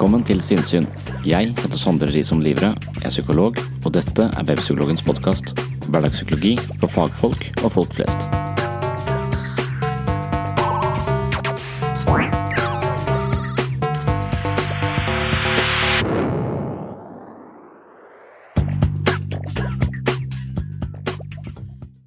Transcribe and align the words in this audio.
Velkommen 0.00 0.22
til 0.24 0.38
Sinnsyn. 0.40 0.86
Jeg 1.28 1.50
heter 1.58 1.76
Sondre 1.76 2.06
Risom 2.08 2.38
Livre, 2.40 2.70
er 3.04 3.10
psykolog, 3.12 3.58
og 3.84 3.90
dette 3.92 4.30
er 4.32 4.46
Webpsykologens 4.48 5.02
podkast. 5.04 5.50
Hverdagspsykologi 5.92 6.54
for 6.80 6.88
fagfolk 6.88 7.44
og 7.60 7.66
folk 7.74 7.92
flest. 7.92 8.24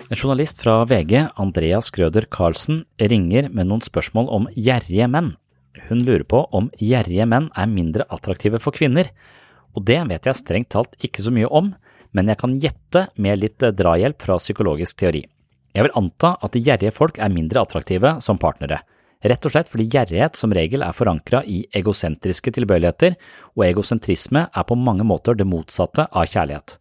En 0.09 0.17
journalist 0.17 0.65
fra 0.65 0.79
VG, 0.89 1.27
Andreas 1.37 1.93
Grøder 1.93 2.25
Karlsen, 2.25 2.87
ringer 2.97 3.53
med 3.53 3.69
noen 3.69 3.85
spørsmål 3.85 4.33
om 4.33 4.49
gjerrige 4.57 5.13
menn. 5.13 5.35
Hun 5.89 6.03
lurer 6.05 6.23
på 6.23 6.45
om 6.55 6.69
gjerrige 6.79 7.25
menn 7.29 7.49
er 7.59 7.69
mindre 7.69 8.07
attraktive 8.13 8.61
for 8.63 8.75
kvinner, 8.75 9.09
og 9.73 9.85
det 9.87 9.99
vet 10.09 10.29
jeg 10.29 10.39
strengt 10.39 10.71
talt 10.73 10.95
ikke 11.03 11.23
så 11.25 11.33
mye 11.33 11.49
om, 11.49 11.73
men 12.13 12.29
jeg 12.29 12.39
kan 12.39 12.55
gjette 12.61 13.07
med 13.17 13.41
litt 13.41 13.63
drahjelp 13.63 14.21
fra 14.21 14.37
psykologisk 14.41 14.99
teori. 15.01 15.23
Jeg 15.73 15.87
vil 15.87 15.95
anta 15.97 16.35
at 16.45 16.57
gjerrige 16.57 16.93
folk 16.93 17.17
er 17.17 17.33
mindre 17.33 17.63
attraktive 17.63 18.17
som 18.21 18.37
partnere, 18.41 18.83
rett 19.23 19.47
og 19.47 19.53
slett 19.53 19.69
fordi 19.71 19.87
gjerrighet 19.89 20.37
som 20.37 20.53
regel 20.53 20.83
er 20.85 20.95
forankra 20.95 21.41
i 21.49 21.63
egosentriske 21.73 22.53
tilbøyeligheter, 22.53 23.17
og 23.57 23.65
egosentrisme 23.65 24.45
er 24.45 24.67
på 24.69 24.77
mange 24.77 25.07
måter 25.07 25.37
det 25.39 25.47
motsatte 25.49 26.05
av 26.11 26.29
kjærlighet. 26.29 26.77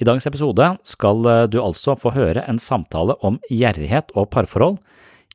I 0.00 0.06
dagens 0.08 0.30
episode 0.30 0.66
skal 0.86 1.26
du 1.52 1.58
altså 1.60 1.96
få 1.98 2.14
høre 2.14 2.46
en 2.48 2.60
samtale 2.62 3.18
om 3.26 3.36
gjerrighet 3.50 4.14
og 4.16 4.30
parforhold. 4.32 4.78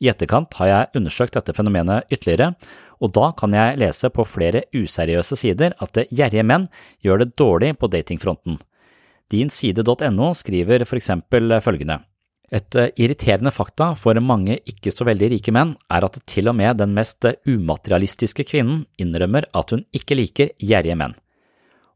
I 0.01 0.09
etterkant 0.11 0.55
har 0.57 0.71
jeg 0.71 0.99
undersøkt 0.99 1.35
dette 1.37 1.53
fenomenet 1.55 2.07
ytterligere, 2.09 2.55
og 3.03 3.13
da 3.15 3.31
kan 3.37 3.53
jeg 3.55 3.79
lese 3.81 4.09
på 4.13 4.25
flere 4.27 4.63
useriøse 4.75 5.37
sider 5.39 5.75
at 5.83 5.99
gjerrige 6.09 6.45
menn 6.47 6.67
gjør 7.03 7.23
det 7.23 7.35
dårlig 7.39 7.73
på 7.79 7.89
datingfronten. 7.91 8.59
Dinside.no 9.31 10.33
skriver 10.37 10.85
for 10.85 10.99
eksempel 10.99 11.57
følgende. 11.65 11.99
Et 12.53 12.77
irriterende 13.01 13.51
fakta 13.51 13.89
for 13.97 14.17
mange 14.21 14.59
ikke 14.69 14.93
så 14.93 15.07
veldig 15.07 15.31
rike 15.33 15.51
menn 15.55 15.73
er 15.91 16.05
at 16.05 16.19
til 16.29 16.51
og 16.51 16.55
med 16.55 16.77
den 16.77 16.93
mest 16.95 17.25
umaterialistiske 17.49 18.45
kvinnen 18.47 18.83
innrømmer 19.01 19.47
at 19.57 19.73
hun 19.73 19.81
ikke 19.97 20.17
liker 20.19 20.53
gjerrige 20.61 20.97
menn. 20.99 21.15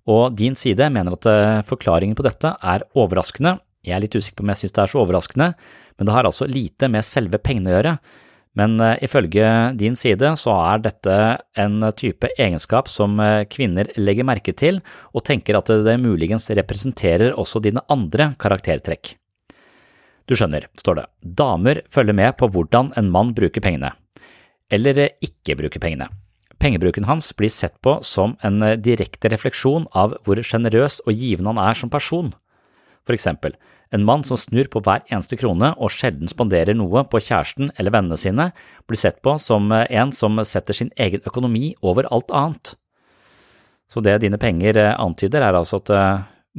Og 0.10 0.34
din 0.34 0.58
side 0.58 0.90
mener 0.90 1.14
at 1.14 1.66
forklaringen 1.70 2.18
på 2.18 2.26
dette 2.26 2.56
er 2.58 2.86
overraskende. 2.98 3.60
Jeg 3.86 3.96
er 3.96 4.04
litt 4.04 4.18
usikker 4.18 4.42
på 4.42 4.48
om 4.48 4.52
jeg 4.52 4.64
synes 4.64 4.76
det 4.76 4.82
er 4.84 4.92
så 4.92 5.04
overraskende, 5.04 5.52
men 6.00 6.10
det 6.10 6.16
har 6.16 6.28
altså 6.28 6.50
lite 6.50 6.90
med 6.92 7.06
selve 7.06 7.38
pengene 7.38 7.70
å 7.70 7.76
gjøre. 7.78 7.94
Men 8.60 8.76
ifølge 9.00 9.48
din 9.80 9.96
side 9.96 10.34
så 10.42 10.52
er 10.74 10.82
dette 10.84 11.16
en 11.64 11.80
type 11.96 12.28
egenskap 12.36 12.90
som 12.92 13.16
kvinner 13.48 13.88
legger 13.96 14.28
merke 14.28 14.52
til 14.52 14.82
og 15.14 15.24
tenker 15.30 15.56
at 15.56 15.72
det 15.88 15.96
muligens 16.02 16.50
representerer 16.52 17.38
også 17.40 17.62
dine 17.64 17.86
andre 17.88 18.34
karaktertrekk. 18.42 19.14
Du 20.30 20.36
skjønner, 20.38 20.68
står 20.78 21.00
det, 21.00 21.06
damer 21.40 21.80
følger 21.90 22.14
med 22.14 22.36
på 22.38 22.52
hvordan 22.54 22.92
en 23.00 23.08
mann 23.10 23.32
bruker 23.38 23.64
pengene, 23.66 23.96
eller 24.70 25.08
ikke 25.26 25.56
bruker 25.58 25.82
pengene. 25.82 26.10
Pengebruken 26.60 27.08
hans 27.08 27.32
blir 27.40 27.50
sett 27.50 27.80
på 27.82 27.96
som 28.06 28.36
en 28.46 28.60
direkte 28.84 29.32
refleksjon 29.32 29.88
av 29.98 30.18
hvor 30.28 30.42
sjenerøs 30.44 31.00
og 31.08 31.16
givende 31.16 31.56
han 31.56 31.62
er 31.64 31.80
som 31.80 31.90
person. 31.90 32.34
For 33.08 33.16
eksempel, 33.16 33.56
en 33.92 34.06
mann 34.06 34.24
som 34.28 34.38
snur 34.38 34.68
på 34.70 34.82
hver 34.86 35.02
eneste 35.10 35.38
krone 35.40 35.72
og 35.82 35.92
sjelden 35.94 36.30
spanderer 36.30 36.78
noe 36.78 37.04
på 37.10 37.22
kjæresten 37.24 37.72
eller 37.76 37.94
vennene 37.96 38.20
sine, 38.22 38.50
blir 38.86 39.02
sett 39.02 39.22
på 39.26 39.38
som 39.42 39.72
en 39.74 40.14
som 40.14 40.38
setter 40.46 40.78
sin 40.78 40.92
egen 40.98 41.26
økonomi 41.26 41.74
over 41.82 42.10
alt 42.14 42.30
annet. 42.30 42.76
Så 43.90 44.04
det 44.06 44.20
dine 44.22 44.38
penger 44.38 44.78
antyder, 44.94 45.42
er 45.42 45.58
altså 45.58 45.82
at 45.82 45.90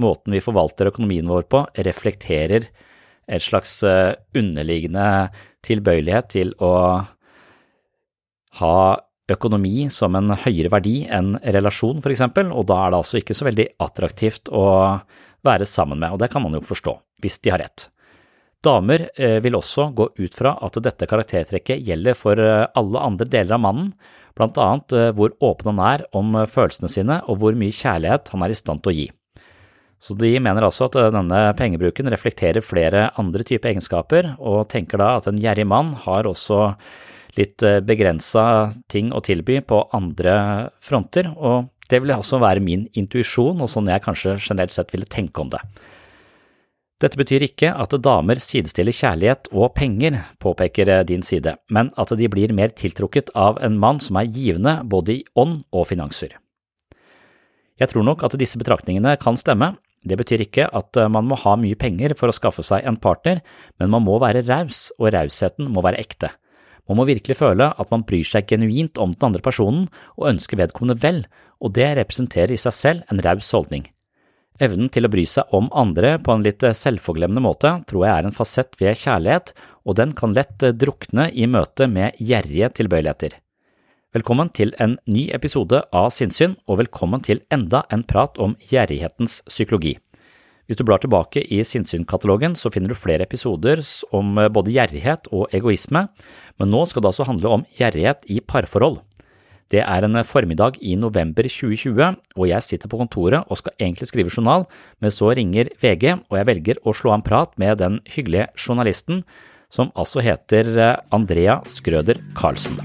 måten 0.02 0.34
vi 0.34 0.42
forvalter 0.42 0.90
økonomien 0.90 1.28
vår 1.30 1.46
på, 1.46 1.62
reflekterer 1.78 2.66
et 3.30 3.44
slags 3.44 3.76
underliggende 3.86 5.30
tilbøyelighet 5.62 6.32
til 6.34 6.50
å 6.58 6.72
ha 8.58 8.76
økonomi 9.30 9.86
som 9.94 10.16
en 10.18 10.32
høyere 10.34 10.72
verdi 10.72 10.96
enn 11.06 11.36
relasjon, 11.38 12.00
for 12.02 12.10
eksempel, 12.10 12.50
og 12.50 12.66
da 12.70 12.80
er 12.82 12.92
det 12.92 13.00
altså 13.00 13.20
ikke 13.20 13.36
så 13.36 13.46
veldig 13.46 13.66
attraktivt 13.86 14.50
å 14.50 14.64
være 15.46 15.68
sammen 15.68 16.00
med, 16.00 16.12
og 16.14 16.20
det 16.22 16.30
kan 16.32 16.42
man 16.44 16.56
jo 16.56 16.62
forstå, 16.64 16.94
hvis 17.24 17.40
de 17.44 17.52
har 17.54 17.62
rett. 17.62 17.88
Damer 18.60 19.06
vil 19.40 19.56
også 19.56 19.86
gå 19.96 20.10
ut 20.20 20.34
fra 20.36 20.52
at 20.60 20.74
dette 20.84 21.06
karaktertrekket 21.08 21.80
gjelder 21.80 22.18
for 22.18 22.36
alle 22.36 23.00
andre 23.00 23.24
deler 23.24 23.56
av 23.56 23.62
mannen, 23.64 23.94
blant 24.36 24.58
annet 24.60 25.16
hvor 25.16 25.32
åpen 25.40 25.72
han 25.72 25.80
er 25.86 26.04
om 26.16 26.36
følelsene 26.44 26.90
sine 26.92 27.16
og 27.24 27.40
hvor 27.40 27.56
mye 27.56 27.72
kjærlighet 27.72 28.28
han 28.34 28.44
er 28.44 28.52
i 28.52 28.58
stand 28.60 28.84
til 28.84 28.92
å 28.92 28.96
gi. 28.98 29.06
Så 30.00 30.16
de 30.16 30.30
mener 30.40 30.64
altså 30.64 30.86
at 30.88 30.96
denne 31.12 31.40
pengebruken 31.56 32.08
reflekterer 32.12 32.64
flere 32.64 33.10
andre 33.20 33.44
typer 33.44 33.72
egenskaper, 33.72 34.34
og 34.36 34.68
tenker 34.72 35.00
da 35.00 35.14
at 35.18 35.28
en 35.28 35.40
gjerrig 35.40 35.66
mann 35.68 35.90
har 36.04 36.28
også 36.28 36.70
litt 37.36 37.64
begrensa 37.88 38.44
ting 38.92 39.12
å 39.12 39.20
tilby 39.24 39.60
på 39.64 39.82
andre 39.96 40.70
fronter, 40.84 41.28
og 41.36 41.68
det 41.90 42.00
vil 42.02 42.12
også 42.14 42.40
være 42.42 42.62
min 42.64 42.86
intuisjon 42.98 43.60
og 43.60 43.70
sånn 43.70 43.90
jeg 43.90 44.04
kanskje 44.04 44.36
generelt 44.38 44.74
sett 44.74 44.94
ville 44.94 45.08
tenke 45.10 45.42
om 45.42 45.50
det. 45.52 45.60
Dette 47.00 47.16
betyr 47.16 47.46
ikke 47.46 47.70
at 47.80 47.94
damer 48.04 48.40
sidestiller 48.44 48.92
kjærlighet 48.92 49.48
og 49.56 49.72
penger, 49.78 50.18
påpeker 50.42 50.90
din 51.08 51.24
side, 51.24 51.54
men 51.72 51.88
at 51.96 52.12
de 52.12 52.28
blir 52.28 52.52
mer 52.52 52.74
tiltrukket 52.76 53.32
av 53.32 53.56
en 53.64 53.78
mann 53.80 54.02
som 54.04 54.18
er 54.20 54.28
givende 54.28 54.82
både 54.84 55.14
i 55.14 55.22
ånd 55.40 55.62
og 55.72 55.88
finanser. 55.88 56.36
Jeg 57.80 57.88
tror 57.88 58.04
nok 58.04 58.26
at 58.26 58.36
disse 58.36 58.60
betraktningene 58.60 59.14
kan 59.16 59.38
stemme, 59.40 59.72
det 60.04 60.16
betyr 60.20 60.44
ikke 60.44 60.68
at 60.76 60.96
man 61.12 61.26
må 61.28 61.36
ha 61.40 61.56
mye 61.60 61.76
penger 61.76 62.12
for 62.16 62.28
å 62.28 62.36
skaffe 62.36 62.64
seg 62.64 62.84
en 62.88 63.00
partner, 63.00 63.40
men 63.80 63.92
man 63.92 64.04
må 64.04 64.18
være 64.20 64.44
raus, 64.44 64.90
og 65.00 65.14
rausheten 65.16 65.72
må 65.72 65.84
være 65.84 66.00
ekte. 66.00 66.28
Man 66.88 66.98
må 67.00 67.06
virkelig 67.08 67.38
føle 67.38 67.70
at 67.70 67.92
man 67.92 68.04
bryr 68.04 68.26
seg 68.26 68.48
genuint 68.50 69.00
om 69.00 69.12
den 69.14 69.28
andre 69.28 69.44
personen 69.44 69.88
og 70.18 70.32
ønsker 70.32 70.60
vedkommende 70.60 71.00
vel, 71.00 71.22
og 71.60 71.74
det 71.76 71.88
representerer 72.00 72.56
i 72.56 72.60
seg 72.60 72.74
selv 72.76 73.12
en 73.12 73.20
raus 73.24 73.52
holdning. 73.54 73.84
Evnen 74.60 74.90
til 74.92 75.06
å 75.06 75.12
bry 75.12 75.22
seg 75.28 75.52
om 75.56 75.70
andre 75.72 76.16
på 76.20 76.34
en 76.34 76.42
litt 76.44 76.64
selvforglemmende 76.76 77.40
måte 77.44 77.70
tror 77.88 78.04
jeg 78.04 78.12
er 78.12 78.26
en 78.28 78.36
fasett 78.36 78.74
ved 78.80 78.98
kjærlighet, 79.00 79.54
og 79.88 79.96
den 79.96 80.12
kan 80.16 80.34
lett 80.36 80.60
drukne 80.76 81.30
i 81.32 81.46
møte 81.48 81.88
med 81.88 82.18
gjerrige 82.20 82.68
tilbøyeligheter. 82.76 83.38
Velkommen 84.12 84.50
til 84.50 84.74
en 84.82 84.98
ny 85.06 85.28
episode 85.32 85.84
av 85.94 86.10
Sinnsyn, 86.12 86.58
og 86.66 86.80
velkommen 86.82 87.22
til 87.24 87.40
enda 87.54 87.84
en 87.94 88.02
prat 88.04 88.40
om 88.42 88.56
gjerrighetens 88.68 89.40
psykologi. 89.48 89.94
Hvis 90.66 90.78
du 90.78 90.84
blar 90.86 91.00
tilbake 91.02 91.42
i 91.46 91.64
Sinnssyn-katalogen, 91.66 92.52
så 92.54 92.70
finner 92.74 92.92
du 92.92 92.98
flere 92.98 93.24
episoder 93.26 93.80
om 94.14 94.36
både 94.54 94.74
gjerrighet 94.74 95.30
og 95.34 95.54
egoisme, 95.56 96.04
men 96.58 96.70
nå 96.74 96.84
skal 96.86 97.02
det 97.02 97.10
altså 97.14 97.26
handle 97.30 97.54
om 97.56 97.64
gjerrighet 97.78 98.28
i 98.30 98.42
parforhold. 98.42 99.00
Det 99.70 99.78
er 99.84 100.02
en 100.02 100.18
formiddag 100.26 100.80
i 100.82 100.96
november 100.98 101.46
2020, 101.46 102.16
og 102.34 102.48
jeg 102.48 102.62
sitter 102.66 102.90
på 102.90 102.98
kontoret 102.98 103.46
og 103.46 103.58
skal 103.60 103.76
egentlig 103.78 104.08
skrive 104.10 104.32
journal, 104.34 104.64
men 104.98 105.12
så 105.14 105.28
ringer 105.30 105.70
VG, 105.78 106.24
og 106.26 106.38
jeg 106.40 106.48
velger 106.48 106.80
å 106.82 106.90
slå 106.90 107.12
av 107.12 107.20
en 107.20 107.22
prat 107.28 107.52
med 107.54 107.78
den 107.78 108.00
hyggelige 108.10 108.48
journalisten, 108.58 109.22
som 109.70 109.92
altså 109.94 110.24
heter 110.26 110.72
Andrea 111.14 111.60
Skrøder 111.70 112.18
Karlsen. 112.34 112.80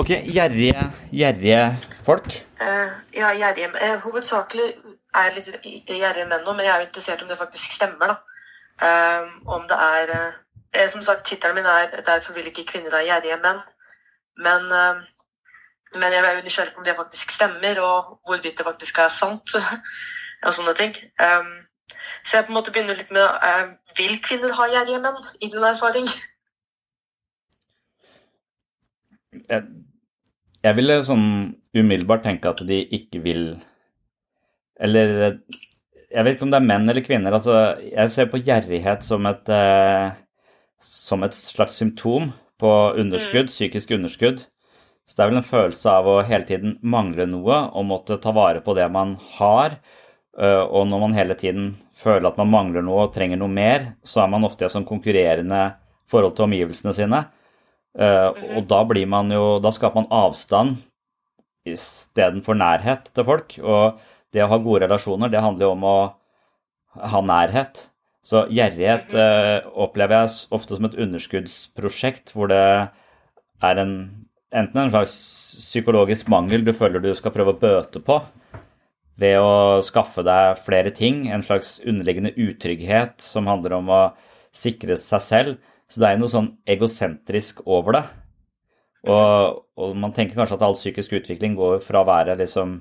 Ok, 0.00 0.14
gjerrige, 0.32 0.88
gjerrige 1.12 1.60
folk? 2.08 2.32
Uh, 2.62 2.96
ja, 3.12 3.34
gjerrige 3.36 3.74
uh, 3.76 4.00
Hovedsakelig 4.06 4.70
er 5.12 5.28
jeg 5.28 5.36
litt 5.36 5.92
gjerrige 6.00 6.30
menn 6.32 6.48
nå, 6.48 6.56
men 6.56 6.64
jeg 6.64 6.72
er 6.72 6.80
jo 6.86 6.88
interessert 6.88 7.20
om 7.20 7.28
det 7.28 7.36
faktisk 7.44 7.76
stemmer. 7.76 8.16
da. 8.16 8.18
Uh, 8.80 9.36
om 9.52 9.68
det 9.68 9.84
er 9.84 10.16
Som 10.88 11.02
sagt, 11.02 11.24
tittelen 11.24 11.54
min 11.56 11.64
er 11.64 12.02
'Derfor 12.04 12.32
vil 12.34 12.46
ikke 12.46 12.66
kvinner 12.68 12.90
ha 12.96 13.02
gjerrige 13.04 13.38
menn'. 13.44 13.62
Men, 14.44 14.62
men 15.94 16.12
jeg 16.12 16.24
er 16.24 16.36
jo 16.36 16.42
nysgjerrig 16.44 16.74
på 16.74 16.78
om 16.78 16.84
det 16.84 16.96
faktisk 16.96 17.30
stemmer, 17.30 17.80
og 17.80 18.20
hvorvidt 18.26 18.58
det 18.58 18.66
faktisk 18.66 18.98
er 18.98 19.08
sant. 19.08 19.54
og 20.46 20.54
sånne 20.54 20.74
ting. 20.76 20.96
Um, 21.22 21.52
så 22.24 22.36
jeg 22.36 22.46
på 22.46 22.52
en 22.52 22.58
måte 22.58 22.72
begynner 22.74 22.98
litt 22.98 23.12
med 23.14 23.76
Vil 23.96 24.18
kvinner 24.22 24.52
ha 24.52 24.66
gjerrige 24.68 25.00
menn, 25.00 25.20
i 25.40 25.48
din 25.52 25.64
erfaring? 25.64 26.08
jeg, 29.50 29.62
jeg 30.64 30.76
ville 30.78 30.98
sånn 31.06 31.28
umiddelbart 31.76 32.24
tenke 32.26 32.50
at 32.52 32.62
de 32.68 32.82
ikke 32.98 33.22
vil 33.24 33.46
Eller 34.80 35.38
jeg 36.06 36.24
vet 36.24 36.36
ikke 36.36 36.46
om 36.46 36.52
det 36.52 36.60
er 36.60 36.68
menn 36.68 36.88
eller 36.88 37.04
kvinner. 37.04 37.34
altså 37.34 37.54
Jeg 37.82 38.12
ser 38.14 38.28
på 38.30 38.38
gjerrighet 38.40 39.02
som 39.04 39.26
et, 39.26 39.48
eh, 39.52 40.12
som 40.82 41.24
et 41.26 41.34
slags 41.36 41.78
symptom 41.80 42.30
på 42.60 42.72
underskudd, 42.96 43.48
mm. 43.48 43.52
psykisk 43.52 43.94
underskudd. 43.96 44.44
Så 45.06 45.16
det 45.16 45.22
er 45.22 45.30
vel 45.30 45.40
en 45.40 45.46
følelse 45.46 45.92
av 45.92 46.08
å 46.10 46.16
hele 46.26 46.46
tiden 46.48 46.76
mangle 46.82 47.28
noe 47.30 47.60
og 47.70 47.86
måtte 47.86 48.18
ta 48.22 48.32
vare 48.34 48.62
på 48.64 48.74
det 48.78 48.88
man 48.92 49.14
har. 49.38 49.78
Eh, 50.38 50.62
og 50.64 50.88
når 50.90 51.02
man 51.04 51.16
hele 51.16 51.36
tiden 51.38 51.70
føler 51.96 52.30
at 52.30 52.40
man 52.40 52.50
mangler 52.52 52.84
noe 52.84 53.06
og 53.06 53.14
trenger 53.14 53.38
noe 53.40 53.52
mer, 53.52 53.92
så 54.04 54.24
er 54.24 54.32
man 54.32 54.46
ofte 54.48 54.64
i 54.64 54.68
et 54.68 54.74
sånn 54.74 54.88
konkurrerende 54.88 55.62
forhold 56.10 56.36
til 56.36 56.48
omgivelsene 56.48 56.94
sine. 56.96 57.22
Uh, 57.96 58.58
og 58.58 58.66
da 58.68 58.82
blir 58.84 59.06
man 59.08 59.30
jo 59.32 59.54
Da 59.64 59.70
skaper 59.72 60.02
man 60.02 60.10
avstand 60.12 60.74
istedenfor 61.64 62.58
nærhet 62.58 63.08
til 63.16 63.24
folk. 63.24 63.56
Og 63.62 64.02
det 64.34 64.44
å 64.44 64.50
ha 64.50 64.58
gode 64.60 64.84
relasjoner, 64.84 65.32
det 65.32 65.40
handler 65.42 65.66
jo 65.66 65.72
om 65.72 65.86
å 65.88 65.98
ha 67.12 67.22
nærhet. 67.24 67.86
Så 68.26 68.46
gjerrighet 68.50 69.14
eh, 69.14 69.66
opplever 69.78 70.24
jeg 70.24 70.48
ofte 70.56 70.74
som 70.74 70.88
et 70.88 70.96
underskuddsprosjekt 71.04 72.32
hvor 72.34 72.50
det 72.50 72.62
er 73.62 73.82
en 73.82 73.92
enten 74.56 74.80
en 74.80 74.90
slags 74.92 75.14
psykologisk 75.60 76.28
mangel 76.32 76.64
du 76.64 76.72
føler 76.74 77.02
du 77.02 77.12
skal 77.18 77.34
prøve 77.34 77.54
å 77.54 77.60
bøte 77.60 78.00
på 78.02 78.20
ved 79.16 79.38
å 79.40 79.80
skaffe 79.84 80.20
deg 80.26 80.58
flere 80.60 80.92
ting, 80.92 81.24
en 81.32 81.44
slags 81.44 81.78
underliggende 81.86 82.34
utrygghet 82.36 83.22
som 83.24 83.48
handler 83.48 83.78
om 83.78 83.88
å 83.88 84.02
sikre 84.52 84.98
seg 85.00 85.24
selv 85.24 85.72
så 85.88 86.02
det 86.02 86.10
er 86.10 86.20
noe 86.20 86.30
sånn 86.30 86.50
egosentrisk 86.68 87.62
over 87.70 87.96
det. 87.96 88.02
Og, 89.06 89.62
og, 89.78 89.92
man 89.94 90.14
tenker 90.14 90.34
kanskje 90.38 90.58
at 90.58 90.64
all 90.66 90.74
psykisk 90.74 91.14
utvikling 91.20 91.54
går 91.58 91.78
fra 91.84 92.02
å 92.02 92.08
være 92.08 92.34
liksom 92.40 92.80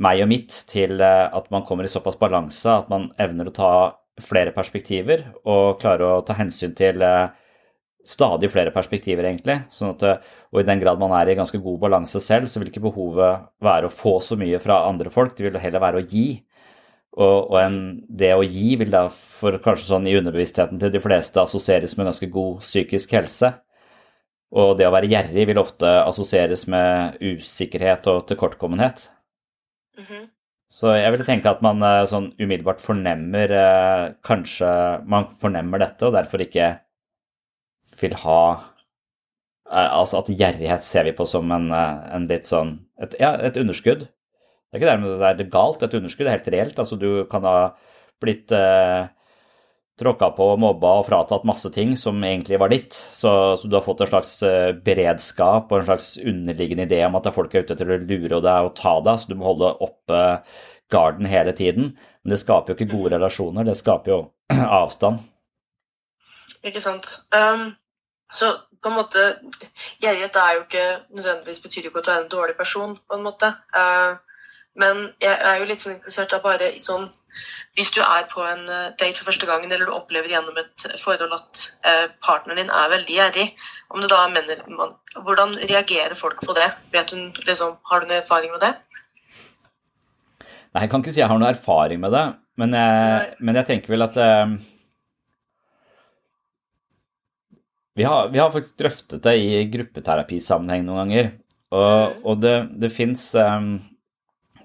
meg 0.00 0.22
og 0.24 0.30
mitt 0.30 0.54
til 0.70 1.02
eh, 1.04 1.26
at 1.28 1.50
man 1.52 1.66
kommer 1.68 1.84
i 1.84 1.92
såpass 1.92 2.16
balanse 2.16 2.72
at 2.72 2.88
man 2.88 3.10
evner 3.20 3.50
å 3.50 3.54
ta 3.54 3.72
flere 4.24 4.54
perspektiver 4.56 5.26
og 5.44 5.80
klare 5.80 6.06
å 6.06 6.24
ta 6.26 6.36
hensyn 6.38 6.74
til 6.78 7.02
eh, 7.04 7.30
stadig 8.06 8.50
flere 8.52 8.72
perspektiver, 8.74 9.26
egentlig. 9.28 9.60
Sånn 9.72 9.94
at, 9.94 10.04
eh, 10.06 10.36
og 10.52 10.62
i 10.62 10.68
den 10.68 10.80
grad 10.82 11.00
man 11.00 11.14
er 11.16 11.30
i 11.30 11.38
ganske 11.38 11.60
god 11.62 11.80
balanse 11.82 12.20
selv, 12.24 12.48
så 12.48 12.60
vil 12.60 12.70
ikke 12.72 12.84
behovet 12.84 13.48
være 13.62 13.88
å 13.88 13.94
få 13.94 14.18
så 14.24 14.38
mye 14.40 14.60
fra 14.62 14.84
andre 14.88 15.12
folk, 15.12 15.36
det 15.36 15.48
vil 15.48 15.60
heller 15.60 15.84
være 15.84 16.02
å 16.02 16.06
gi. 16.06 16.28
Og, 17.18 17.50
og 17.50 17.56
en, 17.58 17.78
det 18.06 18.30
å 18.36 18.44
gi 18.46 18.76
vil 18.78 18.92
da 18.92 19.08
for 19.10 19.58
kanskje 19.62 19.88
sånn 19.88 20.06
i 20.06 20.14
underbevisstheten 20.18 20.78
til 20.78 20.92
de 20.94 21.02
fleste 21.02 21.42
assosieres 21.42 21.96
med 21.98 22.06
ganske 22.06 22.28
god 22.30 22.60
psykisk 22.62 23.16
helse. 23.18 23.50
Og 24.50 24.76
det 24.78 24.86
å 24.86 24.94
være 24.94 25.10
gjerrig 25.10 25.46
vil 25.50 25.62
ofte 25.62 25.90
assosieres 26.02 26.66
med 26.70 27.18
usikkerhet 27.22 28.06
og 28.10 28.26
tilkortkommenhet. 28.30 29.08
Mm 29.98 30.04
-hmm. 30.04 30.28
Så 30.70 30.92
jeg 30.94 31.10
ville 31.12 31.26
tenke 31.26 31.50
at 31.50 31.62
man 31.66 31.82
eh, 31.82 32.04
sånn 32.10 32.30
umiddelbart 32.38 32.82
fornemmer 32.82 33.54
eh, 33.58 34.04
Kanskje 34.26 34.70
man 35.10 35.32
fornemmer 35.40 35.82
dette, 35.82 36.06
og 36.06 36.14
derfor 36.14 36.44
ikke 36.44 36.68
vil 38.00 38.14
ha 38.22 38.40
eh, 38.54 39.88
Altså 39.98 40.20
at 40.20 40.30
gjerrighet 40.30 40.86
ser 40.86 41.08
vi 41.08 41.14
på 41.18 41.26
som 41.28 41.50
en, 41.56 41.68
en 41.74 42.28
litt 42.30 42.46
sånn 42.50 42.76
et, 43.02 43.18
Ja, 43.22 43.34
et 43.50 43.58
underskudd. 43.60 44.06
Det 44.06 44.78
er 44.78 44.82
ikke 44.82 44.92
dermed 44.92 45.24
det 45.40 45.46
er 45.48 45.52
galt, 45.52 45.82
et 45.82 45.96
underskudd 45.98 46.28
er 46.28 46.36
helt 46.38 46.52
reelt. 46.54 46.78
Altså, 46.78 46.94
du 47.00 47.24
kan 47.32 47.42
ha 47.48 47.56
blitt 48.22 48.52
eh, 48.54 49.08
tråkka 50.00 50.30
på, 50.36 50.46
mobba 50.60 50.94
og 51.00 51.06
fratatt 51.08 51.44
masse 51.48 51.70
ting 51.74 51.92
som 51.98 52.18
egentlig 52.24 52.58
var 52.60 52.72
ditt. 52.72 52.94
Så, 52.96 53.32
så, 53.60 53.68
du 53.68 53.76
har 53.76 53.84
fått 53.84 54.02
en 54.04 54.10
slags 54.10 54.32
eh, 54.46 54.72
beredskap 54.86 55.70
og 55.70 55.80
en 55.80 55.88
slags 55.90 56.14
underliggende 56.18 56.88
idé 56.88 57.02
om 57.06 57.18
at 57.18 57.28
folk 57.36 57.54
er 57.54 57.66
ute 57.66 57.76
etter 57.76 57.92
å 57.94 58.00
lure 58.00 58.40
deg 58.40 58.68
og 58.68 58.74
ta 58.78 58.96
deg, 59.04 59.20
så 59.20 59.30
du 59.30 59.36
må 59.38 59.50
holde 59.52 59.74
oppe 59.84 60.22
garden 60.90 61.28
hele 61.30 61.52
tiden. 61.56 61.92
Men 62.22 62.34
det 62.34 62.40
skaper 62.42 62.72
jo 62.72 62.78
ikke 62.78 62.94
gode 62.94 63.14
relasjoner, 63.16 63.68
det 63.68 63.76
skaper 63.78 64.14
jo 64.14 64.22
avstand. 64.80 65.20
Ikke 66.66 66.82
sant. 66.84 67.06
Um, 67.36 67.70
så 68.36 68.52
på 68.80 68.88
en 68.88 68.96
måte 68.96 69.22
Gjerrighet 70.00 70.36
er 70.36 70.56
jo 70.56 70.64
ikke 70.64 70.84
nødvendigvis 71.16 71.62
betyr 71.64 71.88
ikke 71.88 72.02
at 72.02 72.08
du 72.08 72.12
er 72.12 72.24
en 72.24 72.34
dårlig 72.34 72.56
person, 72.56 72.96
på 72.96 73.16
en 73.16 73.24
måte. 73.24 73.52
Uh, 73.76 74.18
men 74.80 75.08
jeg 75.20 75.34
er 75.34 75.58
jo 75.60 75.68
litt 75.68 75.82
sånn 75.82 75.96
interessert 75.96 76.34
av 76.36 76.44
bare 76.44 76.72
sånn 76.84 77.08
Hvis 77.78 77.92
du 77.94 78.00
er 78.02 78.26
på 78.30 78.42
en 78.44 78.64
eh, 78.68 78.90
date 78.98 79.18
for 79.18 79.30
første 79.30 79.46
gangen, 79.48 79.70
eller 79.72 79.88
du 79.88 79.94
opplever 79.94 80.32
gjennom 80.32 80.56
et 80.60 80.86
forhold 81.00 81.36
at 81.36 81.62
eh, 81.86 82.06
partneren 82.24 82.58
din 82.62 82.72
er 82.74 82.90
veldig 82.92 83.16
gjerrig, 83.16 83.46
er 83.90 85.22
hvordan 85.24 85.56
reagerer 85.70 86.16
folk 86.18 86.42
på 86.46 86.56
det? 86.58 86.68
Vet 86.92 87.14
du, 87.14 87.42
liksom, 87.46 87.78
har 87.90 88.02
du 88.02 88.08
noen 88.10 88.20
erfaring 88.20 88.52
med 88.54 88.64
det? 88.66 88.74
Nei, 90.70 90.84
jeg 90.84 90.90
kan 90.90 91.02
ikke 91.02 91.14
si 91.14 91.22
jeg 91.22 91.30
har 91.30 91.38
noen 91.38 91.50
erfaring 91.50 92.02
med 92.02 92.14
det, 92.14 92.26
men 92.62 92.76
jeg, 92.78 93.32
men 93.40 93.58
jeg 93.58 93.68
tenker 93.70 93.94
vel 93.94 94.06
at 94.06 94.18
uh, 94.22 94.52
vi, 97.98 98.04
har, 98.06 98.28
vi 98.30 98.38
har, 98.38 98.52
faktisk 98.54 98.78
drøftet 98.78 99.24
det 99.24 99.34
i 99.42 99.64
gruppeterapisammenheng 99.72 100.86
noen 100.86 101.00
ganger. 101.02 101.30
Og, 101.70 101.90
mm. 101.90 102.20
og 102.26 102.42
det, 102.42 102.54
det 102.82 102.92
fins 102.94 103.24
um, 103.38 103.72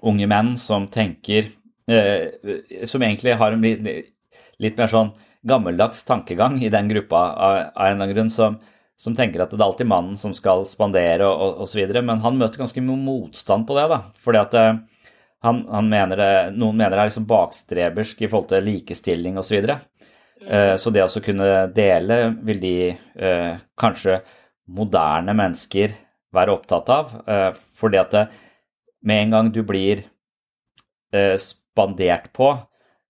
unge 0.06 0.28
menn 0.30 0.54
som 0.60 0.86
tenker 0.92 1.50
Som 1.86 3.02
egentlig 3.06 3.36
har 3.38 3.54
en 3.54 3.62
litt, 3.62 4.78
mer 4.78 4.90
sånn 4.90 5.12
gammeldags 5.46 6.00
tankegang 6.04 6.58
i 6.64 6.70
den 6.72 6.88
gruppa 6.90 7.20
av, 7.30 7.56
en 7.56 7.68
eller 7.68 7.92
annen 7.92 8.14
grunn, 8.14 8.30
som, 8.32 8.56
som, 8.98 9.14
tenker 9.14 9.44
at 9.44 9.52
det 9.52 9.60
er 9.60 9.66
alltid 9.68 9.86
mannen 9.86 10.16
som 10.18 10.34
skal 10.34 10.64
spandere 10.66 11.28
og 11.28 11.62
osv. 11.66 11.84
Men 12.00 12.24
han 12.24 12.40
møter 12.40 12.64
ganske 12.64 12.82
mye 12.82 12.98
motstand 12.98 13.68
på 13.68 13.76
det, 13.78 13.86
da. 13.92 14.00
Fordi 14.18 14.40
at 14.42 14.56
eh, 14.58 14.72
han, 15.46 15.62
han, 15.70 15.90
mener 15.92 16.18
det, 16.18 16.32
noen 16.56 16.78
mener 16.78 16.96
det 16.96 17.04
er 17.04 17.12
liksom 17.12 17.28
bakstrebersk 17.30 18.24
i 18.24 18.30
forhold 18.30 18.50
til 18.50 18.66
likestilling 18.66 19.38
osv. 19.38 19.46
Så, 19.46 19.54
videre. 19.60 19.78
Eh, 20.46 20.74
så 20.80 20.92
det 20.92 21.04
å 21.04 21.22
kunne 21.24 21.52
dele 21.74 22.18
vil 22.46 22.60
de 22.62 22.74
eh, 22.90 23.52
kanskje 23.78 24.20
moderne 24.76 25.36
mennesker 25.36 25.94
være 26.34 26.56
opptatt 26.56 26.92
av. 26.92 27.14
Eh, 27.26 27.50
fordi 27.78 28.02
at 28.02 28.18
med 29.06 29.22
en 29.22 29.36
gang 29.36 29.54
du 29.54 29.62
blir 29.66 30.04
eh, 31.76 31.84
spandert 31.84 32.32
på, 32.32 32.54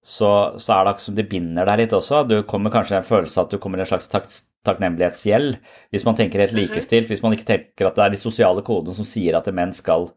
så, 0.06 0.58
så, 0.58 0.72
er 0.72 0.84
det 0.84 0.90
akkurat 0.90 1.06
som 1.06 1.16
det 1.16 1.28
binder 1.30 1.66
deg 1.66 1.80
litt 1.80 1.94
også. 1.96 2.24
Du 2.28 2.36
kommer 2.46 2.70
kanskje 2.70 3.00
en 3.00 3.06
følelse 3.06 3.40
av 3.40 3.48
at 3.48 3.56
du 3.56 3.58
kommer 3.62 3.80
i 3.80 3.86
en 3.86 3.90
slags 3.90 4.10
tak 4.12 4.28
takknemlighetsgjeld. 4.66 5.58
Hvis 5.94 6.04
man 6.06 6.16
tenker 6.18 6.42
helt 6.42 6.54
mhm. 6.54 6.64
likestilt, 6.64 7.10
hvis 7.10 7.22
man 7.22 7.36
ikke 7.36 7.48
tenker 7.50 7.88
at 7.88 7.98
det 7.98 8.04
er 8.04 8.14
de 8.14 8.20
sosiale 8.20 8.64
kodene 8.66 8.96
som 8.96 9.06
sier 9.06 9.38
at 9.38 9.48
menn 9.54 9.74
skal, 9.76 10.08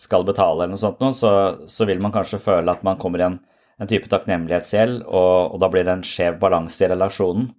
skal 0.00 0.24
betale, 0.28 0.64
eller 0.64 0.74
noe 0.74 0.80
sånt, 0.80 1.02
så, 1.16 1.32
så, 1.68 1.88
vil 1.88 2.00
man 2.04 2.14
kanskje 2.14 2.40
føle 2.42 2.72
at 2.72 2.84
man 2.86 3.00
kommer 3.00 3.22
i 3.22 3.26
en, 3.28 3.38
en 3.78 3.90
type 3.90 4.08
takknemlighetsgjeld, 4.10 5.02
og, 5.04 5.54
og, 5.54 5.58
da 5.60 5.70
blir 5.72 5.84
det 5.84 5.96
en 5.98 6.06
skjev 6.06 6.40
balanse 6.40 6.84
i 6.84 6.90
relasjonen. 6.92 7.50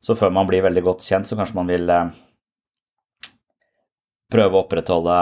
Så 0.00 0.14
før 0.14 0.30
man 0.30 0.46
blir 0.46 0.62
veldig 0.62 0.84
godt 0.86 1.04
kjent, 1.04 1.26
så 1.26 1.36
kanskje 1.36 1.58
man 1.58 1.70
vil 1.72 1.90
eh, 1.90 2.12
prøve 4.30 4.54
å 4.54 4.62
opprettholde 4.62 5.16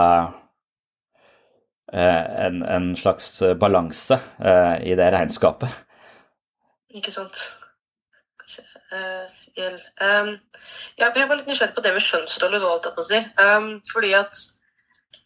en, 1.93 2.63
en, 2.63 2.95
slags 2.99 3.41
balanse 3.59 4.19
eh, 4.39 4.75
i 4.91 4.95
det 4.99 5.07
regnskapet. 5.13 5.69
Ikke 6.89 7.11
sant. 7.11 7.37
uh, 8.91 9.27
um, 10.01 10.31
ja, 10.97 11.09
jeg 11.15 11.27
var 11.29 11.35
litt 11.35 11.47
nysgjerrig 11.47 11.75
på 11.75 11.83
det 11.85 11.93
med 11.95 12.03
skjønnsroller 12.03 12.63
òg, 12.63 12.87
på 12.95 13.03
å 13.03 13.07
si. 13.07 13.19
Um, 13.39 13.69
fordi 13.91 14.13
at 14.17 14.35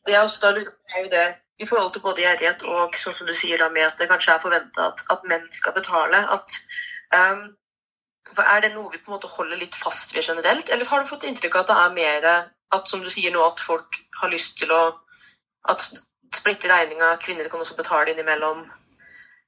det 0.05 0.15
jeg 0.15 0.25
også 0.25 0.41
da 0.43 0.51
er 0.57 1.03
jo 1.05 1.09
det 1.13 1.25
i 1.61 1.67
forhold 1.69 1.91
til 1.93 2.01
både 2.01 2.23
gjerrighet 2.23 2.63
og 2.65 2.95
sånn 2.97 3.15
som 3.17 3.29
du 3.29 3.35
sier 3.37 3.61
da 3.61 3.67
med 3.69 3.85
at 3.85 3.99
det 4.01 4.09
kanskje 4.09 4.33
er 4.33 4.41
forventa 4.41 4.87
at, 4.89 5.03
at, 5.13 5.27
menn 5.29 5.45
skal 5.53 5.75
betale. 5.77 6.23
at 6.37 6.57
um, 7.13 7.43
Er 8.37 8.61
det 8.63 8.73
noe 8.73 8.89
vi 8.89 9.01
på 9.01 9.11
en 9.11 9.17
måte 9.17 9.29
holder 9.29 9.59
litt 9.61 9.75
fast 9.77 10.15
ved 10.15 10.25
generelt, 10.25 10.69
eller 10.69 10.89
har 10.89 11.01
du 11.01 11.09
fått 11.09 11.27
inntrykk 11.29 11.57
av 11.57 11.65
at 11.65 11.71
det 11.71 11.79
er 11.81 11.97
mer 11.97 12.29
at 12.71 12.87
som 12.87 13.01
du 13.03 13.09
sier 13.11 13.33
nå, 13.33 13.43
at 13.45 13.59
folk 13.59 13.97
har 14.21 14.31
lyst 14.31 14.57
til 14.61 14.71
å 14.71 14.81
at 15.69 15.89
splitte 16.35 16.69
regninga, 16.71 17.15
kvinner 17.21 17.49
kan 17.51 17.63
også 17.63 17.77
betale 17.77 18.13
innimellom? 18.13 18.63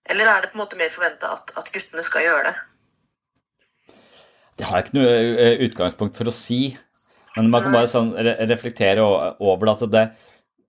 Eller 0.10 0.28
er 0.28 0.44
det 0.44 0.52
på 0.52 0.58
en 0.58 0.63
måte 0.66 0.80
mer 0.80 0.92
forventa 0.92 1.32
at, 1.38 1.54
at, 1.58 1.72
guttene 1.74 2.04
skal 2.04 2.25
gjøre 2.25 2.50
det? 2.50 2.56
Det 4.60 4.68
har 4.68 4.78
jeg 4.78 4.88
ikke 4.88 5.00
noe 5.00 5.13
eh, 5.16 5.63
utgangspunkt 5.66 6.20
for 6.20 6.30
å 6.30 6.36
si. 6.36 6.62
Men 7.38 7.50
man 7.50 7.63
kan 7.66 7.74
bare 7.74 7.90
sånn 7.90 8.12
reflektere 8.52 9.02
over. 9.02 9.72
Altså 9.72 9.88
det, 9.90 10.04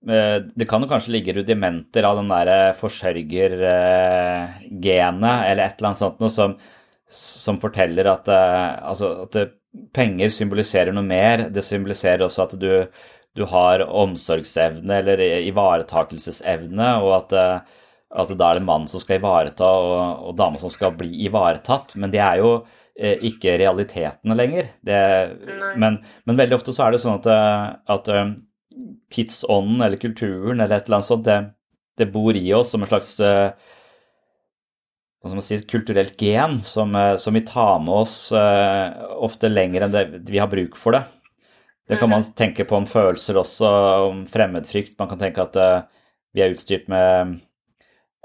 eh, 0.09 0.39
det 0.55 0.67
kan 0.69 0.81
jo 0.81 0.89
kanskje 0.89 1.13
ligge 1.17 1.35
rudimenter 1.35 2.07
av 2.07 2.21
den 2.21 2.31
der 2.31 2.53
eh, 2.53 2.77
forsørgergenet 2.79 5.43
eller 5.51 5.67
et 5.67 5.77
eller 5.77 5.91
annet 5.91 6.01
sånt 6.01 6.23
noe 6.23 6.33
som, 6.33 6.55
som 7.05 7.61
forteller 7.61 8.09
at, 8.09 8.31
altså, 8.31 9.27
at 9.27 9.53
penger 9.93 10.33
symboliserer 10.33 10.95
noe 10.95 11.05
mer. 11.05 11.49
Det 11.53 11.63
symboliserer 11.65 12.25
også 12.25 12.47
at 12.47 12.57
du, 12.57 12.71
du 13.35 13.43
har 13.51 13.83
omsorgsevne 13.85 15.01
eller 15.01 15.21
ivaretakelsesevne, 15.43 16.93
og 17.03 17.11
at 17.17 17.35
at 18.15 18.31
da 18.37 18.49
er 18.49 18.59
det 18.59 18.65
mannen 18.65 18.89
som 18.89 19.01
skal 19.03 19.19
ivareta, 19.19 19.67
og, 19.67 20.25
og 20.29 20.35
dama 20.39 20.59
som 20.61 20.71
skal 20.73 20.95
bli 20.97 21.11
ivaretatt. 21.27 21.95
Men 21.99 22.13
det 22.13 22.21
er 22.23 22.41
jo 22.41 22.51
eh, 22.95 23.21
ikke 23.29 23.57
realitetene 23.61 24.37
lenger. 24.37 24.71
Det, 24.85 24.99
men, 25.81 25.99
men, 26.23 26.39
veldig 26.39 26.59
ofte 26.59 26.75
så 26.75 26.87
er 26.87 26.95
det 26.95 27.01
sånn 27.03 27.19
at, 27.19 27.29
eh, 27.31 27.63
at 27.97 28.11
eh, 28.13 28.35
tidsånden 29.13 29.85
eller 29.85 30.01
kulturen 30.01 30.59
eller 30.59 30.77
et 30.77 30.87
eller 30.87 30.99
annet 30.99 31.09
sånt, 31.09 31.27
det, 31.27 31.39
det 31.99 32.11
bor 32.13 32.35
i 32.37 32.45
oss 32.55 32.73
som 32.73 32.83
en 32.83 32.91
slags 32.91 33.15
eh, 33.23 33.49
si, 35.41 35.59
kulturelt 35.67 36.15
gen 36.21 36.59
som, 36.63 36.95
eh, 36.95 37.15
som, 37.21 37.35
vi 37.35 37.43
tar 37.47 37.79
med 37.83 37.93
oss 38.05 38.17
uh, 38.35 39.17
ofte 39.25 39.49
lenger 39.51 39.85
enn 39.85 39.95
det, 39.95 40.05
vi 40.29 40.41
har 40.41 40.51
bruk 40.51 40.77
for 40.79 40.95
det. 40.95 41.05
Det 41.87 41.99
kan 42.01 42.09
man 42.09 42.23
mhm. 42.23 42.33
tenke 42.37 42.65
på 42.65 42.79
om 42.79 42.87
følelser 42.89 43.37
også, 43.37 43.71
om 44.09 44.23
fremmedfrykt. 44.29 44.97
Man 44.99 45.11
kan 45.11 45.21
tenke 45.21 45.43
at 45.45 45.59
uh, 45.59 46.07
vi 46.33 46.41
er 46.41 46.55
utstyrt 46.55 46.89
med 46.91 47.35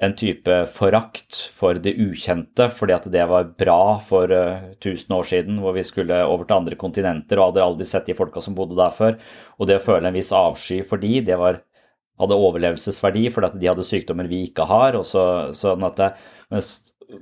en 0.00 0.14
type 0.17 0.55
forakt 0.73 1.37
for 1.52 1.76
det 1.76 1.93
ukjente, 2.00 2.71
fordi 2.73 2.95
at 2.97 3.09
det 3.12 3.26
var 3.29 3.50
bra 3.61 3.99
for 4.00 4.33
uh, 4.33 4.71
eh, 4.73 4.79
1000 4.79 5.17
år 5.17 5.29
siden, 5.29 5.59
hvor 5.61 5.76
vi 5.76 5.85
skulle 5.85 6.23
over 6.25 6.49
til 6.49 6.57
andre 6.57 6.79
kontinenter 6.81 7.37
og 7.37 7.50
hadde 7.50 7.67
aldri 7.67 7.88
sett 7.88 8.09
de 8.09 8.17
folka 8.17 8.40
som 8.40 8.57
bodde 8.57 8.79
der 8.81 8.97
før. 8.97 9.19
Og 9.59 9.69
det 9.69 9.76
å 9.76 9.85
føle 9.85 10.09
en 10.09 10.17
viss 10.17 10.33
avsky 10.33 10.81
for 10.81 11.02
de, 11.02 11.19
det 11.26 11.37
var, 11.37 11.61
hadde 12.21 12.40
overlevelsesverdi 12.49 13.26
fordi 13.35 13.50
at 13.50 13.61
de 13.61 13.69
hadde 13.75 13.85
sykdommer 13.85 14.31
vi 14.31 14.47
ikke 14.49 14.64
har. 14.73 14.97
og 14.97 15.05
så, 15.05 15.26
sånn 15.57 15.85
at 15.85 16.00
det, 16.00 16.11
mens, 16.49 16.73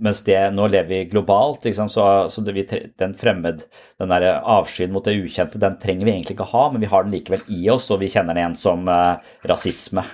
mens 0.05 0.21
det, 0.27 0.37
nå 0.53 0.67
lever 0.69 0.89
vi 0.91 1.01
globalt, 1.11 1.65
liksom, 1.65 1.89
så, 1.93 2.05
så 2.33 2.45
det, 2.45 2.55
vi, 2.57 2.65
den 3.01 3.15
fremmed, 3.19 3.65
den 3.99 4.13
der 4.13 4.27
avskyen 4.39 4.93
mot 4.95 5.07
det 5.07 5.17
ukjente, 5.17 5.61
den 5.63 5.79
trenger 5.81 6.07
vi 6.07 6.15
egentlig 6.15 6.37
ikke 6.37 6.53
ha, 6.53 6.69
men 6.73 6.85
vi 6.85 6.91
har 6.93 7.07
den 7.07 7.17
likevel 7.17 7.45
i 7.53 7.63
oss, 7.73 7.89
og 7.95 8.03
vi 8.03 8.11
kjenner 8.13 8.37
den 8.37 8.43
igjen 8.43 8.59
som 8.61 8.85
uh, 8.91 9.21
rasisme. 9.49 10.05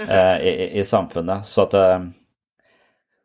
Eh, 0.00 0.46
i, 0.46 0.78
i, 0.78 0.84
samfunnet. 0.84 1.46
Så 1.46 1.64
at 1.66 1.74
eh, 1.74 2.04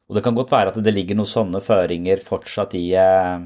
Og 0.09 0.17
det 0.17 0.23
kan 0.25 0.35
godt 0.35 0.51
være 0.51 0.73
at 0.73 0.79
det 0.83 0.93
ligger 0.93 1.17
noen 1.17 1.29
sånne 1.29 1.61
føringer 1.63 2.21
fortsatt 2.25 2.73
i, 2.77 2.87
eh, 2.97 3.45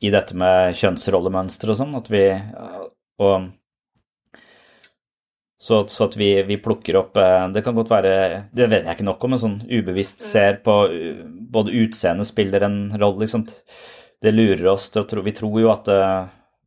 i, 0.00 0.10
dette 0.10 0.36
med 0.36 0.74
kjønnsrollemønster 0.80 1.70
og 1.70 1.78
sånn, 1.78 1.94
at 1.98 2.08
vi 2.10 2.24
og, 3.22 3.50
så, 5.58 5.80
så, 5.88 6.04
at 6.04 6.16
vi, 6.20 6.30
vi, 6.44 6.58
plukker 6.60 6.98
opp 7.00 7.14
Det 7.54 7.62
kan 7.64 7.72
godt 7.72 7.88
være 7.88 8.10
Det 8.52 8.66
vet 8.68 8.84
jeg 8.84 8.98
ikke 8.98 9.06
nok 9.08 9.22
om, 9.24 9.30
men 9.32 9.40
sånn 9.40 9.54
ubevisst 9.64 10.20
mm. 10.20 10.26
ser 10.28 10.58
på 10.60 10.74
Både 11.54 11.72
utseendet 11.80 12.28
spiller 12.28 12.66
en 12.66 12.76
rolle, 12.92 13.22
liksom. 13.22 13.46
Det 14.20 14.34
lurer 14.34 14.66
oss 14.74 14.90
til 14.92 15.00
å 15.00 15.08
tro 15.08 15.24
Vi 15.24 15.32
tror 15.38 15.56
jo 15.62 15.70
at 15.72 15.88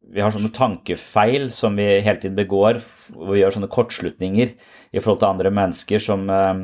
vi 0.10 0.22
har 0.24 0.34
sånne 0.34 0.52
tankefeil 0.54 1.50
som 1.54 1.76
vi 1.78 1.86
hele 2.02 2.18
tiden 2.18 2.38
begår, 2.38 2.80
hvor 3.14 3.36
vi 3.36 3.44
gjør 3.44 3.58
sånne 3.58 3.72
kortslutninger 3.72 4.54
i 4.90 5.02
forhold 5.02 5.22
til 5.22 5.30
andre 5.30 5.52
mennesker 5.54 6.02
som 6.02 6.26
eh, 6.34 6.64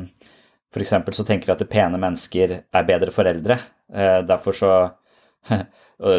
F.eks. 0.74 0.94
så 1.16 1.26
tenker 1.26 1.48
vi 1.48 1.54
at 1.54 1.70
pene 1.70 2.00
mennesker 2.00 2.56
er 2.58 2.88
bedre 2.88 3.14
foreldre. 3.14 3.58
Eh, 3.92 4.20
derfor 4.26 4.56
så 4.56 4.72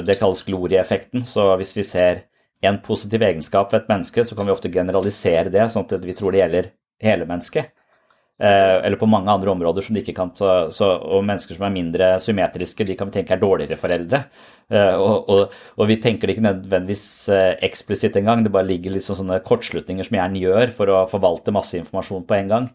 Det 0.07 0.15
kalles 0.17 0.39
glorieeffekten. 0.47 1.21
Så 1.27 1.51
hvis 1.59 1.75
vi 1.77 1.83
ser 1.85 2.23
en 2.61 2.79
positiv 2.83 3.21
egenskap 3.21 3.73
ved 3.73 3.83
et 3.83 3.91
menneske, 3.91 4.25
så 4.25 4.35
kan 4.35 4.47
vi 4.47 4.53
ofte 4.53 4.71
generalisere 4.73 5.51
det, 5.53 5.67
sånn 5.71 5.85
at 5.85 6.05
vi 6.05 6.15
tror 6.17 6.33
det 6.33 6.41
gjelder 6.41 6.71
hele 7.03 7.27
mennesket. 7.29 7.73
Eh, 8.37 8.85
eller 8.85 8.99
på 9.01 9.09
mange 9.09 9.31
andre 9.33 9.49
områder 9.49 9.81
som 9.81 9.95
de 9.95 10.03
ikke 10.03 10.13
kan 10.13 10.29
ta 10.37 10.67
så, 10.69 10.91
Og 11.09 11.23
mennesker 11.25 11.57
som 11.57 11.63
er 11.65 11.71
mindre 11.73 12.09
symmetriske, 12.21 12.85
de 12.85 12.93
kan 12.97 13.09
vi 13.09 13.15
tenke 13.15 13.33
er 13.33 13.41
dårligere 13.41 13.79
foreldre. 13.81 14.19
Eh, 14.69 14.93
og, 14.93 15.29
og, 15.33 15.55
og, 15.75 15.87
vi 15.89 15.97
tenker 16.01 16.27
det 16.27 16.35
ikke 16.35 16.45
nødvendigvis 16.45 17.07
eh, 17.33 17.55
eksplisitt 17.65 18.19
engang, 18.19 18.43
det 18.45 18.53
bare 18.53 18.69
ligger 18.69 18.93
liksom 18.93 19.17
sånne 19.17 19.39
kortslutninger 19.45 20.05
som 20.05 20.19
hjernen 20.19 20.41
gjør 20.41 20.73
for 20.77 20.93
å 20.93 21.05
forvalte 21.09 21.55
masse 21.55 21.79
informasjon 21.81 22.27
på 22.29 22.37
en 22.37 22.53
gang. 22.53 22.69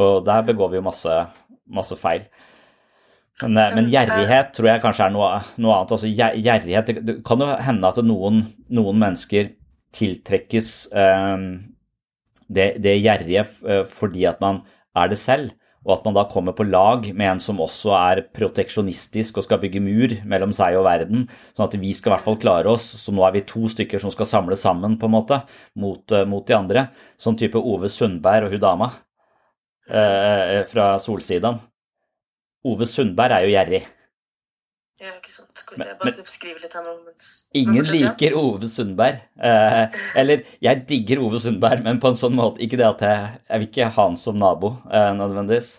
Og 0.00 0.24
der 0.24 0.48
begår 0.48 0.72
vi 0.72 0.80
jo 0.80 0.86
masse, 0.88 1.18
masse 1.68 1.98
feil. 2.00 2.24
Men, 3.42 3.74
men, 3.76 3.90
gjerrighet 3.90 4.52
tror 4.56 4.68
jeg 4.70 4.82
kanskje 4.84 5.08
er 5.08 5.14
noe, 5.14 5.30
noe 5.62 5.76
annet. 5.76 5.94
Altså 5.96 6.10
gjerrighet 6.10 6.92
Det 7.02 7.16
kan 7.26 7.42
jo 7.42 7.48
hende 7.66 7.90
at 7.90 8.00
noen, 8.06 8.44
noen 8.70 9.00
mennesker 9.02 9.50
tiltrekkes 9.92 10.68
eh, 10.96 11.48
det, 12.52 12.68
det 12.84 13.00
gjerrige 13.00 13.44
fordi 13.92 14.24
at 14.28 14.40
man 14.40 14.62
er 14.96 15.10
det 15.12 15.18
selv, 15.20 15.52
og 15.82 15.96
at 15.96 16.04
man 16.06 16.14
da 16.14 16.24
kommer 16.30 16.54
på 16.54 16.66
lag 16.68 17.08
med 17.10 17.26
en 17.26 17.40
som 17.42 17.60
også 17.62 17.94
er 17.96 18.22
proteksjonistisk 18.34 19.40
og 19.40 19.46
skal 19.46 19.58
bygge 19.62 19.82
mur 19.82 20.14
mellom 20.30 20.52
seg 20.54 20.76
og 20.78 20.86
verden, 20.86 21.24
sånn 21.56 21.66
at 21.66 21.78
vi 21.82 21.90
skal 21.96 22.12
i 22.12 22.14
hvert 22.14 22.26
fall 22.28 22.38
klare 22.42 22.70
oss. 22.70 22.84
Så 23.02 23.14
nå 23.14 23.24
er 23.26 23.34
vi 23.34 23.44
to 23.48 23.66
stykker 23.70 24.02
som 24.02 24.12
skal 24.14 24.28
samle 24.30 24.58
sammen, 24.58 24.94
på 25.00 25.10
en 25.10 25.16
måte, 25.16 25.40
mot, 25.82 26.04
uh, 26.14 26.22
mot 26.28 26.46
de 26.46 26.54
andre. 26.54 26.86
Sånn 27.18 27.38
type 27.40 27.58
Ove 27.58 27.90
Sundberg 27.90 28.46
og 28.46 28.54
hun 28.54 28.62
dama 28.62 28.92
eh, 29.90 30.62
fra 30.70 30.94
Solsidan. 31.02 31.58
Ove 32.68 32.86
Sundberg 32.86 33.36
er 33.36 33.46
jo 33.46 33.52
gjerrig. 33.52 33.82
Ja, 35.02 35.10
ikke 35.18 35.32
sant. 35.32 35.50
Skal 35.58 35.74
vi 35.74 35.82
se, 35.82 35.94
bare 35.98 36.24
skrive 36.30 36.60
litt 36.62 36.74
her 36.76 36.84
nå 36.86 36.92
mens 37.00 37.30
Ingen 37.58 37.88
liker 37.90 38.36
Ove 38.38 38.68
Sundberg. 38.70 39.24
Eh, 39.34 40.02
eller, 40.20 40.44
jeg 40.62 40.84
digger 40.86 41.24
Ove 41.24 41.40
Sundberg, 41.42 41.82
men 41.82 41.98
på 42.02 42.12
en 42.12 42.18
sånn 42.18 42.36
måte 42.38 42.62
Ikke 42.62 42.78
det 42.78 42.86
at 42.86 43.02
jeg 43.02 43.24
Jeg 43.48 43.62
vil 43.62 43.70
ikke 43.70 43.88
ha 43.88 44.06
han 44.06 44.18
som 44.20 44.38
nabo, 44.38 44.76
eh, 44.92 45.10
nødvendigvis. 45.18 45.72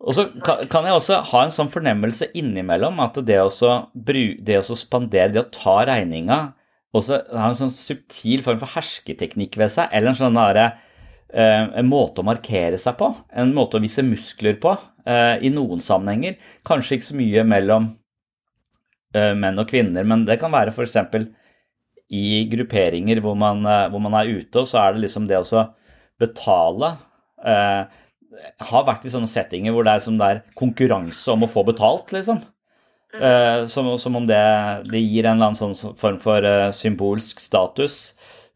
Og 0.00 0.16
så 0.16 0.26
kan, 0.32 0.64
kan, 0.72 0.88
jeg 0.88 0.96
også 0.96 1.20
ha 1.28 1.42
en 1.44 1.52
sånn 1.54 1.70
fornemmelse 1.70 2.30
innimellom 2.40 3.02
at 3.04 3.18
det 3.28 3.36
å, 3.44 3.50
det 3.92 4.56
å 4.56 4.76
spandere, 4.78 5.28
det 5.34 5.42
å 5.42 5.50
ta 5.52 5.74
regninga, 5.84 6.38
også 6.96 7.18
ha 7.36 7.50
en 7.50 7.58
sånn 7.58 7.74
subtil 7.74 8.40
form 8.42 8.62
for 8.62 8.72
hersketeknikk 8.78 9.58
ved 9.60 9.74
seg, 9.74 9.92
eller 9.92 10.14
en 10.14 10.18
sånn 10.18 10.40
derre 10.40 10.70
en 11.32 11.88
måte 11.88 12.22
å 12.22 12.26
markere 12.26 12.78
seg 12.80 12.96
på, 12.98 13.10
en 13.30 13.54
måte 13.54 13.78
å 13.78 13.82
vise 13.82 14.02
muskler 14.06 14.58
på 14.62 14.72
eh, 15.06 15.36
i 15.46 15.52
noen 15.54 15.82
sammenhenger. 15.84 16.38
Kanskje 16.66 16.98
ikke 16.98 17.10
så 17.10 17.18
mye 17.18 17.44
mellom 17.46 17.90
eh, 19.14 19.32
menn 19.38 19.62
og 19.62 19.70
kvinner, 19.70 20.06
men 20.08 20.26
det 20.28 20.40
kan 20.42 20.52
være 20.54 20.74
f.eks. 20.74 20.98
i 22.10 22.44
grupperinger 22.50 23.22
hvor 23.22 23.38
man, 23.38 23.62
hvor 23.62 24.02
man, 24.02 24.18
er 24.18 24.32
ute, 24.40 24.64
og 24.64 24.70
så 24.70 24.82
er 24.82 24.96
det 24.96 25.06
liksom 25.06 25.28
det 25.30 25.38
å 25.38 25.66
betale 26.20 26.94
har 27.40 28.82
vært 28.86 29.06
i 29.08 29.10
sånne 29.10 29.30
settinger 29.30 29.72
hvor 29.72 29.86
det 29.86 29.94
er, 29.94 30.02
sånn 30.04 30.18
der 30.20 30.42
konkurranse 30.58 31.32
om 31.32 31.46
å 31.46 31.50
få 31.50 31.64
betalt, 31.66 32.12
liksom. 32.14 32.42
Som, 33.72 33.88
som 33.98 34.18
om 34.20 34.26
det, 34.28 34.38
det, 34.86 35.00
gir 35.00 35.26
en 35.26 35.40
eller 35.40 35.48
annen 35.48 35.58
sånn 35.58 35.96
form 35.98 36.20
for 36.22 36.44
symbolsk 36.76 37.40
status 37.42 38.12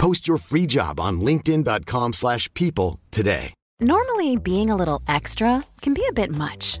Post 0.00 0.26
your 0.26 0.38
free 0.38 0.66
job 0.66 0.98
on 0.98 1.20
linkedin.com/people 1.20 2.12
slash 2.12 2.48
people 2.54 2.98
today. 3.10 3.54
Normally, 3.80 4.36
being 4.36 4.70
a 4.70 4.76
little 4.76 5.00
extra 5.06 5.62
can 5.82 5.94
be 5.94 6.04
a 6.08 6.12
bit 6.12 6.30
much, 6.30 6.80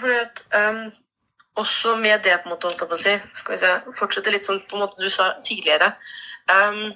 Fordi 0.00 0.16
at, 0.22 0.42
um, 0.60 0.80
også 1.60 1.96
med 1.96 2.24
det, 2.24 2.38
på 2.42 2.48
en 2.48 2.54
måte, 2.54 2.68
holdt 2.68 2.80
jeg 2.80 2.88
på 2.88 2.96
å 2.96 3.40
skal 3.40 3.54
vi 3.54 3.60
se, 3.60 3.72
fortsette 3.98 4.32
litt 4.32 4.46
sånn 4.48 4.62
på 4.68 4.78
en 4.78 4.84
måte 4.86 5.02
du 5.02 5.10
sa 5.12 5.32
tidligere. 5.44 5.92
Um, 6.52 6.94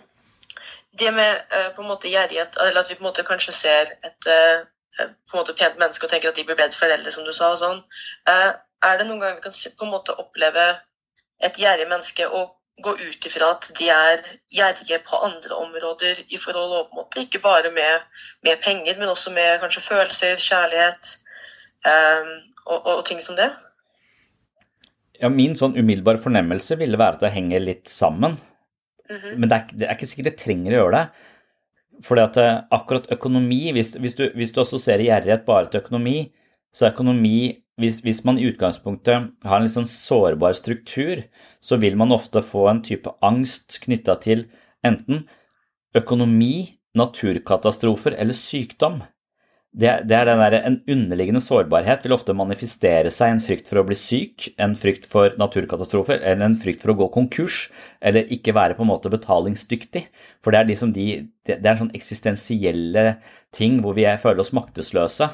det 0.99 1.13
med 1.15 1.43
uh, 1.53 1.71
på 1.77 1.83
en 1.83 1.91
måte 1.91 2.13
gjerrighet, 2.13 2.57
eller 2.61 2.81
at 2.81 2.91
vi 2.91 2.97
på 2.99 3.05
en 3.05 3.11
måte 3.11 3.27
kanskje 3.27 3.55
ser 3.57 3.93
et 4.07 4.31
uh, 4.31 4.65
på 4.99 5.37
en 5.37 5.41
måte 5.41 5.57
pent 5.57 5.79
menneske 5.81 6.07
og 6.07 6.13
tenker 6.13 6.31
at 6.31 6.39
de 6.39 6.45
blir 6.49 6.59
bedre 6.59 6.79
foreldre, 6.79 7.13
som 7.13 7.25
du 7.25 7.33
sa. 7.33 7.53
og 7.53 7.61
sånn. 7.61 7.85
Uh, 8.29 8.53
er 8.83 8.99
det 8.99 9.07
noen 9.09 9.21
ganger 9.23 9.39
vi 9.39 9.47
kan 9.47 9.79
på 9.79 9.87
en 9.87 9.95
måte 9.95 10.17
oppleve 10.21 10.67
et 11.43 11.59
gjerrig 11.59 11.89
menneske 11.91 12.27
og 12.29 12.57
gå 12.83 12.95
ut 12.99 13.27
ifra 13.27 13.51
at 13.55 13.69
de 13.79 13.89
er 13.93 14.23
gjerrige 14.55 14.99
på 15.07 15.19
andre 15.27 15.55
områder 15.55 16.23
i 16.29 16.39
forhold 16.41 16.73
og 16.79 16.87
på 16.89 16.97
en 16.97 17.01
måte 17.03 17.25
ikke 17.25 17.43
bare 17.43 17.71
med, 17.71 18.07
med 18.43 18.63
penger, 18.63 18.99
men 18.99 19.09
også 19.09 19.31
med 19.31 19.61
kanskje 19.61 19.85
følelser, 19.87 20.37
kjærlighet 20.37 21.13
ehm, 21.87 22.33
og, 22.67 22.79
og, 22.79 23.03
ting 23.09 23.21
som 23.25 23.37
det? 23.39 23.51
Ja, 25.21 25.31
min 25.33 25.55
sånn 25.59 25.77
umiddelbare 25.79 26.21
fornemmelse 26.23 26.79
ville 26.81 26.99
være 26.99 27.19
at 27.19 27.27
det 27.27 27.35
henger 27.35 27.63
litt 27.63 27.91
sammen. 27.91 28.39
Men 29.13 29.49
det 29.51 29.57
er, 29.57 29.75
det 29.77 29.87
er 29.87 29.97
ikke 29.97 30.09
sikkert 30.09 30.31
det 30.31 30.41
trenger 30.41 30.75
å 30.75 30.79
gjøre 30.81 30.99
det. 30.99 31.29
Fordi 32.03 32.23
at 32.25 32.39
eh, 32.41 32.61
akkurat 32.75 33.11
økonomi, 33.15 33.61
hvis, 33.77 33.93
hvis, 34.01 34.17
du, 34.19 34.25
hvis 34.39 34.55
du 34.55 34.63
assosierer 34.63 35.05
gjerrighet 35.07 35.45
bare 35.47 35.69
til 35.71 35.83
økonomi, 35.83 36.17
så 36.73 36.87
er 36.87 36.95
økonomi 36.95 37.37
hvis, 37.81 38.01
hvis 38.05 38.23
man 38.29 38.39
i 38.41 38.47
utgangspunktet 38.51 39.31
har 39.47 39.59
en 39.59 39.67
litt 39.67 39.75
sånn 39.75 39.89
sårbar 39.89 40.57
struktur, 40.57 41.25
så 41.63 41.79
vil 41.81 41.97
man 42.01 42.15
ofte 42.15 42.43
få 42.45 42.67
en 42.71 42.83
type 42.85 43.11
angst 43.25 43.81
knytta 43.85 44.19
til 44.23 44.47
enten 44.87 45.27
økonomi, 45.97 46.79
naturkatastrofer 46.99 48.17
eller 48.21 48.37
sykdom. 48.37 49.01
Det, 49.73 49.89
er 49.89 50.27
den 50.29 50.37
der, 50.37 50.53
En 50.67 50.83
underliggende 50.85 51.41
sårbarhet 51.41 52.03
vil 52.05 52.13
ofte 52.13 52.35
manifestere 52.37 53.09
seg 53.09 53.31
i 53.31 53.35
en 53.39 53.41
frykt 53.41 53.71
for 53.71 53.81
å 53.81 53.85
bli 53.89 53.97
syk, 53.97 54.51
en 54.61 54.75
frykt 54.77 55.07
for 55.09 55.33
naturkatastrofer 55.41 56.21
eller 56.21 56.45
en 56.45 56.59
frykt 56.61 56.85
for 56.85 56.93
å 56.93 56.99
gå 56.99 57.09
konkurs 57.15 57.71
eller 58.05 58.29
ikke 58.37 58.53
være 58.53 58.77
på 58.77 58.85
en 58.85 58.91
måte 58.91 59.13
betalingsdyktig. 59.13 60.05
For 60.45 60.53
det 60.53 60.61
er 60.61 60.69
liksom 60.69 60.93
de, 60.93 61.07
det 61.49 61.65
er 61.65 61.81
sånn 61.81 61.95
eksistensielle 61.97 63.07
ting 63.57 63.81
hvor 63.81 63.97
vi 63.97 64.05
er, 64.05 64.21
føler 64.21 64.45
oss 64.45 64.53
maktesløse. 64.53 65.31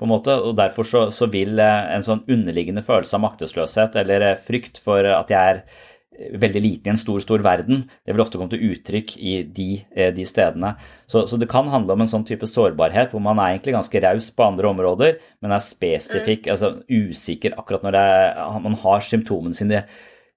på 0.00 0.08
en 0.08 0.14
måte, 0.14 0.40
og 0.40 0.56
Derfor 0.56 0.88
så, 0.88 1.10
så 1.12 1.28
vil 1.30 1.60
eh, 1.60 1.94
en 1.94 2.02
sånn 2.02 2.24
underliggende 2.26 2.82
følelse 2.82 3.14
av 3.14 3.26
maktesløshet 3.28 4.00
eller 4.00 4.24
eh, 4.30 4.40
frykt 4.40 4.80
for 4.82 5.04
at 5.04 5.28
jeg 5.30 5.38
er 5.38 5.62
veldig 6.12 6.60
liten 6.62 6.90
i 6.90 6.92
en 6.92 7.00
stor, 7.00 7.20
stor 7.24 7.42
verden, 7.44 7.86
det 8.04 8.14
vil 8.14 8.22
ofte 8.24 8.38
komme 8.38 8.52
til 8.52 8.72
uttrykk 8.72 9.14
i 9.18 9.34
de, 9.48 9.68
eh, 9.96 10.12
de 10.14 10.26
stedene. 10.28 10.74
Så, 11.10 11.24
så 11.30 11.38
det 11.40 11.48
kan 11.50 11.70
handle 11.72 11.96
om 11.96 12.04
en 12.04 12.10
sånn 12.10 12.26
type 12.28 12.46
sårbarhet 12.48 13.14
hvor 13.14 13.22
man 13.24 13.40
er 13.40 13.54
egentlig 13.54 13.76
ganske 13.78 14.02
raus 14.04 14.30
på 14.34 14.46
andre 14.46 14.70
områder, 14.72 15.18
men 15.42 15.54
er 15.54 15.64
spesifikk, 15.64 16.50
altså 16.52 16.74
usikker 16.90 17.56
akkurat 17.58 17.86
når 17.86 18.00
er, 18.02 18.42
man 18.64 18.78
har 18.84 19.04
symptomene 19.06 19.56
sine 19.56 19.84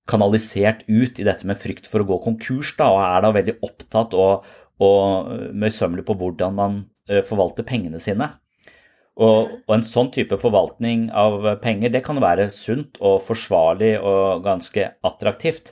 kanalisert 0.10 0.86
ut 0.88 1.20
i 1.20 1.26
dette 1.26 1.48
med 1.50 1.60
frykt 1.60 1.90
for 1.90 2.04
å 2.04 2.10
gå 2.10 2.22
konkurs, 2.24 2.76
da, 2.78 2.92
og 2.94 3.04
er 3.04 3.26
da 3.26 3.34
veldig 3.36 3.58
opptatt 3.66 4.16
og, 4.18 4.48
og 4.86 5.32
møysommelig 5.58 6.06
på 6.08 6.18
hvordan 6.20 6.58
man 6.58 6.82
eh, 7.10 7.24
forvalter 7.26 7.68
pengene 7.68 8.02
sine. 8.04 8.32
Og, 9.16 9.52
og 9.64 9.72
en 9.72 9.86
sånn 9.88 10.10
type 10.12 10.36
forvaltning 10.42 11.08
av 11.16 11.46
penger, 11.64 11.94
det 11.94 12.04
kan 12.04 12.20
være 12.20 12.50
sunt 12.52 12.98
og 13.00 13.22
forsvarlig 13.24 13.94
og 14.02 14.44
ganske 14.44 14.90
attraktivt. 15.08 15.72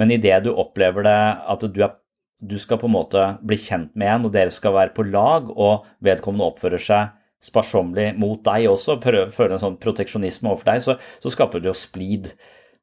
Men 0.00 0.10
idet 0.10 0.40
du 0.42 0.50
opplever 0.50 1.06
det 1.06 1.20
at 1.54 1.66
du, 1.70 1.78
er, 1.86 1.94
du 2.42 2.56
skal 2.58 2.80
på 2.80 2.90
en 2.90 2.96
måte 2.96 3.28
bli 3.46 3.58
kjent 3.62 3.92
med 3.94 4.10
en, 4.10 4.26
og 4.26 4.34
dere 4.34 4.54
skal 4.54 4.74
være 4.74 4.94
på 4.96 5.06
lag, 5.06 5.52
og 5.54 5.86
vedkommende 6.02 6.50
oppfører 6.50 6.82
seg 6.82 7.14
sparsommelig 7.44 8.14
mot 8.18 8.40
deg 8.42 8.66
også, 8.70 8.98
prøver, 9.02 9.30
føler 9.34 9.56
en 9.58 9.64
sånn 9.66 9.80
proteksjonisme 9.80 10.50
overfor 10.50 10.70
deg, 10.72 10.82
så, 10.82 10.98
så 11.22 11.32
skaper 11.32 11.62
det 11.62 11.70
jo 11.70 11.76
splid. 11.78 12.32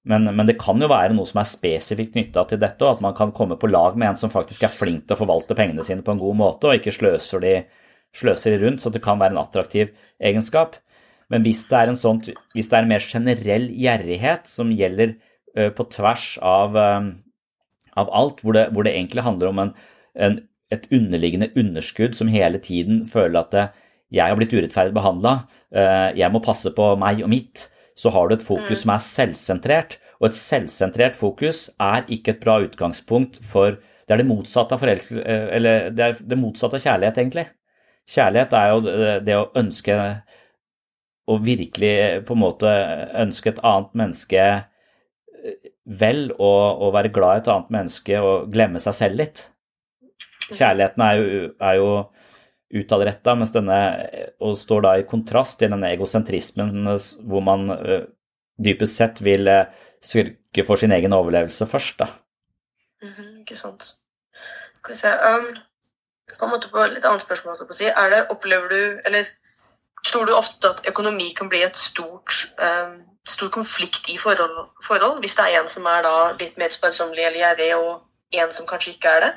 Men, 0.07 0.25
men 0.33 0.47
det 0.49 0.57
kan 0.61 0.81
jo 0.81 0.89
være 0.89 1.13
noe 1.13 1.29
som 1.29 1.41
er 1.41 1.49
spesifikt 1.49 2.15
knytta 2.15 2.45
til 2.49 2.61
dette, 2.61 2.85
og 2.85 2.95
at 2.95 3.03
man 3.03 3.15
kan 3.17 3.33
komme 3.35 3.57
på 3.59 3.69
lag 3.69 3.97
med 3.99 4.13
en 4.13 4.21
som 4.21 4.31
faktisk 4.33 4.63
er 4.65 4.73
flink 4.73 5.03
til 5.05 5.17
å 5.17 5.19
forvalte 5.19 5.57
pengene 5.57 5.85
sine 5.85 6.05
på 6.05 6.15
en 6.15 6.21
god 6.21 6.39
måte, 6.39 6.69
og 6.69 6.79
ikke 6.79 6.93
sløser 6.95 7.43
de, 7.43 7.55
sløser 8.17 8.57
rundt, 8.61 8.83
så 8.83 8.91
det 8.93 9.03
kan 9.03 9.19
være 9.21 9.35
en 9.35 9.43
attraktiv 9.43 9.91
egenskap. 10.21 10.77
Men 11.31 11.45
hvis 11.45 11.63
det 11.69 11.77
er 11.79 11.91
en, 11.91 11.99
sånn, 11.99 12.19
hvis 12.55 12.69
det 12.71 12.77
er 12.77 12.85
en 12.85 12.91
mer 12.91 13.05
generell 13.05 13.69
gjerrighet 13.71 14.49
som 14.51 14.73
gjelder 14.75 15.15
på 15.75 15.85
tvers 15.91 16.25
av, 16.43 16.75
av 16.75 18.11
alt, 18.15 18.41
hvor 18.43 18.55
det, 18.55 18.65
hvor 18.75 18.87
det 18.87 18.93
egentlig 18.95 19.23
handler 19.23 19.51
om 19.51 19.61
en, 19.63 19.71
en, 20.15 20.37
et 20.71 20.87
underliggende 20.91 21.51
underskudd 21.59 22.15
som 22.15 22.31
hele 22.31 22.59
tiden 22.63 23.05
føler 23.07 23.39
at 23.41 23.55
det, 23.55 23.65
jeg 24.11 24.27
har 24.27 24.39
blitt 24.39 24.55
urettferdig 24.55 24.95
behandla, 24.95 25.37
jeg 26.19 26.31
må 26.33 26.43
passe 26.43 26.71
på 26.75 26.89
meg 26.99 27.23
og 27.23 27.31
mitt, 27.31 27.69
så 27.95 28.11
har 28.11 28.27
du 28.27 28.35
et 28.35 28.43
fokus 28.43 28.83
som 28.83 28.91
er 28.95 29.05
selvsentrert. 29.05 29.97
Og 30.21 30.29
et 30.29 30.37
selvsentrert 30.37 31.15
fokus 31.17 31.69
er 31.81 32.05
ikke 32.11 32.35
et 32.35 32.43
bra 32.43 32.59
utgangspunkt 32.65 33.41
for 33.45 33.79
Det 34.07 34.17
er 34.17 34.23
det 34.25 34.27
motsatte 34.27 34.75
av 34.75 34.81
Eller 34.83 35.89
det 35.89 36.03
er 36.03 36.17
det 36.19 36.37
motsatte 36.37 36.75
av 36.75 36.83
kjærlighet, 36.83 37.17
egentlig. 37.17 37.45
Kjærlighet 38.11 38.53
er 38.57 38.67
jo 38.71 38.81
det, 39.23 39.37
å 39.37 39.49
ønske 39.57 39.97
Å 41.31 41.37
virkelig 41.39 41.93
på 42.27 42.35
en 42.35 42.41
måte 42.41 42.71
ønske 43.21 43.53
et 43.53 43.61
annet 43.63 43.91
menneske 43.95 44.45
vel, 45.85 46.23
og, 46.33 46.81
og 46.81 46.93
være 46.95 47.11
glad 47.13 47.37
i 47.37 47.41
et 47.43 47.49
annet 47.53 47.69
menneske 47.73 48.17
og 48.21 48.49
glemme 48.53 48.81
seg 48.81 48.97
selv 48.97 49.21
litt. 49.21 49.43
Kjærligheten 50.49 51.03
er 51.05 51.19
jo, 51.19 51.43
er 51.61 51.77
jo 51.79 51.91
utadretta, 52.81 53.35
mens 53.37 53.53
denne 53.55 53.77
og 54.43 54.57
står 54.59 54.83
da 54.85 54.95
i 54.97 55.07
kontrast 55.07 55.59
til 55.61 55.71
denne 55.73 55.93
egosentrismen 55.95 56.89
hvor 57.29 57.45
man 57.45 57.69
dypest 58.61 58.99
sett 58.99 59.23
vil 59.23 59.49
sørge 60.01 60.65
for 60.67 60.81
sin 60.81 60.93
egen 60.97 61.15
overlevelse 61.15 61.69
først. 61.69 61.97
da. 62.01 62.09
Mhm, 63.01 63.41
ikke 63.41 63.57
sant. 63.57 63.93
Skal 64.81 64.93
vi 64.93 64.99
se 64.99 65.09
um, 65.09 65.51
På 66.39 66.47
en 66.47 66.51
måte 66.53 66.69
på 66.71 66.79
et 66.83 66.95
litt 66.95 67.05
annet 67.05 67.23
spørsmål, 67.23 67.59
si. 67.75 67.87
Er 67.89 68.11
det, 68.13 68.21
opplever 68.33 68.69
du, 68.71 69.01
eller 69.05 69.27
tror 70.07 70.25
du 70.25 70.33
ofte 70.33 70.71
at 70.71 70.85
økonomi 70.89 71.29
kan 71.37 71.49
bli 71.49 71.61
et 71.65 71.77
stort, 71.77 72.33
um, 72.57 73.01
stor 73.27 73.51
konflikt 73.53 74.09
i 74.09 74.17
forhold, 74.17 74.71
forhold, 74.85 75.19
hvis 75.21 75.35
det 75.37 75.45
er 75.45 75.59
en 75.59 75.69
som 75.69 75.85
er 75.85 76.05
da 76.07 76.15
litt 76.39 76.57
mer 76.57 76.73
sparsommelig 76.73 77.27
eller 77.27 77.43
gjerrig, 77.43 77.71
og 77.77 78.41
en 78.41 78.53
som 78.55 78.69
kanskje 78.69 78.95
ikke 78.95 79.15
er 79.17 79.25
det? 79.25 79.31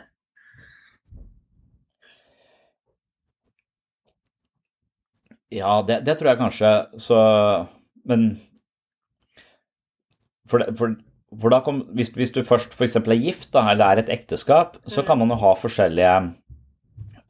Ja, 5.54 5.78
det, 5.86 6.02
det 6.06 6.16
tror 6.18 6.32
jeg 6.32 6.40
kanskje. 6.40 6.70
Så 6.98 7.18
Men 8.04 8.40
for, 10.50 10.60
det, 10.60 10.74
for, 10.78 11.60
kom, 11.64 11.78
hvis, 11.96 12.08
hvis, 12.08 12.32
du 12.34 12.42
først 12.44 12.74
f.eks. 12.74 12.96
er 12.96 13.20
gift 13.22 13.52
da, 13.54 13.64
eller 13.70 13.86
er 13.86 14.02
et 14.02 14.12
ekteskap, 14.12 14.76
så 14.86 15.02
kan 15.02 15.18
man 15.18 15.32
jo 15.32 15.38
ha 15.40 15.54
forskjellige 15.56 16.16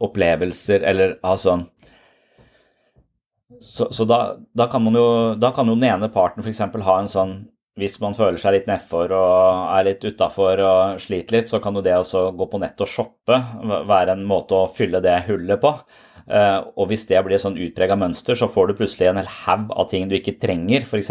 opplevelser 0.03 0.83
eller 0.83 1.19
ha 1.23 1.37
sånn 1.39 1.69
Så, 3.61 3.87
så 3.93 4.05
da, 4.05 4.37
da, 4.53 4.67
kan 4.67 4.83
man 4.83 4.97
jo 4.99 5.07
Da 5.39 5.53
kan 5.55 5.69
jo 5.71 5.77
den 5.79 5.87
ene 5.89 6.09
parten 6.13 6.43
f.eks. 6.43 6.61
ha 6.61 6.97
en 6.99 7.13
sånn 7.13 7.35
hvis 7.75 7.97
man 7.99 8.15
føler 8.15 8.39
seg 8.39 8.55
litt 8.55 8.69
nedfor 8.71 9.11
og 9.17 9.71
er 9.75 9.87
litt 9.89 10.05
utafor 10.07 10.61
og 10.63 11.01
sliter 11.03 11.35
litt, 11.35 11.49
så 11.51 11.59
kan 11.63 11.75
jo 11.75 11.83
det 11.83 11.97
å 11.99 12.29
gå 12.31 12.47
på 12.47 12.61
nett 12.63 12.79
og 12.85 12.91
shoppe 12.91 13.39
være 13.91 14.15
en 14.15 14.23
måte 14.31 14.55
å 14.55 14.69
fylle 14.71 15.01
det 15.03 15.17
hullet 15.27 15.59
på. 15.63 15.73
Eh, 16.25 16.61
og 16.79 16.87
hvis 16.89 17.09
det 17.11 17.19
blir 17.27 17.37
et 17.37 17.43
sånn 17.43 17.59
utprega 17.61 17.97
mønster, 17.99 18.39
så 18.39 18.47
får 18.49 18.71
du 18.71 18.77
plutselig 18.79 19.11
en 19.11 19.19
hel 19.21 19.33
haug 19.43 19.75
av 19.75 19.91
ting 19.91 20.07
du 20.09 20.15
ikke 20.17 20.39
trenger, 20.41 20.87
f.eks. 20.87 21.11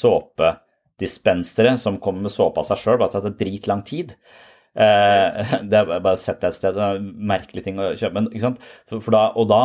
såpedispensere 0.00 1.76
som 1.80 2.00
kommer 2.02 2.26
med 2.26 2.34
såpe 2.34 2.58
av 2.58 2.68
seg 2.68 2.82
sjøl, 2.82 2.98
bare 2.98 3.14
at 3.14 3.20
det 3.20 3.30
tar 3.30 3.38
dritlang 3.44 3.86
tid. 3.86 4.16
Eh, 4.80 5.52
det 5.70 5.76
er 5.76 5.90
bare 5.90 6.16
sett 6.20 6.44
et 6.46 6.56
sted, 6.56 6.76
det 6.76 6.86
er 6.86 7.00
en 7.00 7.12
merkelig 7.32 7.64
ting 7.66 7.80
å 7.80 7.92
kjøpe. 7.98 8.22
Men? 8.22 8.56
For, 8.88 9.02
for 9.02 9.16
da, 9.16 9.26
og, 9.34 9.50
da, 9.50 9.62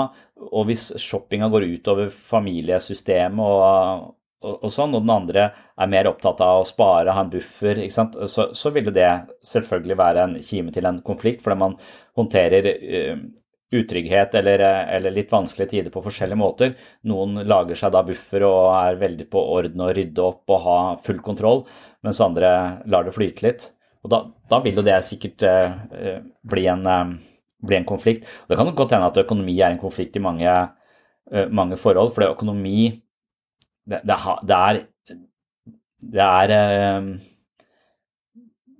og 0.52 0.68
hvis 0.70 0.90
shoppinga 1.02 1.50
går 1.54 1.68
utover 1.78 2.12
familiesystemet 2.12 3.46
og, 3.46 4.12
og, 4.46 4.58
og, 4.58 4.68
sånn, 4.74 4.98
og 4.98 5.06
den 5.06 5.16
andre 5.16 5.48
er 5.54 5.92
mer 5.92 6.12
opptatt 6.12 6.44
av 6.44 6.64
å 6.64 6.68
spare, 6.68 7.16
ha 7.16 7.24
en 7.26 7.32
buffer? 7.34 7.86
Så, 7.94 8.50
så 8.58 8.76
vil 8.76 8.92
det 8.96 9.10
selvfølgelig 9.48 10.00
være 10.04 10.28
en 10.28 10.38
kime 10.44 10.76
til 10.76 10.90
en 10.90 11.02
konflikt, 11.06 11.44
fordi 11.46 11.62
man 11.64 11.80
håndterer 12.16 12.70
uh, 12.72 13.26
utrygghet 13.76 14.36
eller, 14.40 14.62
eller, 14.96 15.12
litt 15.12 15.32
vanskelige 15.34 15.72
tider 15.74 15.92
på 15.92 16.04
forskjellige 16.06 16.40
måter. 16.40 16.76
Noen 17.10 17.42
lager 17.50 17.76
seg 17.80 17.92
da 17.96 18.04
buffer 18.08 18.46
og 18.48 18.70
er 18.78 19.00
veldig 19.02 19.28
på 19.32 19.42
orden 19.56 19.84
og 19.84 19.96
rydde 19.98 20.24
opp 20.24 20.54
og 20.56 20.62
ha 20.68 20.78
full 21.04 21.20
kontroll, 21.26 21.66
mens 22.06 22.22
andre 22.24 22.52
lar 22.92 23.08
det 23.08 23.16
flyte 23.16 23.48
litt. 23.48 23.68
Og 24.06 24.12
da, 24.12 24.22
da 24.52 24.62
vil 24.64 24.78
jo 24.78 24.86
det 24.86 25.00
sikkert 25.06 25.46
uh, 25.50 26.20
bli, 26.46 26.66
en, 26.70 26.86
uh, 26.86 27.14
bli, 27.66 27.80
en, 27.80 27.88
konflikt. 27.90 28.28
Og 28.46 28.54
det 28.54 28.60
kan 28.60 28.74
godt 28.78 28.94
hende 28.94 29.10
at 29.10 29.22
økonomi 29.26 29.58
er 29.58 29.74
en 29.74 29.82
konflikt 29.82 30.20
i 30.20 30.24
mange, 30.24 30.56
uh, 31.34 31.46
mange 31.50 31.80
forhold, 31.82 32.14
for 32.14 32.30
økonomi 32.30 32.92
det, 33.86 34.02
det, 34.06 34.18
det, 34.46 34.58
er 34.58 34.84
det 36.06 36.26
er, 36.26 36.54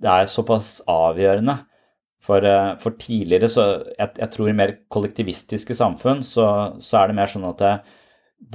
det 0.02 0.12
er 0.12 0.30
såpass 0.30 0.78
avgjørende 0.90 1.58
for, 2.26 2.44
eh, 2.44 2.72
for 2.82 2.96
tidligere, 2.98 3.48
så 3.48 3.66
jeg, 3.98 4.10
jeg, 4.18 4.30
tror 4.32 4.50
i 4.50 4.56
mer 4.56 4.74
kollektivistiske 4.92 5.76
samfunn, 5.78 6.24
så, 6.26 6.48
så, 6.82 7.00
er 7.00 7.10
det 7.10 7.18
mer 7.20 7.30
sånn 7.30 7.46
at 7.48 7.62
det, 7.62 7.74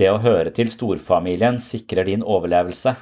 det 0.01 0.11
å 0.11 0.19
høre 0.23 0.51
til 0.55 0.71
storfamilien 0.71 1.59
sikrer 1.63 2.09
din 2.09 2.25
overlevelse. 2.25 2.95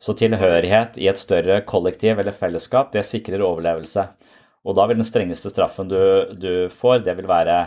Så 0.00 0.14
tilhørighet 0.16 0.96
i 0.96 1.10
et 1.10 1.20
større 1.20 1.60
kollektiv 1.68 2.18
eller 2.18 2.32
fellesskap, 2.32 2.88
det 2.94 3.04
sikrer 3.04 3.42
overlevelse. 3.44 4.06
Og 4.64 4.76
da 4.76 4.86
vil 4.88 5.00
den 5.00 5.08
strengeste 5.08 5.52
straffen 5.52 5.90
du, 5.90 6.00
du 6.36 6.68
får, 6.72 7.02
det 7.04 7.16
vil 7.18 7.28
være 7.28 7.58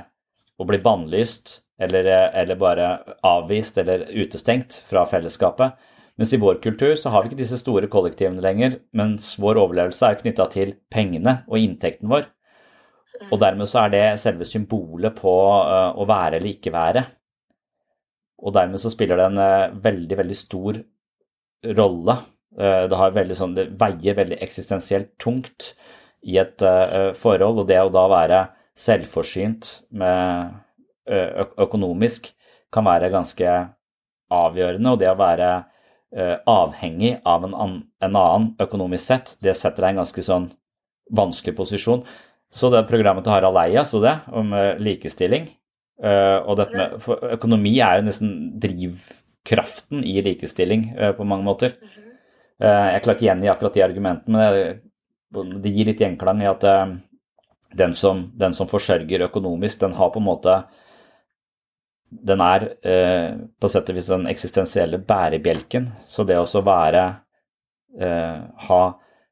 å 0.57 0.65
bli 0.69 0.79
bannlyst 0.81 1.59
eller, 1.81 2.09
eller, 2.33 2.57
bare 2.57 2.89
avvist 3.25 3.77
eller 3.81 4.05
utestengt 4.13 4.79
fra 4.89 5.05
fellesskapet. 5.09 5.77
Mens 6.17 6.33
i 6.33 6.41
vår 6.41 6.59
kultur 6.61 6.93
så 6.97 7.09
har 7.09 7.23
vi 7.23 7.31
ikke 7.31 7.41
disse 7.41 7.57
store 7.61 7.89
kollektivene 7.89 8.41
lenger, 8.41 8.77
mens 8.93 9.33
vår 9.41 9.57
overlevelse 9.63 10.09
er 10.09 10.19
knytta 10.21 10.45
til 10.53 10.75
pengene 10.93 11.39
og 11.49 11.57
inntekten 11.57 12.09
vår. 12.11 12.27
Og 13.31 13.39
dermed 13.41 13.69
så 13.69 13.85
er 13.85 13.93
det 13.93 14.05
selve 14.21 14.45
symbolet 14.45 15.15
på 15.17 15.33
uh, 15.33 15.93
å 15.97 16.05
være 16.09 16.37
eller 16.37 16.53
ikke 16.53 16.73
være. 16.73 17.05
Og 18.43 18.53
dermed 18.53 18.81
så 18.81 18.91
spiller 18.93 19.21
det 19.21 19.27
en 19.31 19.41
uh, 19.41 19.81
veldig, 19.81 20.17
veldig 20.21 20.37
stor 20.37 20.81
rolle. 21.77 22.17
Uh, 22.53 22.85
det, 22.89 22.99
veldig, 23.17 23.37
sånn, 23.37 23.55
det, 23.57 23.67
veier 23.79 24.17
veldig 24.17 24.39
eksistensielt 24.43 25.13
tungt 25.21 25.73
i 26.23 26.37
et 26.39 26.63
forhold, 27.19 27.57
og 27.59 27.65
det 27.67 27.81
å 27.83 27.89
da 27.91 28.05
være 28.07 28.37
selvforsynt 28.79 29.65
med 29.99 30.53
økonomisk 31.59 32.29
kan 32.71 32.85
være 32.87 33.09
ganske 33.11 33.55
avgjørende. 34.31 34.93
Og 34.93 35.01
det 35.01 35.09
å 35.11 35.17
være 35.19 35.49
avhengig 36.47 37.17
av 37.27 37.43
en, 37.43 37.57
en 37.59 38.15
annen 38.21 38.45
økonomisk 38.63 39.03
sett, 39.03 39.33
det 39.43 39.57
setter 39.59 39.83
deg 39.83 39.91
i 39.91 39.97
en 39.97 40.01
ganske 40.05 40.23
sånn 40.23 40.47
vanskelig 41.11 41.57
posisjon. 41.59 42.05
Så 42.47 42.71
det 42.71 42.85
programmet 42.87 43.27
til 43.27 43.35
Harald 43.35 43.59
Eia, 43.59 43.83
så 43.83 43.99
det, 43.99 44.15
om 44.31 44.55
uh, 44.55 44.79
likestilling. 44.79 45.51
Og 46.03 46.55
dette 46.57 46.75
med, 46.75 46.95
for 47.03 47.21
økonomi 47.35 47.75
er 47.83 47.99
jo 47.99 48.07
nesten 48.07 48.31
drivkraften 49.43 50.03
i 50.03 50.21
likestilling 50.21 50.95
uh, 50.99 51.11
på 51.11 51.23
mange 51.23 51.43
måter. 51.43 51.73
jeg 52.63 53.01
klarer 53.03 53.17
ikke 53.17 53.25
igjen 53.25 53.43
i 53.43 53.49
akkurat 53.49 53.73
de 53.73 53.81
argumentene, 53.83 54.43
men 55.33 55.61
det, 55.61 55.69
gir 55.73 55.85
litt 55.89 55.99
gjenklang 55.99 56.41
i 56.41 56.47
at 56.47 56.63
den 57.73 57.95
som, 57.97 58.31
den, 58.39 58.53
som, 58.53 58.69
forsørger 58.69 59.25
økonomisk, 59.25 59.79
den 59.81 59.93
har 59.97 60.11
på 60.13 60.21
en 60.21 60.27
måte 60.27 60.63
Den 62.13 62.39
er 62.39 62.67
på 63.59 63.69
sett 63.69 63.89
og 63.89 63.95
vis 63.97 64.07
den 64.07 64.27
eksistensielle 64.29 64.99
bærebjelken. 65.01 65.89
Så 66.07 66.23
det 66.23 66.37
å 66.37 66.61
være 66.61 67.03
Ha 68.69 68.81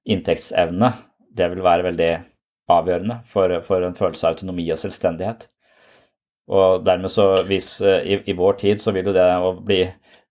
inntektsevne, 0.05 0.91
det 1.29 1.49
vil 1.53 1.63
være 1.63 1.85
veldig 1.91 2.11
avgjørende 2.69 3.19
for, 3.29 3.61
for, 3.65 3.85
en 3.85 3.95
følelse 3.97 4.27
av 4.27 4.35
autonomi 4.35 4.67
og 4.73 4.79
selvstendighet. 4.81 5.47
Og 6.51 6.83
dermed 6.85 7.11
så, 7.13 7.27
hvis 7.47 7.75
i, 7.81 8.17
i 8.27 8.35
vår 8.37 8.57
tid, 8.63 8.81
så 8.81 8.93
vil 8.95 9.11
jo 9.11 9.15
det 9.15 9.27
å 9.39 9.53
bli 9.61 9.83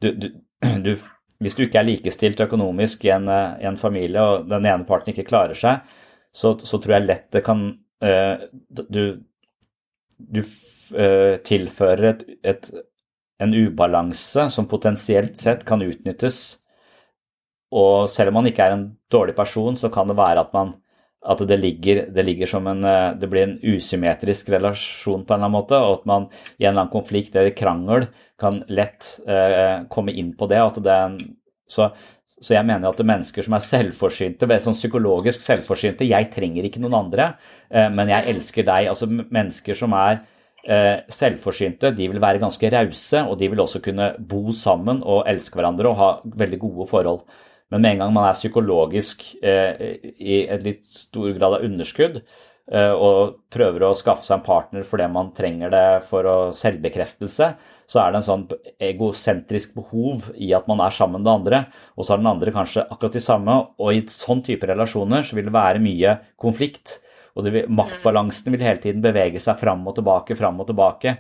du, 0.03 0.13
du, 0.13 0.29
du, 0.85 0.93
Hvis 1.41 1.57
du 1.57 1.65
ikke 1.65 1.81
er 1.81 1.89
likestilt 1.89 2.41
økonomisk 2.45 3.05
i 3.09 3.15
en, 3.15 3.29
i 3.61 3.67
en, 3.69 3.81
familie, 3.81 4.21
og 4.21 4.49
den 4.51 4.67
ene 4.69 4.87
parten 4.89 5.15
ikke 5.15 5.29
klarer 5.29 5.57
seg, 5.57 5.87
så, 6.33 6.55
så 6.59 6.79
tror 6.79 6.99
jeg 6.99 7.09
lett 7.09 7.31
det 7.35 7.43
kan 7.47 7.65
uh, 8.05 8.45
Du, 8.69 9.03
du 10.19 10.41
uh, 10.43 11.37
tilfører 11.47 12.07
et, 12.13 12.25
et, 12.53 12.71
en 13.41 13.57
ubalanse 13.57 14.51
som 14.53 14.69
potensielt 14.69 15.41
sett 15.41 15.65
kan 15.69 15.83
utnyttes. 15.83 16.61
Og 17.73 18.09
selv 18.11 18.33
om 18.33 18.41
man 18.41 18.51
ikke 18.51 18.67
er 18.67 18.77
en 18.77 18.87
dårlig 19.13 19.37
person, 19.39 19.79
så 19.79 19.89
kan 19.95 20.11
det 20.11 20.19
være 20.19 20.45
at 20.45 20.53
man 20.55 20.75
at 21.21 21.43
det 21.45 21.57
ligger, 21.61 22.07
det 22.09 22.23
ligger, 22.25 22.49
som 22.49 22.67
en 22.67 22.85
eh, 22.85 23.13
Det 23.21 23.29
blir 23.29 23.43
en 23.43 23.59
usymmetrisk 23.63 24.49
relasjon 24.49 25.25
på 25.25 25.35
en 25.35 25.39
eller 25.39 25.51
annen 25.51 25.59
måte, 25.59 25.77
og 25.77 26.01
at 26.01 26.07
man 26.09 26.29
i 26.57 26.65
en 26.65 26.71
eller 26.71 26.87
annen 26.87 26.95
konflikt 26.95 27.37
eller 27.37 27.57
krangel 27.57 28.09
kan 28.41 28.63
lett 28.73 29.19
eh, 29.29 29.85
komme 29.93 30.15
inn 30.17 30.33
på 30.37 30.49
det. 30.49 30.63
det 30.81 30.97
så, 31.69 31.91
så, 32.41 32.55
jeg 32.55 32.65
mener 32.65 32.89
at 32.89 33.05
mennesker 33.05 33.45
som 33.45 33.57
er 33.57 33.67
selvforsynte, 33.67 34.49
sånn 34.65 34.79
psykologisk 34.79 35.45
selvforsynte 35.45 36.09
Jeg 36.09 36.31
trenger 36.33 36.65
ikke 36.65 36.81
noen 36.81 36.97
andre, 37.05 37.35
eh, 37.69 37.91
men 37.93 38.09
jeg 38.09 38.33
elsker 38.35 38.65
deg. 38.65 38.89
Altså 38.89 39.11
mennesker 39.11 39.77
som 39.77 39.93
er 39.93 40.23
eh, 40.65 41.05
selvforsynte, 41.13 41.93
de 41.97 42.09
vil 42.09 42.23
være 42.23 42.41
ganske 42.41 42.73
rause, 42.73 43.27
og 43.27 43.37
de 43.39 43.53
vil 43.53 43.61
også 43.61 43.85
kunne 43.85 44.15
bo 44.19 44.57
sammen 44.57 45.05
og 45.05 45.29
elske 45.29 45.61
hverandre 45.61 45.93
og 45.93 46.01
ha 46.01 46.11
veldig 46.25 46.65
gode 46.65 46.89
forhold. 46.91 47.23
Men 47.71 47.83
med 47.83 47.93
en 47.93 48.05
gang 48.05 48.15
man 48.15 48.29
er 48.29 48.39
psykologisk 48.39 49.25
eh, 49.43 49.99
i 50.19 50.45
et 50.51 50.65
litt 50.67 50.87
stor 50.91 51.31
grad 51.37 51.59
av 51.61 51.67
underskudd 51.67 52.21
eh, 52.21 52.93
og 52.93 53.37
prøver 53.53 53.87
å 53.87 53.97
skaffe 53.99 54.27
seg 54.27 54.41
en 54.41 54.47
partner 54.47 54.87
fordi 54.87 55.07
man 55.13 55.31
trenger 55.37 55.71
det 55.75 55.85
for 56.11 56.27
å 56.27 56.39
selvbekreftelse, 56.57 57.53
så 57.91 58.01
er 58.03 58.11
det 58.11 58.21
en 58.21 58.27
sånn 58.27 58.47
egosentrisk 58.91 59.75
behov 59.79 60.29
i 60.39 60.53
at 60.55 60.67
man 60.71 60.83
er 60.85 60.95
sammen 60.95 61.23
med 61.23 61.27
det 61.27 61.37
andre, 61.39 61.61
og 61.97 62.05
så 62.05 62.15
har 62.15 62.23
den 62.23 62.31
andre 62.31 62.55
kanskje 62.55 62.87
akkurat 62.87 63.17
de 63.19 63.23
samme. 63.25 63.57
Og 63.83 63.97
i 63.97 64.05
sånn 64.11 64.45
type 64.47 64.69
relasjoner 64.71 65.27
så 65.27 65.39
vil 65.39 65.49
det 65.49 65.55
være 65.57 65.83
mye 65.83 66.15
konflikt. 66.39 67.01
Og 67.35 67.49
vil, 67.51 67.67
maktbalansen 67.67 68.55
vil 68.55 68.63
hele 68.63 68.83
tiden 68.83 69.03
bevege 69.03 69.43
seg 69.43 69.59
fram 69.59 69.83
og 69.91 69.97
tilbake, 69.99 70.39
fram 70.39 70.63
og 70.63 70.71
tilbake. 70.71 71.17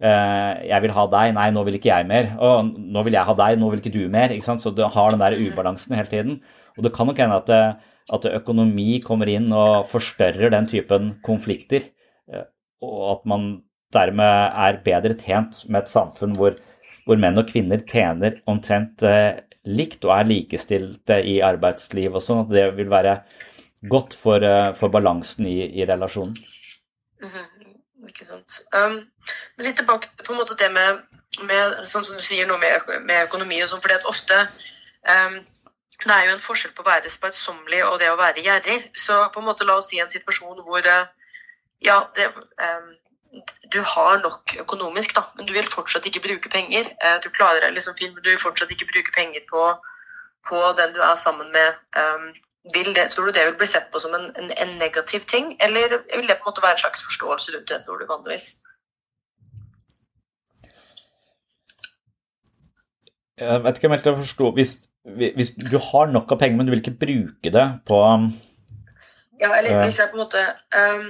Eh, 0.00 0.52
jeg 0.70 0.80
vil 0.80 0.94
ha 0.96 1.02
deg, 1.12 1.34
nei, 1.36 1.50
nå 1.52 1.62
vil 1.66 1.76
ikke 1.76 1.90
jeg 1.90 2.08
mer. 2.08 2.32
Og 2.40 2.72
nå 2.72 3.04
vil 3.04 3.16
jeg 3.18 3.28
ha 3.28 3.36
deg, 3.36 3.58
nå 3.60 3.68
vil 3.72 3.82
ikke 3.82 3.92
du 3.92 4.02
mer. 4.12 4.32
Ikke? 4.32 4.56
Så 4.62 4.72
du 4.72 4.82
har 4.88 5.12
den 5.12 5.20
der 5.20 5.36
ubalansen 5.36 5.96
hele 5.98 6.08
tiden. 6.08 6.38
Og 6.78 6.86
det 6.86 6.94
kan 6.96 7.10
nok 7.10 7.20
hende 7.20 7.40
at, 7.42 7.52
eh, 7.52 7.98
at 8.16 8.30
økonomi 8.30 9.02
kommer 9.04 9.28
inn 9.28 9.50
og 9.52 9.90
forstørrer 9.90 10.54
den 10.56 10.70
typen 10.70 11.12
konflikter. 11.26 11.90
Eh, 12.32 12.48
og 12.80 13.04
at 13.18 13.28
man 13.28 13.50
dermed 13.92 14.56
er 14.64 14.80
bedre 14.86 15.18
tjent 15.18 15.64
med 15.68 15.82
et 15.82 15.92
samfunn 15.92 16.36
hvor, 16.38 16.56
hvor 17.04 17.18
menn 17.20 17.38
og 17.40 17.48
kvinner 17.50 17.82
tjener 17.82 18.38
omtrent 18.48 19.02
likt 19.66 20.06
og 20.06 20.12
er 20.14 20.28
likestilte 20.28 21.18
i 21.26 21.40
arbeidsliv 21.42 22.14
og 22.14 22.22
sånn. 22.24 22.44
At 22.46 22.54
det 22.54 22.68
vil 22.78 22.88
være 22.88 23.18
godt 23.90 24.14
for, 24.14 24.46
for 24.78 24.94
balansen 24.94 25.50
i, 25.50 25.58
i 25.74 25.84
relasjonen. 25.90 26.38
Ikke 28.10 28.26
sant. 28.26 28.60
Um, 28.74 28.98
men 29.56 29.68
litt 29.68 29.78
tilbake 29.78 30.10
på 30.24 30.34
en 30.34 30.40
måte 30.40 30.58
det 30.58 30.70
med, 30.74 31.02
med 31.46 31.80
sånn 31.88 32.06
som 32.06 32.18
du 32.18 32.24
sier 32.24 32.48
noe 32.50 32.58
med, 32.62 32.90
med 33.06 33.28
økonomi 33.28 33.60
og 33.62 33.70
sånn, 33.70 33.82
fordi 33.84 33.98
at 34.00 34.08
ofte 34.10 34.38
um, 35.06 35.40
det 36.00 36.14
er 36.14 36.26
jo 36.26 36.34
en 36.34 36.42
forskjell 36.42 36.72
på 36.74 36.82
å 36.82 36.88
være 36.88 37.12
sparsommelig 37.12 37.82
og 37.86 37.98
det 38.00 38.08
å 38.10 38.18
være 38.18 38.42
gjerrig. 38.44 38.78
Så 38.96 39.18
på 39.34 39.42
en 39.42 39.50
måte 39.50 39.66
la 39.68 39.76
oss 39.78 39.90
si 39.92 40.00
en 40.00 40.10
situasjon 40.12 40.62
hvor 40.64 40.86
ja, 41.84 41.96
det, 42.16 42.30
um, 42.34 42.90
du 43.72 43.80
har 43.82 44.18
nok 44.24 44.56
økonomisk, 44.64 45.14
da, 45.14 45.24
men 45.36 45.46
du 45.46 45.52
vil 45.54 45.68
fortsatt 45.68 46.06
ikke 46.08 46.24
bruke 46.24 46.52
penger. 46.52 46.88
Uh, 47.04 47.18
du 47.22 47.30
klarer 47.30 47.62
deg 47.64 47.76
liksom 47.76 47.96
fint, 47.98 48.14
men 48.14 48.24
du 48.24 48.32
vil 48.32 48.42
fortsatt 48.42 48.72
ikke 48.74 48.88
bruke 48.90 49.14
penger 49.16 49.44
på, 49.50 49.66
på 50.48 50.62
den 50.80 50.96
du 50.96 51.02
er 51.04 51.14
sammen 51.20 51.52
med. 51.54 51.78
Um, 51.96 52.30
det, 52.64 53.10
tror 53.10 53.24
du 53.24 53.32
det 53.32 53.46
vil 53.46 53.56
bli 53.56 53.66
sett 53.66 53.88
på 53.92 53.98
som 53.98 54.14
en, 54.14 54.26
en, 54.36 54.50
en, 54.52 54.74
negativ 54.78 55.20
ting, 55.20 55.56
eller 55.60 55.88
vil 56.16 56.28
det 56.28 56.36
på 56.36 56.44
en 56.44 56.50
måte 56.50 56.62
være 56.62 56.76
en 56.76 56.82
slags 56.84 57.04
forståelse 57.04 57.56
rundt 57.56 57.68
det, 57.68 57.80
når 57.86 57.98
du 57.98 58.06
vanligvis? 58.10 58.46
Jeg 63.40 63.64
vet 63.64 63.76
ikke 63.76 63.88
om 63.88 63.96
jeg 63.96 64.16
forstår 64.16 64.52
hvis, 64.52 64.76
hvis 65.36 65.50
du 65.56 65.78
har 65.78 66.12
nok 66.12 66.32
av 66.32 66.38
penger, 66.38 66.56
men 66.56 66.66
du 66.66 66.74
vil 66.74 66.82
ikke 66.84 67.00
bruke 67.06 67.52
det 67.56 67.66
på 67.88 67.98
Ja, 69.40 69.56
eller 69.56 69.84
hvis 69.84 69.98
jeg 69.98 70.10
på 70.10 70.18
en 70.18 70.24
måte 70.26 70.42
um, 70.76 71.06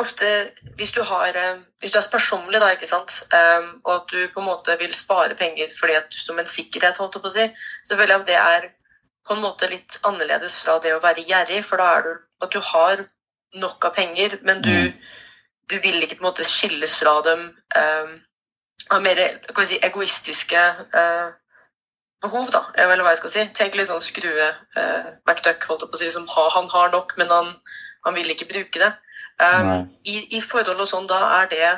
ofte 0.00 0.30
hvis 0.76 0.94
du, 0.96 1.02
har, 1.02 1.36
eh, 1.36 1.58
hvis 1.80 1.92
du 1.92 1.98
er 1.98 2.06
sparsommelig, 2.06 2.60
da, 2.60 2.70
ikke 2.72 2.88
sant, 2.88 3.12
um, 3.28 3.68
og 3.84 3.94
at 3.94 4.06
du 4.12 4.32
på 4.34 4.40
en 4.40 4.48
måte 4.48 4.76
vil 4.80 4.94
spare 4.94 5.36
penger 5.38 5.68
fordi 5.80 5.98
at, 6.00 6.08
som 6.10 6.38
en 6.38 6.48
sikkerhet, 6.48 6.96
holdt 6.98 7.18
jeg 7.18 7.22
på 7.22 7.30
å 7.30 7.34
si, 7.36 7.44
så 7.84 7.98
føler 7.98 8.14
jeg 8.14 8.24
at 8.24 8.32
det 8.32 8.40
er 8.40 8.66
på 9.24 9.34
en 9.34 9.44
måte 9.44 9.68
litt 9.70 9.98
annerledes 10.04 10.56
fra 10.60 10.78
det 10.84 10.94
å 10.94 11.02
være 11.02 11.24
gjerrig. 11.28 11.62
For 11.66 11.80
da 11.80 11.90
er 11.96 12.06
det 12.06 12.14
at 12.44 12.54
du 12.54 12.60
har 12.72 13.04
nok 13.60 13.86
av 13.88 13.94
penger, 13.96 14.38
men 14.42 14.60
du, 14.64 14.72
mm. 14.72 14.92
du 15.70 15.78
vil 15.80 16.02
ikke 16.02 16.18
på 16.18 16.24
en 16.24 16.30
måte 16.30 16.46
skilles 16.48 16.96
fra 16.98 17.14
dem 17.26 17.46
um, 17.54 18.12
av 18.92 19.04
mer 19.04 19.20
si, 19.64 19.78
egoistiske 19.86 20.64
uh, 20.96 21.30
behov, 22.24 22.50
da, 22.52 22.66
eller 22.82 23.04
hva 23.04 23.14
jeg 23.14 23.22
skal 23.22 23.34
si. 23.34 23.46
Tenk 23.56 23.78
litt 23.78 23.90
sånn 23.92 24.04
skrue 24.04 24.50
uh, 24.50 25.08
McDuck, 25.24 25.64
holdt 25.70 25.86
jeg 25.86 25.92
på 25.92 26.00
å 26.00 26.02
si, 26.02 26.12
som 26.12 26.28
ha, 26.34 26.46
han 26.56 26.68
har 26.72 26.92
nok, 26.94 27.16
men 27.20 27.32
han, 27.32 27.52
han 28.06 28.18
vil 28.18 28.34
ikke 28.34 28.50
bruke 28.50 28.82
det. 28.82 28.92
Um, 29.42 29.88
i, 30.06 30.20
i, 30.36 30.40
forhold 30.44 30.78
og 30.78 30.90
sånn, 30.90 31.08
da 31.10 31.20
er 31.40 31.48
det 31.50 31.70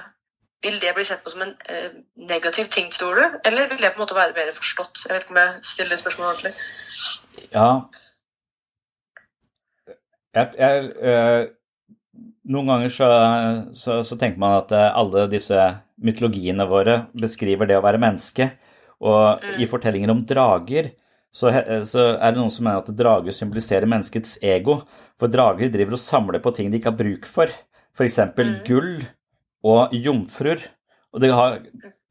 Vil 0.66 0.80
det 0.82 0.94
bli 0.96 1.04
sett 1.06 1.22
på 1.22 1.30
som 1.30 1.44
en 1.44 1.52
eh, 1.70 1.92
negativ 2.28 2.70
ting, 2.74 2.88
tror 2.90 3.14
du? 3.14 3.38
Eller 3.46 3.68
vil 3.70 3.78
det 3.78 3.92
på 3.94 4.00
en 4.00 4.02
måte 4.02 4.16
være 4.16 4.34
mer 4.34 4.50
forstått? 4.56 5.04
Jeg 5.06 5.14
vet 5.14 5.26
ikke 5.26 5.34
om 5.36 5.38
jeg 5.38 5.68
stiller 5.68 6.00
spørsmålet 6.00 6.32
ordentlig. 6.32 6.54
Ja. 7.52 7.68
Jeg, 10.36 10.50
jeg, 10.58 10.90
øh, 11.12 12.26
noen 12.50 12.72
ganger 12.72 12.92
så, 12.92 13.10
så, 13.78 14.00
så, 14.04 14.18
tenker 14.18 14.42
man 14.42 14.58
at 14.58 14.74
eh, 14.74 14.90
alle 14.90 15.28
disse 15.30 15.68
mytologiene 16.02 16.66
våre 16.68 17.04
beskriver 17.16 17.70
det 17.70 17.78
å 17.78 17.84
være 17.86 18.02
menneske. 18.02 18.50
Og 19.06 19.44
mm. 19.44 19.58
i 19.62 19.68
fortellinger 19.70 20.10
om 20.10 20.24
drager 20.26 20.90
så, 21.36 21.52
så, 21.84 22.08
er 22.16 22.32
det 22.32 22.40
noen 22.40 22.52
som 22.52 22.64
mener 22.64 22.82
at 22.82 22.96
drager 22.96 23.34
symboliserer 23.34 23.86
menneskets 23.90 24.38
ego. 24.42 24.80
For 25.20 25.30
drager 25.30 25.70
driver 25.70 25.94
og 25.94 26.02
samler 26.02 26.42
på 26.42 26.52
ting 26.56 26.72
de 26.72 26.80
ikke 26.80 26.90
har 26.90 26.98
bruk 26.98 27.28
for. 27.30 27.52
F.eks. 27.96 28.18
Mm. 28.34 28.56
gull 28.66 28.96
og 29.64 29.94
jomfruer. 29.96 30.64
Og 31.14 31.22
det, 31.22 31.30
har, 31.32 31.60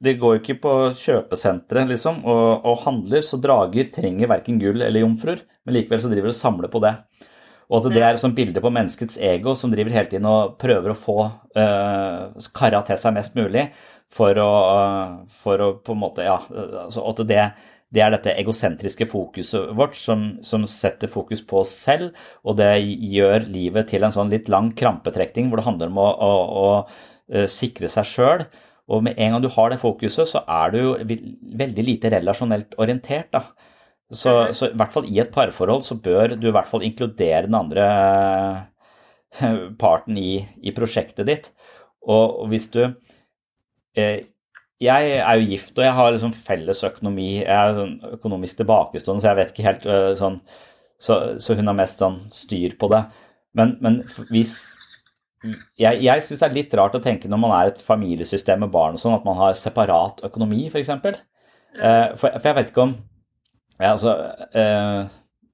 de 0.02 0.16
går 0.18 0.38
jo 0.38 0.42
ikke 0.42 0.58
på 0.64 0.74
kjøpesentre 0.98 1.86
liksom, 1.92 2.24
og, 2.26 2.66
og, 2.66 2.80
handler, 2.88 3.22
så 3.26 3.38
drager 3.42 3.92
trenger 3.94 4.32
verken 4.32 4.58
gull 4.62 4.82
eller 4.82 5.04
jomfruer, 5.04 5.44
men 5.66 5.78
likevel 5.78 6.02
så 6.02 6.10
driver 6.10 6.32
de 6.32 6.34
og 6.34 6.40
samler 6.40 6.74
på 6.74 6.82
det. 6.86 6.96
Og 7.66 7.80
at 7.80 7.94
det 7.96 8.02
er 8.06 8.20
sånn 8.22 8.36
bilde 8.38 8.62
på 8.62 8.72
menneskets 8.74 9.18
ego 9.22 9.56
som 9.58 9.72
driver 9.74 9.94
hele 9.94 10.10
tiden 10.10 10.28
og 10.30 10.58
prøver 10.62 10.94
å 10.94 10.98
få 10.98 11.18
uh, 11.58 12.50
kara 12.54 12.82
til 12.86 13.00
seg 13.02 13.16
mest 13.16 13.38
mulig 13.38 13.68
for 14.14 14.38
å, 14.38 14.50
uh, 14.70 15.16
for 15.42 15.64
å 15.66 15.72
på 15.82 15.96
en 15.96 16.04
måte 16.04 16.26
Ja, 16.26 16.38
altså 16.86 17.06
at 17.10 17.24
det 17.30 17.48
det 17.96 18.02
er 18.04 18.12
dette 18.12 18.34
egosentriske 18.36 19.08
fokuset 19.08 19.70
vårt 19.78 19.96
som, 19.96 20.26
som, 20.44 20.66
setter 20.68 21.08
fokus 21.12 21.44
på 21.48 21.62
oss 21.62 21.72
selv, 21.86 22.16
og 22.44 22.58
det 22.60 22.74
gjør 22.84 23.46
livet 23.48 23.92
til 23.92 24.04
en 24.04 24.12
sånn 24.12 24.34
litt 24.34 24.50
lang 24.52 24.74
krampetrekning 24.76 25.48
hvor 25.48 25.62
det 25.62 25.68
handler 25.68 25.94
om 25.94 26.02
å, 26.02 26.08
å, 26.10 26.32
å, 26.34 26.66
eh, 26.82 27.06
sikre 27.50 27.90
seg 27.90 28.06
sjøl. 28.06 28.44
Og 28.86 29.02
med 29.06 29.18
en 29.18 29.34
gang 29.34 29.42
du 29.42 29.50
har 29.50 29.72
det 29.72 29.80
fokuset, 29.82 30.30
så 30.30 30.44
er 30.46 30.74
du 30.74 30.78
jo 30.78 30.92
veldig 31.58 31.86
lite 31.88 32.12
relasjonelt 32.14 32.76
orientert. 32.78 33.32
da. 33.34 33.42
Så, 34.12 34.54
så, 34.54 34.70
i 34.70 34.78
hvert 34.78 34.94
fall 34.94 35.08
i 35.10 35.18
et 35.24 35.32
parforhold 35.34 35.82
så 35.82 35.98
bør 35.98 36.36
du 36.38 36.48
i 36.48 36.54
hvert 36.54 36.70
fall 36.70 36.86
inkludere 36.86 37.48
den 37.48 37.58
andre 37.58 37.88
eh, 39.42 39.58
parten 39.82 40.20
i, 40.22 40.38
i 40.62 40.74
prosjektet 40.76 41.26
ditt. 41.26 41.50
Og, 42.06 42.44
og 42.44 42.54
hvis 42.54 42.70
du 42.76 42.84
eh, 42.86 44.30
jeg 44.86 45.12
er 45.18 45.40
jo 45.40 45.50
gift, 45.50 45.78
og 45.78 45.86
jeg 45.86 45.96
har 45.96 46.10
liksom 46.12 46.34
felles 46.36 46.84
økonomi. 46.84 47.30
Jeg 47.40 47.48
er 47.48 48.16
økonomisk 48.18 48.60
tilbakestående, 48.60 49.24
så 49.24 49.30
jeg 49.30 49.38
vet 49.40 49.54
ikke 49.54 49.68
helt 49.70 49.86
uh, 49.88 50.10
sånn 50.20 50.36
så, 51.00 51.16
så, 51.40 51.56
hun 51.56 51.72
har 51.72 51.78
mest 51.78 52.02
sånn 52.02 52.18
styr 52.34 52.76
på 52.80 52.90
det. 52.92 53.02
Men, 53.56 53.76
men 53.84 54.02
hvis 54.34 54.58
Jeg, 55.80 56.00
jeg 56.04 56.24
syns 56.26 56.42
det 56.42 56.48
er 56.48 56.56
litt 56.56 56.74
rart 56.78 56.96
å 56.98 57.04
tenke 57.04 57.30
når 57.32 57.42
man 57.42 57.54
er 57.58 57.72
et 57.72 57.82
familiesystem 57.84 58.64
med 58.64 58.72
barn 58.74 58.98
og 58.98 59.02
sånn, 59.02 59.18
at 59.18 59.26
man 59.28 59.38
har 59.40 59.58
separat 59.60 60.24
økonomi, 60.28 60.66
f.eks. 60.70 60.92
For, 61.04 61.20
uh, 61.80 62.08
for, 62.20 62.30
for 62.30 62.50
jeg 62.50 62.58
vet 62.60 62.72
ikke 62.72 62.86
om 62.86 62.96
ja, 63.76 63.92
altså, 63.92 64.14
uh, 64.56 65.02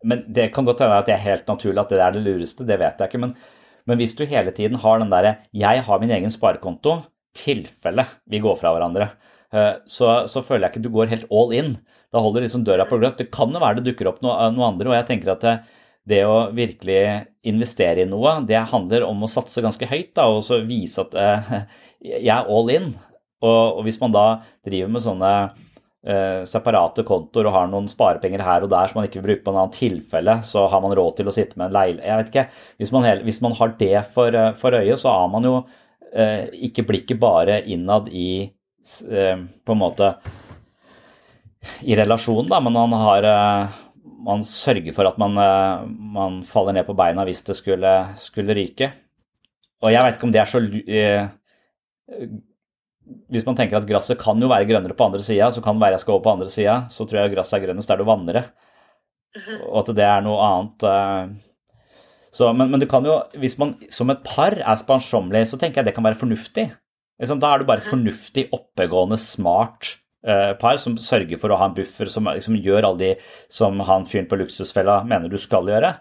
Men 0.06 0.21
det 0.34 0.51
kan 0.54 0.67
godt 0.67 0.84
være 0.84 0.99
at 1.01 1.10
det 1.10 1.15
er 1.15 1.25
helt 1.25 1.49
naturlig 1.49 1.82
at 1.82 1.93
det 1.93 2.04
er 2.04 2.13
det 2.15 2.23
lureste, 2.25 2.67
det 2.67 2.77
vet 2.82 3.01
jeg 3.01 3.12
ikke. 3.12 3.21
Men, 3.21 3.34
men 3.89 4.01
hvis 4.01 4.15
du 4.17 4.25
hele 4.30 4.54
tiden 4.56 4.80
har 4.82 5.01
den 5.01 5.12
derre 5.13 5.36
'jeg 5.54 5.84
har 5.88 5.99
min 5.99 6.13
egen 6.13 6.34
sparekonto', 6.34 7.01
tilfelle 7.38 8.06
vi 8.27 8.41
går 8.43 8.58
fra 8.60 8.73
hverandre, 8.73 9.12
uh, 9.54 9.75
så, 9.88 10.27
så, 10.27 10.41
føler 10.41 10.67
jeg 10.67 10.75
ikke 10.75 10.88
du 10.88 10.93
går 10.93 11.13
helt 11.13 11.30
all 11.32 11.54
in. 11.54 11.77
Da 12.12 12.19
holder 12.19 12.43
liksom 12.43 12.65
døra 12.67 12.86
på 12.86 12.99
gløtt. 12.99 13.17
Det 13.17 13.32
kan 13.32 13.54
jo 13.54 13.60
være 13.60 13.80
det 13.80 13.91
dukker 13.91 14.10
opp 14.10 14.21
noe, 14.21 14.36
noe 14.51 14.67
andre, 14.73 14.89
og 14.89 14.97
jeg 14.97 15.08
tenker 15.08 15.32
at 15.32 15.45
det, 15.45 15.60
det, 16.07 16.21
å 16.25 16.49
virkelig 16.55 17.01
investere 17.47 18.03
i 18.03 18.09
noe, 18.09 18.39
det 18.47 18.59
handler 18.71 19.05
om 19.07 19.25
å 19.25 19.31
satse 19.31 19.63
ganske 19.63 19.87
høyt 19.89 20.13
da, 20.17 20.27
og 20.29 20.43
så 20.45 20.61
vise 20.65 21.05
at 21.05 21.17
eh, 21.17 21.51
jeg 22.13 22.31
er 22.33 22.47
all 22.49 22.71
in. 22.73 22.93
Og, 23.41 23.77
og, 23.79 23.83
hvis 23.87 23.99
man 24.01 24.13
da 24.13 24.25
driver 24.65 24.91
med 24.93 25.01
sånne 25.01 25.33
eh, 25.41 26.41
separate 26.49 27.05
kontoer 27.07 27.49
og 27.49 27.55
har 27.55 27.69
noen 27.71 27.89
sparepenger 27.89 28.43
her 28.45 28.65
og 28.65 28.73
der 28.73 28.89
som 28.89 28.99
man 28.99 29.07
ikke 29.09 29.17
vil 29.21 29.31
bruke 29.31 29.45
på 29.45 29.53
en 29.53 29.61
annen 29.63 29.73
tilfelle, 29.73 30.39
så 30.45 30.67
har 30.69 30.83
man 30.83 30.93
råd 30.97 31.17
til 31.17 31.31
å 31.31 31.33
sitte 31.33 31.57
med 31.57 31.69
en 31.69 31.77
leilighet 31.79 32.09
Jeg 32.09 32.21
vet 32.21 32.33
ikke. 32.33 32.47
Hvis 32.81 32.93
man, 32.93 33.07
hvis 33.25 33.41
man 33.45 33.57
har 33.57 33.77
det 33.81 33.95
for, 34.13 34.37
eh, 34.37 34.51
for 34.61 34.77
øye, 34.77 34.99
så 35.01 35.15
har 35.15 35.31
man 35.33 35.49
jo 35.49 35.61
Eh, 36.11 36.49
ikke 36.67 36.83
blikket 36.83 37.19
bare 37.21 37.61
innad 37.71 38.09
i 38.11 38.43
eh, 38.43 39.37
på 39.63 39.71
en 39.71 39.79
måte 39.79 40.09
i 41.87 41.95
relasjonen, 41.95 42.49
da, 42.51 42.59
men 42.59 42.75
man 42.75 42.95
har 42.99 43.27
eh, 43.29 43.77
man 44.21 44.43
sørger 44.47 44.93
for 44.95 45.10
at 45.10 45.19
man, 45.21 45.38
man, 46.13 46.41
faller 46.47 46.75
ned 46.77 46.88
på 46.88 46.95
beina 46.97 47.25
hvis 47.27 47.43
det 47.47 47.55
skulle, 47.57 47.91
skulle, 48.21 48.55
ryke. 48.57 48.91
Og 49.81 49.93
jeg 49.93 50.05
vet 50.05 50.17
ikke 50.17 50.27
om 50.29 50.34
det 50.34 50.41
er 50.41 50.49
så 50.49 50.62
Hvis 53.34 53.45
man 53.47 53.57
tenker 53.57 53.79
at 53.79 53.88
gresset 53.89 54.19
kan 54.21 54.41
jo 54.41 54.49
være 54.51 54.67
grønnere 54.69 54.95
på 54.97 55.07
andre 55.10 55.23
sida, 55.25 55.49
så 55.51 55.62
kan 55.62 55.75
det 55.75 55.84
være 55.86 55.97
jeg 55.97 56.03
skal 56.03 56.13
over 56.13 56.23
på 56.23 56.34
andre 56.36 56.49
sida, 56.53 56.75
så 56.93 57.05
tror 57.05 57.23
jeg 57.23 57.34
gresset 57.34 57.57
er 57.57 57.65
grønnest 57.65 57.89
der 57.89 57.97
du 57.97 58.05
vanner 58.05 58.38
det. 58.39 58.45
Mhm. 59.36 59.63
Og 59.71 59.79
at 59.81 59.95
det 59.95 60.05
er 60.05 60.21
noe 60.25 60.43
annet 60.45 60.86
så, 62.31 62.53
men, 62.55 62.69
men, 62.71 62.79
du 62.79 62.88
kan 62.88 63.03
jo, 63.05 63.17
hvis 63.39 63.57
man 63.60 63.75
som 63.91 64.12
et 64.13 64.21
par 64.23 64.55
er 64.55 64.77
sparsommelig, 64.79 65.49
så 65.49 65.60
tenker 65.60 65.81
jeg 65.81 65.89
det 65.89 65.95
kan 65.97 66.05
være 66.05 66.19
fornuftig. 66.19 66.69
Da 67.21 67.49
er 67.51 67.62
du 67.62 67.67
bare 67.67 67.84
et 67.84 67.89
fornuftig, 67.91 68.47
oppegående, 68.55 69.19
smart 69.19 69.97
par 70.21 70.77
som 70.77 70.93
sørger 71.01 71.39
for 71.41 71.49
å 71.49 71.57
ha 71.57 71.65
en 71.65 71.73
buffer 71.73 72.10
som 72.13 72.27
liksom, 72.29 72.60
gjør 72.62 72.86
alle 72.86 72.99
de 72.99 73.12
som 73.49 73.79
han 73.88 74.03
fyren 74.05 74.27
på 74.29 74.38
luksusfella 74.38 74.99
mener 75.10 75.31
du 75.31 75.39
skal 75.41 75.65
gjøre. 75.65 75.95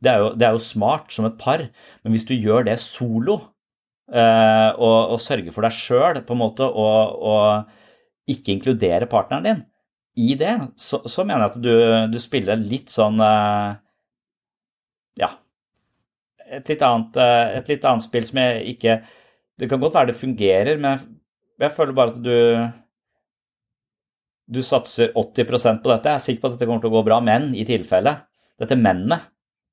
Det 0.00 0.10
er, 0.10 0.22
jo, 0.22 0.30
det 0.34 0.46
er 0.48 0.56
jo 0.56 0.62
smart 0.64 1.12
som 1.12 1.28
et 1.28 1.36
par, 1.38 1.62
men 2.02 2.14
hvis 2.14 2.24
du 2.26 2.32
gjør 2.32 2.64
det 2.66 2.78
solo 2.82 3.36
eh, 4.08 4.70
og, 4.72 5.12
og, 5.12 5.18
sørger 5.20 5.52
for 5.52 5.66
deg 5.66 5.76
sjøl 5.76 6.22
på 6.24 6.36
en 6.36 6.40
måte 6.40 6.64
og, 6.64 7.20
og 7.30 8.32
ikke 8.32 8.54
inkluderer 8.54 9.10
partneren 9.10 9.46
din 9.46 9.62
i 10.20 10.34
det, 10.40 10.54
så, 10.80 11.02
så 11.08 11.24
mener 11.24 11.44
jeg 11.44 11.52
at 11.52 11.60
du, 11.62 11.74
du 12.14 12.18
spiller 12.22 12.60
litt 12.60 12.90
sånn 12.92 13.20
eh, 13.22 13.76
ja, 15.20 15.30
et 16.48 16.72
litt, 16.72 16.82
annet, 16.82 17.20
eh, 17.20 17.54
et 17.60 17.70
litt 17.74 17.86
annet 17.86 18.08
spill 18.08 18.26
som 18.26 18.40
jeg 18.42 18.74
ikke 18.74 19.00
Det 19.60 19.68
kan 19.68 19.80
godt 19.82 19.98
være 19.98 20.08
det 20.08 20.16
fungerer, 20.16 20.78
men 20.80 21.02
jeg 21.60 21.76
føler 21.76 21.92
bare 21.92 22.14
at 22.14 22.22
du 22.24 22.36
du 24.50 24.60
satser 24.66 25.12
80% 25.14 25.82
på 25.82 25.92
dette. 25.92 26.10
Jeg 26.10 26.18
er 26.18 26.24
sikker 26.24 26.42
på 26.42 26.50
at 26.50 26.56
dette 26.56 26.68
kommer 26.68 26.82
til 26.82 26.90
å 26.90 26.96
gå 26.98 27.04
bra, 27.06 27.20
men 27.24 27.52
i 27.54 27.66
tilfelle 27.68 28.16
Dette 28.60 28.76
mennet. 28.76 29.30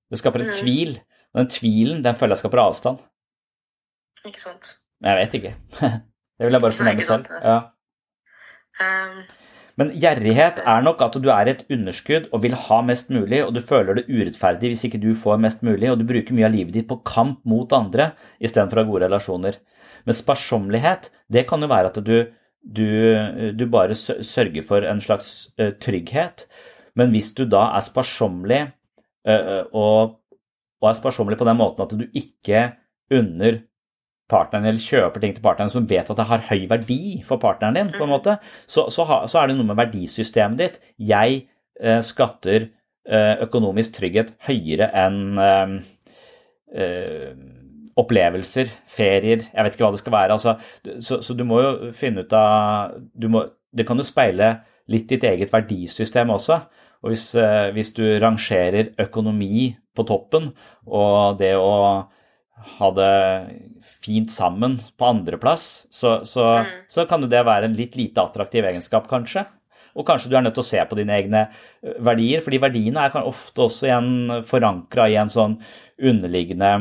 Det 0.08 0.20
skaper 0.22 0.46
en 0.46 0.52
mm. 0.52 0.58
tvil. 0.62 0.94
Og 1.34 1.42
den 1.42 1.50
tvilen 1.52 2.04
den 2.06 2.16
føler 2.16 2.38
jeg 2.38 2.46
skaper 2.46 2.62
avstand. 2.64 3.02
Ikke 4.28 4.40
sant. 4.40 4.78
Men 5.02 5.12
jeg 5.12 5.20
vet 5.24 5.42
ikke. 5.42 5.56
Det 6.38 6.46
vil 6.46 6.54
jeg 6.54 6.64
bare 6.64 6.78
fornemme 6.78 7.04
selv. 7.08 7.30
Ja. 7.42 7.58
Um, 8.78 9.22
men 9.78 9.92
gjerrighet 10.02 10.60
er 10.66 10.84
nok 10.86 11.02
at 11.06 11.16
du 11.22 11.28
er 11.34 11.50
i 11.50 11.54
et 11.56 11.64
underskudd 11.74 12.28
og 12.34 12.44
vil 12.44 12.56
ha 12.58 12.78
mest 12.86 13.10
mulig, 13.14 13.44
og 13.46 13.56
du 13.56 13.62
føler 13.66 13.98
det 13.98 14.06
urettferdig 14.10 14.72
hvis 14.72 14.86
ikke 14.88 15.02
du 15.02 15.12
får 15.18 15.42
mest 15.42 15.66
mulig, 15.66 15.90
og 15.92 15.98
du 15.98 16.06
bruker 16.10 16.38
mye 16.38 16.48
av 16.48 16.54
livet 16.54 16.74
ditt 16.78 16.90
på 16.90 17.00
kamp 17.06 17.44
mot 17.50 17.74
andre 17.78 18.12
istedenfor 18.38 18.82
å 18.82 18.86
ha 18.86 18.90
gode 18.90 19.06
relasjoner. 19.06 19.58
Men 20.06 20.18
sparsommelighet, 20.18 21.12
det 21.34 21.46
kan 21.50 21.62
jo 21.62 21.70
være 21.70 21.92
at 21.92 22.00
du, 22.06 22.16
du, 22.62 23.54
du 23.56 23.66
bare 23.72 23.96
sørger 23.96 24.64
for 24.66 24.86
en 24.88 25.02
slags 25.04 25.50
uh, 25.62 25.72
trygghet. 25.82 26.48
Men 26.98 27.14
hvis 27.14 27.34
du 27.38 27.46
da 27.50 27.70
er 27.78 27.86
sparsommelig, 27.86 28.62
uh, 29.30 29.64
og, 29.72 30.18
og, 30.82 30.90
er 30.90 31.00
sparsommelig 31.00 31.40
på 31.40 31.48
den 31.48 31.60
måten 31.60 31.86
at 31.86 31.96
du 31.96 32.06
ikke 32.18 32.68
unner 33.14 33.62
partneren 34.28 34.68
eller 34.68 34.84
kjøper 34.84 35.24
ting 35.24 35.36
til 35.36 35.44
partneren 35.44 35.72
som 35.72 35.88
vet 35.88 36.10
at 36.12 36.20
det 36.20 36.28
har 36.30 36.48
høy 36.50 36.66
verdi 36.70 37.02
for 37.28 37.40
partneren 37.42 37.78
din, 37.80 37.94
på 37.96 38.04
en 38.04 38.12
måte, 38.12 38.38
så, 38.68 38.90
så, 38.94 39.06
ha, 39.08 39.22
så 39.32 39.42
er 39.42 39.50
det 39.50 39.56
noe 39.60 39.70
med 39.70 39.80
verdisystemet 39.80 40.60
ditt. 40.60 40.82
Jeg 41.00 41.46
eh, 41.80 42.02
skatter 42.04 42.68
eh, 42.68 43.36
økonomisk 43.46 43.96
trygghet 43.98 44.34
høyere 44.50 44.90
enn 45.06 45.22
eh, 45.40 45.78
eh, 46.76 47.32
opplevelser, 47.98 48.72
ferier, 48.92 49.46
jeg 49.50 49.66
vet 49.66 49.76
ikke 49.76 49.86
hva 49.86 49.94
det 49.96 50.02
skal 50.02 50.16
være. 50.16 50.38
Altså, 50.38 50.56
så, 51.04 51.20
så, 51.26 51.36
du 51.38 51.44
må 51.48 51.62
jo 51.64 51.92
finne 51.98 52.26
ut 52.26 52.36
av 52.38 52.98
må, 53.30 53.46
Det 53.74 53.86
kan 53.88 54.00
jo 54.00 54.06
speile 54.06 54.52
litt 54.92 55.10
ditt 55.10 55.26
eget 55.28 55.54
verdisystem 55.54 56.32
også. 56.34 56.60
Og 57.06 57.14
hvis, 57.14 57.30
eh, 57.38 57.70
hvis 57.76 57.94
du 57.98 58.04
rangerer 58.22 58.94
økonomi 59.02 59.70
på 59.96 60.06
toppen, 60.08 60.52
og 60.88 61.38
det 61.42 61.54
å 61.58 61.74
ha 62.78 62.90
det 62.98 63.18
fint 64.02 64.32
sammen 64.34 64.78
på 64.98 65.10
andreplass, 65.12 65.88
så, 65.94 66.20
så, 66.26 66.48
mm. 66.64 66.72
så 66.90 67.06
kan 67.10 67.22
jo 67.22 67.30
det 67.30 67.44
være 67.46 67.70
en 67.70 67.78
litt 67.78 67.98
lite 68.00 68.24
attraktiv 68.24 68.66
egenskap, 68.66 69.10
kanskje. 69.10 69.46
Og 69.98 70.06
kanskje 70.06 70.30
du 70.30 70.38
er 70.38 70.46
nødt 70.46 70.58
til 70.58 70.66
å 70.66 70.70
se 70.70 70.82
på 70.86 70.98
dine 70.98 71.18
egne 71.18 71.44
eh, 71.48 71.98
verdier, 72.06 72.46
fordi 72.46 72.62
verdiene 72.62 73.06
er 73.08 73.20
ofte 73.24 73.68
også 73.68 74.00
forankra 74.50 75.10
i 75.10 75.20
en 75.22 75.34
sånn 75.34 75.60
underliggende 75.98 76.72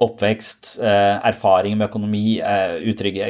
oppvekst, 0.00 0.78
eh, 0.80 1.16
erfaring 1.28 1.76
med 1.76 1.90
økonomi, 1.90 2.40
eh, 2.40 2.80
utrygge 2.88 3.26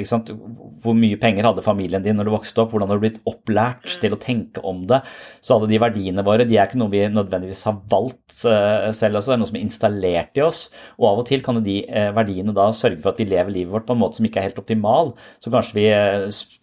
Hvor 0.82 0.94
mye 0.94 1.18
penger 1.18 1.44
hadde 1.44 1.64
familien 1.66 2.02
din 2.02 2.16
når 2.16 2.24
du 2.24 2.30
vokste 2.30 2.62
opp? 2.62 2.70
Hvordan 2.70 2.88
har 2.88 2.98
du 2.98 3.04
blitt 3.04 3.20
opplært 3.26 3.82
mm. 3.84 4.00
til 4.00 4.14
å 4.14 4.20
tenke 4.20 4.62
om 4.62 4.86
det? 4.86 5.00
Så 5.42 5.56
alle 5.56 5.68
de 5.68 5.80
verdiene 5.82 6.24
våre 6.24 6.46
de 6.46 6.56
er 6.56 6.68
ikke 6.68 6.78
noe 6.78 6.92
vi 6.92 7.02
nødvendigvis 7.10 7.64
har 7.66 7.80
valgt 7.90 8.44
eh, 8.46 8.92
selv. 8.94 9.18
Også. 9.18 9.32
Det 9.32 9.36
er 9.36 9.42
noe 9.42 9.50
som 9.50 9.58
er 9.58 9.66
installert 9.66 10.38
i 10.38 10.46
oss. 10.46 10.62
Og 10.98 11.10
av 11.10 11.22
og 11.24 11.28
til 11.28 11.42
kan 11.42 11.58
de 11.64 11.80
verdiene 12.14 12.54
da 12.54 12.70
sørge 12.70 13.02
for 13.02 13.12
at 13.12 13.20
vi 13.20 13.28
lever 13.28 13.50
livet 13.50 13.74
vårt 13.74 13.88
på 13.88 13.96
en 13.96 14.02
måte 14.04 14.20
som 14.20 14.26
ikke 14.26 14.40
er 14.40 14.50
helt 14.50 14.62
optimal. 14.62 15.14
Så 15.42 15.50
kanskje 15.50 15.78
vi 15.80 15.88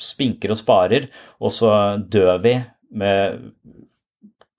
spinker 0.01 0.55
og 0.55 0.61
sparer, 0.61 1.11
og 1.43 1.51
så 1.53 1.71
dør 1.99 2.37
vi 2.41 2.55
med 2.97 3.43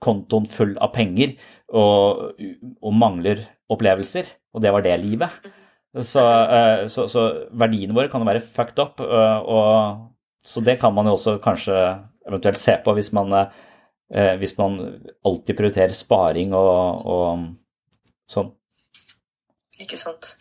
kontoen 0.04 0.46
full 0.46 0.76
av 0.78 0.92
penger 0.94 1.34
og, 1.74 2.36
og 2.38 2.92
mangler 2.94 3.48
opplevelser 3.68 4.28
og 4.54 4.62
det 4.62 4.72
var 4.74 4.84
det 4.84 4.98
livet. 5.00 5.30
Så, 6.04 6.22
eh, 6.56 6.86
så, 6.88 7.06
så 7.08 7.24
verdiene 7.58 7.96
våre 7.96 8.10
kan 8.12 8.22
jo 8.22 8.28
være 8.28 8.44
fucked 8.44 8.82
up, 8.82 9.00
eh, 9.00 9.38
og, 9.38 10.10
så 10.44 10.60
det 10.64 10.78
kan 10.80 10.94
man 10.94 11.08
jo 11.08 11.16
også 11.16 11.38
kanskje 11.42 11.78
eventuelt 12.28 12.60
se 12.60 12.76
på 12.84 12.92
hvis 12.94 13.12
man, 13.16 13.32
eh, 14.12 14.34
hvis 14.38 14.58
man 14.58 14.78
alltid 15.24 15.56
prioriterer 15.56 15.96
sparing 15.96 16.52
og, 16.54 17.06
og 17.08 17.46
sånn. 18.30 18.52
Ikke 19.80 19.96
sant. 19.96 20.34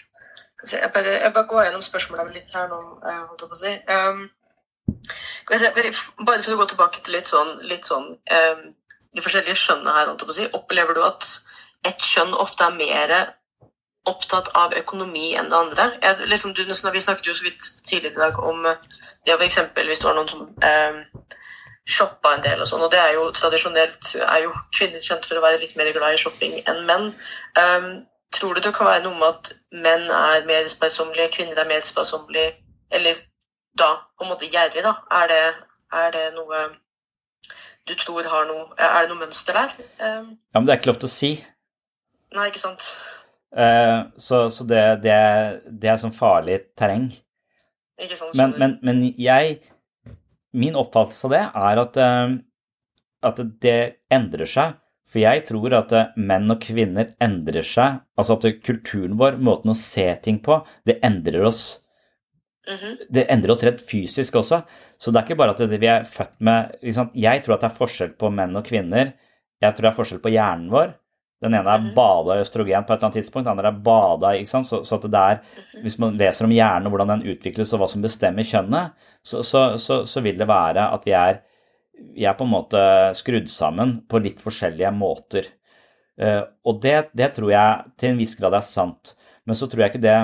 Jeg 0.67 0.89
bare, 0.93 1.19
jeg 1.21 1.31
bare 1.33 1.47
går 1.47 1.67
gjennom 1.67 1.85
spørsmålene 1.85 2.33
litt 2.35 2.51
her 2.51 2.67
nå, 2.67 2.81
holdt 3.05 3.43
jeg 3.43 3.51
på 3.51 3.55
å 3.55 3.61
si. 3.61 3.73
Um, 3.93 4.23
bare 5.47 6.41
for 6.43 6.55
å 6.55 6.57
gå 6.59 6.65
tilbake 6.73 7.03
til 7.05 7.15
litt 7.15 7.29
sånn, 7.29 7.53
litt 7.69 7.87
sånn 7.87 8.09
um, 8.17 8.63
de 9.15 9.23
forskjellige 9.23 9.61
skjønnene 9.61 9.93
her, 9.95 10.09
holdt 10.09 10.25
jeg 10.25 10.27
på 10.27 10.33
å 10.33 10.37
si. 10.39 10.49
Opplever 10.57 10.97
du 10.97 11.05
at 11.05 11.29
et 11.87 12.03
kjønn 12.03 12.35
ofte 12.37 12.67
er 12.67 12.77
mer 12.77 13.15
opptatt 14.07 14.49
av 14.55 14.75
økonomi 14.77 15.33
enn 15.35 15.49
det 15.51 15.57
andre. 15.57 15.89
Jeg, 16.03 16.29
liksom, 16.31 16.53
du, 16.55 16.63
vi 16.63 17.01
snakket 17.03 17.27
jo 17.27 17.35
så 17.35 17.47
vidt 17.47 17.65
tidligere 17.87 18.15
i 18.15 18.23
dag 18.23 18.39
om 18.39 18.63
det 19.25 19.35
å 19.35 19.39
f.eks. 19.39 19.59
hvis 19.75 19.99
det 19.99 20.07
var 20.07 20.15
noen 20.15 20.31
som 20.31 20.45
eh, 20.63 21.01
shoppa 21.87 22.35
en 22.35 22.43
del 22.43 22.61
og 22.61 22.67
sånn, 22.69 22.83
og 22.83 22.91
det 22.91 22.99
er 22.99 23.15
jo 23.15 23.29
tradisjonelt 23.35 24.11
er 24.19 24.43
jo 24.43 24.51
kvinner 24.75 25.03
kjent 25.03 25.27
for 25.27 25.39
å 25.39 25.43
være 25.43 25.61
litt 25.61 25.75
mer 25.79 25.91
glad 25.95 26.17
i 26.17 26.21
shopping 26.21 26.57
enn 26.67 26.83
menn. 26.89 27.13
Um, 27.55 27.87
tror 28.35 28.57
du 28.57 28.63
det 28.63 28.73
kan 28.75 28.89
være 28.89 29.05
noe 29.05 29.15
med 29.15 29.29
at 29.29 29.53
menn 29.85 30.09
er 30.11 30.43
mer 30.49 30.67
sparsommelige, 30.71 31.31
kvinner 31.37 31.61
er 31.63 31.69
mer 31.69 31.85
sparsommelige, 31.87 32.57
eller 32.91 33.21
da 33.79 33.93
på 34.17 34.25
en 34.25 34.33
måte 34.33 34.49
gjerrig, 34.51 34.83
da? 34.83 34.97
Er 35.21 35.31
det, 35.31 35.43
er 35.95 36.11
det, 36.15 36.25
noe 36.35 36.65
du 37.87 37.93
tror 37.95 38.25
har 38.27 38.47
noe 38.49 38.65
Er 38.75 39.05
det 39.05 39.13
noe 39.13 39.21
mønster 39.21 39.55
der? 39.55 39.75
Um, 40.01 40.33
ja, 40.35 40.59
men 40.59 40.67
det 40.67 40.73
er 40.73 40.81
ikke 40.81 40.91
lov 40.91 40.99
til 40.99 41.07
å 41.07 41.13
si. 41.13 41.29
Nei, 42.35 42.49
ikke 42.49 42.63
sant. 42.63 42.89
Uh, 43.55 44.09
så, 44.19 44.47
så 44.51 44.65
det, 44.67 44.81
det, 45.05 45.15
det, 45.69 45.87
er 45.89 46.01
sånn 46.01 46.15
farlig 46.15 46.59
terreng. 46.77 47.07
Sånn, 48.11 48.33
men, 48.37 48.53
men, 48.59 48.75
men, 48.85 48.99
jeg 49.17 49.55
Min 50.57 50.75
oppfattelse 50.77 51.25
av 51.25 51.33
det 51.33 51.39
er 51.45 51.79
at, 51.81 51.97
uh, 51.97 52.35
at 53.25 53.41
det 53.63 53.79
endrer 54.13 54.49
seg. 54.49 54.75
For 55.07 55.23
jeg 55.23 55.45
tror 55.47 55.75
at 55.77 55.93
uh, 55.95 56.13
menn 56.19 56.51
og 56.51 56.61
kvinner 56.63 57.13
endrer 57.23 57.65
seg. 57.65 58.01
Altså 58.19 58.37
at 58.37 58.63
kulturen 58.65 59.17
vår, 59.19 59.39
måten 59.39 59.71
å 59.71 59.77
se 59.79 60.07
ting 60.23 60.41
på, 60.43 60.59
det 60.87 60.99
endrer 61.05 61.47
oss. 61.47 61.79
Mm 62.67 62.77
-hmm. 62.77 62.95
Det 63.09 63.25
endrer 63.31 63.51
oss 63.51 63.63
rett 63.63 63.81
fysisk 63.81 64.35
også. 64.35 64.61
Så 64.97 65.11
det 65.11 65.19
er 65.19 65.25
ikke 65.25 65.39
bare 65.39 65.51
at 65.51 65.57
det, 65.57 65.79
vi 65.79 65.87
er 65.87 66.03
født 66.03 66.39
med 66.39 66.75
liksom, 66.81 67.11
Jeg 67.15 67.43
tror 67.43 67.53
at 67.55 67.61
det 67.61 67.71
er 67.71 67.77
forskjell 67.77 68.13
på 68.19 68.29
menn 68.29 68.55
og 68.55 68.65
kvinner. 68.65 69.13
Jeg 69.61 69.73
tror 69.73 69.81
det 69.81 69.91
er 69.91 69.99
forskjell 69.99 70.19
på 70.19 70.29
hjernen 70.29 70.71
vår. 70.71 70.93
Den 71.43 71.53
ene 71.53 71.69
er 71.69 71.81
mhm. 71.83 71.91
bada 71.97 72.37
i 72.37 72.41
østrogen 72.41 72.85
på 72.85 72.93
et 72.93 72.97
eller 72.97 73.09
annet 73.11 73.19
tidspunkt, 73.19 73.45
den 73.45 73.53
andre 73.53 73.69
er 73.69 73.81
bada 73.85 74.31
ikke 74.37 74.49
sant? 74.49 74.69
Så, 74.69 74.81
så, 74.87 74.97
at 74.97 75.05
det 75.13 75.19
er, 75.19 75.43
mhm. 75.43 75.83
Hvis 75.83 75.99
man 76.01 76.17
leser 76.17 76.47
om 76.47 76.55
hjernen 76.55 76.89
og 76.89 76.95
hvordan 76.95 77.13
den 77.13 77.35
utvikles 77.35 77.73
og 77.75 77.83
hva 77.83 77.91
som 77.91 78.05
bestemmer 78.05 78.47
kjønnet, 78.47 78.97
så, 79.27 79.43
så, 79.43 79.99
så 80.07 80.23
vil 80.23 80.39
det 80.39 80.47
være 80.49 80.87
at 80.95 81.05
vi 81.05 81.13
er, 81.17 81.41
vi 82.15 82.25
er, 82.25 82.35
på 82.37 82.47
en 82.47 82.53
måte 82.53 82.81
skrudd 83.17 83.49
sammen 83.51 83.99
på 84.09 84.21
litt 84.23 84.41
forskjellige 84.41 84.93
måter. 84.95 85.49
Uh, 86.17 86.47
og 86.65 86.79
det, 86.81 87.11
det, 87.17 87.33
tror 87.35 87.51
jeg 87.51 87.95
til 87.99 88.13
en 88.13 88.21
viss 88.21 88.37
grad 88.39 88.55
er 88.57 88.65
sant. 88.65 89.13
Men 89.45 89.57
så 89.57 89.67
tror 89.69 89.83
jeg 89.83 89.93
ikke 89.93 90.05
det 90.05 90.17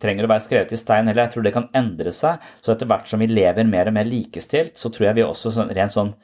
trenger 0.00 0.26
å 0.26 0.30
være 0.30 0.44
skrevet 0.44 0.74
i 0.74 0.80
stein 0.80 1.08
heller. 1.08 1.26
Jeg 1.26 1.34
tror 1.34 1.46
det 1.46 1.54
kan 1.56 1.70
endre 1.76 2.12
seg. 2.14 2.44
Så 2.62 2.74
etter 2.74 2.88
hvert 2.90 3.08
som 3.10 3.22
vi 3.22 3.28
lever 3.30 3.66
mer 3.68 3.90
og 3.90 3.96
mer 3.96 4.08
likestilt, 4.08 4.78
så 4.80 4.92
tror 4.92 5.10
jeg 5.10 5.18
vi 5.18 5.26
også 5.26 5.52
sånn, 5.56 5.72
rent 5.76 5.94
sånn 5.94 6.14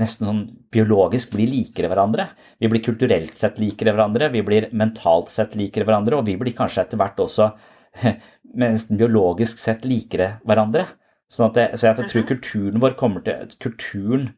nesten 0.00 0.26
sånn 0.26 0.42
biologisk 0.74 1.34
blir 1.36 1.50
likere 1.52 1.90
hverandre. 1.92 2.28
Vi 2.58 2.70
blir 2.70 2.82
kulturelt 2.82 3.36
sett 3.38 3.60
likere 3.62 3.94
hverandre, 3.94 4.30
vi 4.34 4.42
blir 4.46 4.68
mentalt 4.74 5.30
sett 5.30 5.54
likere 5.58 5.86
hverandre, 5.86 6.18
og 6.18 6.26
vi 6.26 6.36
blir 6.40 6.56
kanskje 6.56 6.82
etter 6.82 7.00
hvert 7.00 7.20
også 7.22 7.52
nesten 8.64 8.98
biologisk 9.00 9.60
sett 9.62 9.86
likere 9.86 10.38
hverandre. 10.46 10.88
Sånn 11.30 11.54
det, 11.54 11.70
så 11.78 11.88
jeg 11.88 11.98
tror 12.00 12.24
mhm. 12.24 12.30
kulturen 12.30 12.82
vår 12.82 12.96
kommer 12.98 13.24
til 13.26 13.54
Kulturen 13.62 14.32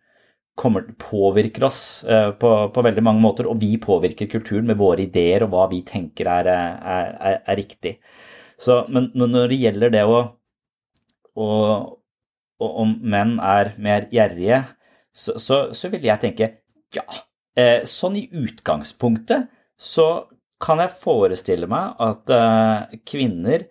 kommer, 0.57 0.87
påvirker 0.97 1.66
oss 1.69 1.81
uh, 2.09 2.31
på, 2.33 2.51
på, 2.73 2.85
veldig 2.87 3.03
mange 3.05 3.21
måter, 3.21 3.49
og 3.51 3.59
vi 3.61 3.75
påvirker 3.81 4.31
kulturen 4.33 4.71
med 4.71 4.79
våre 4.81 5.05
ideer 5.05 5.45
og 5.45 5.53
hva 5.53 5.66
vi 5.69 5.83
tenker 5.85 6.31
er, 6.33 6.49
er, 6.49 7.11
er, 7.31 7.37
er 7.45 7.59
riktig. 7.61 7.99
Så, 8.57 8.87
men 8.88 9.11
når 9.12 9.53
det 9.53 9.59
gjelder 9.61 9.92
det 9.92 10.05
å, 10.09 10.23
å, 11.37 11.49
å 12.57 12.71
om 12.81 12.95
menn 13.05 13.37
er 13.45 13.75
mer 13.77 14.09
gjerrige, 14.14 14.62
så, 15.17 15.39
så, 15.41 15.61
så 15.73 15.91
vil 15.93 16.05
jeg 16.07 16.23
tenke 16.23 16.51
ja. 16.95 17.05
Eh, 17.57 17.87
sånn 17.89 18.19
i 18.21 18.27
utgangspunktet 18.37 19.49
så 19.81 20.27
kan 20.61 20.81
jeg 20.83 20.97
forestille 21.01 21.69
meg 21.69 22.01
at 22.05 22.33
eh, 22.33 22.97
kvinner 23.09 23.65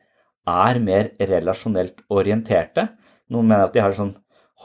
er 0.46 0.80
mer 0.82 1.12
relasjonelt 1.22 2.02
orienterte. 2.14 2.88
Noen 3.34 3.50
mener 3.52 3.68
at 3.68 3.76
de 3.76 3.84
har 3.84 3.94
et 3.94 4.00
sånn 4.00 4.16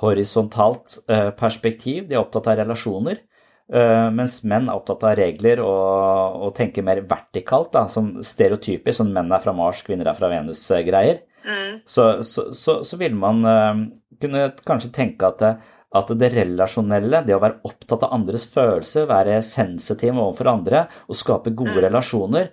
horisontalt 0.00 0.96
eh, 1.12 1.28
perspektiv, 1.36 2.06
de 2.08 2.16
er 2.16 2.22
opptatt 2.22 2.48
av 2.52 2.62
relasjoner. 2.62 3.26
Mens 3.70 4.40
menn 4.50 4.64
er 4.66 4.74
opptatt 4.74 5.04
av 5.06 5.12
regler 5.14 5.60
og, 5.62 6.40
og 6.42 6.48
tenker 6.56 6.82
mer 6.82 7.04
vertikalt, 7.06 7.68
da, 7.76 7.84
som 7.86 8.08
stereotypisk, 8.26 8.96
sånn 8.96 9.12
menn 9.14 9.30
er 9.30 9.44
fra 9.44 9.52
Mars, 9.54 9.84
kvinner 9.86 10.10
er 10.10 10.16
fra 10.18 10.26
Venus-greier. 10.32 11.20
Mm. 11.44 11.76
Så, 11.86 12.08
så, 12.26 12.48
så, 12.50 12.74
så, 12.82 12.98
vil 12.98 13.14
man 13.14 13.46
kunne 14.18 14.48
kanskje 14.66 14.90
tenke 14.96 15.30
at 15.30 15.44
at 15.90 16.12
det 16.20 16.30
relasjonelle, 16.34 17.24
det 17.26 17.34
å 17.34 17.42
være 17.42 17.64
opptatt 17.66 18.04
av 18.06 18.14
andres 18.14 18.46
følelser, 18.52 19.08
være 19.10 19.40
sensitiv 19.42 20.14
overfor 20.14 20.52
andre 20.52 20.84
og 21.08 21.18
skape 21.18 21.50
gode 21.50 21.78
mm. 21.78 21.82
relasjoner, 21.88 22.52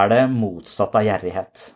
er 0.00 0.10
det 0.12 0.22
motsatt 0.32 0.96
av 0.96 1.04
gjerrighet. 1.04 1.66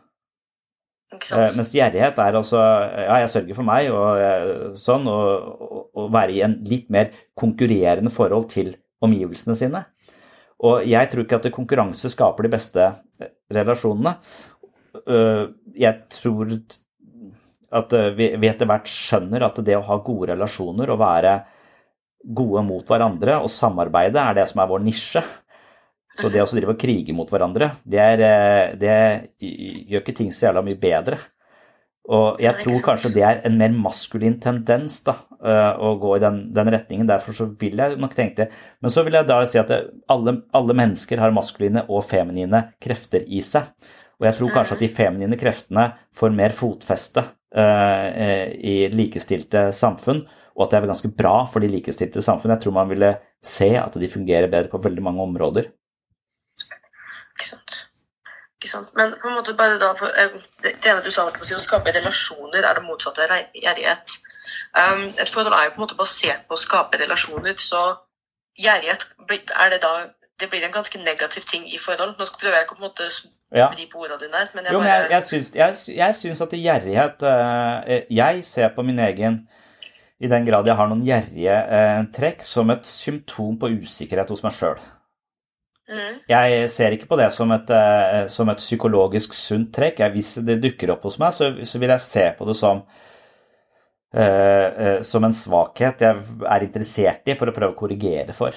Eh, 1.14 1.50
mens 1.54 1.72
gjerrighet 1.74 2.18
er 2.18 2.38
altså 2.38 2.60
ja, 2.60 3.18
jeg 3.22 3.32
sørger 3.34 3.58
for 3.58 3.68
meg 3.68 3.90
og 3.92 4.22
eh, 4.22 4.46
sånn, 4.80 5.06
og, 5.10 6.06
være 6.14 6.34
i 6.34 6.40
en 6.46 6.56
litt 6.66 6.88
mer 6.92 7.12
konkurrerende 7.38 8.12
forhold 8.14 8.48
til 8.54 8.72
omgivelsene 9.04 9.56
sine. 9.58 9.84
Og 10.64 10.86
jeg 10.88 11.10
tror 11.10 11.26
ikke 11.26 11.38
at 11.42 11.52
konkurranse 11.54 12.10
skaper 12.10 12.46
de 12.46 12.54
beste 12.54 12.88
eh, 13.20 13.30
relasjonene. 13.52 14.16
Jeg 15.74 15.94
tror 16.14 16.52
at 17.74 17.94
eh, 17.96 18.12
vi, 18.16 18.30
vi 18.40 18.50
etter 18.50 18.68
hvert 18.70 18.90
skjønner 18.90 19.46
at 19.46 19.60
det 19.66 19.76
å 19.78 19.84
ha 19.88 19.98
gode 20.04 20.32
relasjoner 20.32 20.92
og 20.94 21.00
være 21.02 21.34
gode 22.24 22.62
mot 22.64 22.88
hverandre 22.88 23.40
og 23.42 23.52
samarbeide 23.52 24.20
er 24.20 24.38
det 24.38 24.46
som 24.50 24.62
er 24.62 24.70
vår 24.70 24.84
nisje. 24.84 25.24
Så 26.14 26.30
det 26.30 26.44
å 26.44 26.46
drive 26.46 26.76
og 26.76 26.78
krige 26.78 27.14
mot 27.16 27.30
hverandre, 27.30 27.72
det, 27.82 27.98
er, 28.00 28.20
eh, 28.22 28.74
det, 28.78 28.98
gjør 29.90 30.04
ikke 30.04 30.18
ting 30.20 30.30
så 30.32 30.48
jævla 30.48 30.62
mye 30.66 30.78
bedre. 30.78 31.18
Og 32.14 32.40
jeg 32.44 32.60
tror 32.60 32.82
kanskje 32.84 33.10
det 33.14 33.22
er 33.24 33.38
en 33.48 33.56
mer 33.58 33.72
maskulin 33.72 34.36
tendens 34.40 35.00
da, 35.06 35.16
eh, 35.40 35.70
å 35.80 35.94
gå 35.98 36.14
i 36.14 36.22
den, 36.22 36.40
den, 36.54 36.70
retningen. 36.70 37.08
Derfor 37.08 37.34
så 37.34 37.48
vil 37.58 37.80
jeg 37.80 37.98
nok 37.98 38.14
tenke 38.14 38.44
det. 38.44 38.62
Men 38.84 38.92
så 38.94 39.02
vil 39.06 39.16
jeg 39.18 39.26
da 39.26 39.40
si 39.48 39.58
at 39.58 39.72
alle, 40.12 40.36
alle 40.54 40.76
mennesker 40.84 41.22
har 41.22 41.34
maskuline 41.34 41.86
og 41.88 42.04
feminine 42.06 42.66
krefter 42.84 43.24
i 43.26 43.42
seg. 43.42 43.72
Og 44.20 44.28
jeg 44.28 44.38
tror 44.38 44.54
kanskje 44.54 44.76
at 44.76 44.84
de 44.84 44.92
feminine 44.94 45.40
kreftene 45.40 45.88
får 46.14 46.36
mer 46.36 46.54
fotfeste 46.54 47.24
i 47.54 48.88
likestilte 48.90 49.68
samfunn, 49.76 50.24
og 50.54 50.64
at 50.64 50.72
det 50.72 50.78
er 50.78 50.88
ganske 50.90 51.10
bra 51.14 51.34
for 51.50 51.62
de 51.62 51.68
likestilte 51.70 52.22
samfunn. 52.22 52.50
Jeg 52.54 52.64
tror 52.64 52.74
man 52.74 52.90
ville 52.90 53.12
se 53.44 53.68
at 53.78 53.94
de 54.00 54.10
fungerer 54.10 54.50
bedre 54.50 54.72
på 54.72 54.80
veldig 54.82 55.04
mange 55.06 55.22
områder. 55.22 55.68
Ikke 57.34 57.48
sant. 57.48 57.76
Ikke 58.58 58.70
sant. 58.70 58.90
Men 58.96 59.14
på 59.22 59.28
en 59.28 59.38
måte 59.38 59.54
bare 59.58 59.78
da, 59.82 59.92
for, 59.98 60.10
det 60.62 60.74
ene 60.82 61.02
du 61.04 61.10
sa, 61.14 61.26
å 61.28 61.62
skape 61.62 61.94
relasjoner 61.94 62.62
er 62.64 62.78
det 62.78 62.86
motsatte 62.86 63.26
av 63.26 63.34
gjerrighet. 63.54 64.14
Um, 64.74 65.10
et 65.20 65.30
forhold 65.30 65.54
er 65.54 65.68
jo 65.68 65.74
på 65.74 65.80
en 65.80 65.84
måte 65.84 65.98
basert 65.98 66.46
på 66.48 66.56
å 66.56 66.62
skape 66.62 66.98
relasjoner, 66.98 67.58
så 67.60 67.82
gjerrighet 68.58 69.04
er 69.30 69.74
det 69.74 69.80
da 69.82 69.92
det 70.40 70.50
blir 70.50 70.64
en 70.66 70.74
ganske 70.74 70.98
negativ 70.98 71.46
ting 71.50 71.66
i 71.70 71.78
forhold. 71.78 72.16
Nå 72.18 72.26
prøver 72.40 72.58
jeg 72.58 72.66
ikke 72.66 72.76
å 72.76 72.78
på 72.78 72.82
en 72.82 72.88
måte 72.88 73.08
ja. 73.54 73.68
vri 73.70 73.86
på 73.90 74.02
ordene 74.02 74.24
dine 74.24 74.40
her, 74.40 74.48
men 74.54 74.66
jeg 74.66 74.74
jo, 74.74 74.80
bare 74.80 74.88
men 74.88 74.94
jeg, 74.94 75.10
jeg, 75.12 75.26
syns, 75.28 75.50
jeg, 75.54 75.98
jeg 75.98 76.40
at 76.46 76.56
gjerrighet 76.58 77.22
uh, 77.28 78.00
Jeg 78.10 78.42
ser 78.48 78.72
på 78.74 78.82
min 78.86 78.98
egen 78.98 79.44
i 80.22 80.30
den 80.30 80.46
grad 80.46 80.66
jeg 80.68 80.78
har 80.78 80.88
noen 80.88 81.04
gjerrige 81.04 81.54
eh, 81.76 82.02
trekk, 82.14 82.44
som 82.46 82.70
et 82.72 82.86
symptom 82.88 83.56
på 83.60 83.72
usikkerhet 83.82 84.30
hos 84.30 84.44
meg 84.44 84.54
sjøl. 84.56 84.78
Mm. 85.90 86.20
Jeg 86.30 86.68
ser 86.72 86.94
ikke 86.96 87.08
på 87.10 87.18
det 87.20 87.26
som 87.34 87.50
et, 87.52 87.72
eh, 87.74 88.22
som 88.32 88.48
et 88.48 88.62
psykologisk 88.62 89.34
sunt 89.36 89.72
trekk. 89.74 90.00
hvis 90.14 90.36
det 90.46 90.60
dukker 90.62 90.94
opp 90.94 91.02
hos 91.04 91.18
meg, 91.20 91.34
så, 91.36 91.50
så 91.66 91.80
vil 91.82 91.92
jeg 91.92 92.00
se 92.00 92.24
på 92.38 92.46
det 92.48 92.56
som 92.56 92.84
eh, 94.14 95.02
som 95.02 95.24
en 95.26 95.34
svakhet 95.34 96.06
jeg 96.06 96.22
er 96.46 96.64
interessert 96.64 97.28
i 97.28 97.36
for 97.36 97.50
å 97.50 97.56
prøve 97.56 97.74
å 97.74 97.78
korrigere 97.78 98.32
for. 98.32 98.54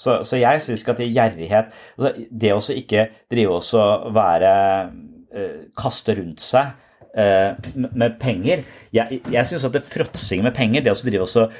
Så, 0.00 0.20
så 0.26 0.40
jeg 0.40 0.62
syns 0.64 0.82
ikke 0.82 0.94
at 0.94 1.02
det 1.02 1.08
gjerrighet. 1.12 1.72
Altså 1.98 2.28
Det 2.42 2.52
å 2.54 2.60
ikke 2.74 3.08
drive 3.32 3.58
og 3.60 4.06
være 4.16 4.52
uh, 4.88 5.58
Kaste 5.78 6.16
rundt 6.20 6.44
seg 6.44 6.78
med 7.10 8.12
penger. 8.22 8.60
Jeg, 8.94 9.16
jeg 9.34 9.46
syns 9.48 9.64
at 9.66 9.72
det 9.74 9.80
fråtsing 9.82 10.44
med 10.44 10.54
penger, 10.54 10.84
det 10.86 10.92
å 10.92 10.98
drive 11.02 11.24
og 11.26 11.56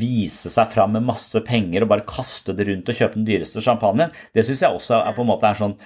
vise 0.00 0.50
seg 0.50 0.72
fram 0.72 0.96
med 0.96 1.04
masse 1.06 1.38
penger 1.46 1.84
og 1.84 1.92
bare 1.92 2.02
kaste 2.08 2.50
det 2.58 2.66
rundt 2.66 2.90
og 2.90 2.98
kjøpe 2.98 3.14
den 3.14 3.28
dyreste 3.28 3.62
champagnen, 3.62 4.10
det 4.34 4.42
syns 4.42 4.64
jeg 4.64 4.74
også 4.74 4.98
er 4.98 5.14
på 5.14 5.22
en 5.22 5.30
måte 5.30 5.46
er 5.46 5.60
sånn 5.60 5.76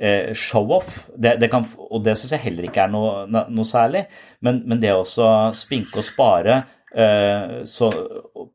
Eh, 0.00 0.30
show-off, 0.32 1.10
og 1.12 1.98
det 2.06 2.14
syns 2.16 2.30
jeg 2.32 2.40
heller 2.40 2.64
ikke 2.64 2.86
er 2.86 2.92
noe, 2.92 3.26
noe 3.28 3.66
særlig. 3.68 4.06
Men, 4.40 4.62
men, 4.64 4.78
det 4.80 4.94
å 4.96 5.04
spinke 5.52 6.00
og 6.00 6.06
spare 6.06 6.54
uh, 6.96 7.60
så, 7.68 7.90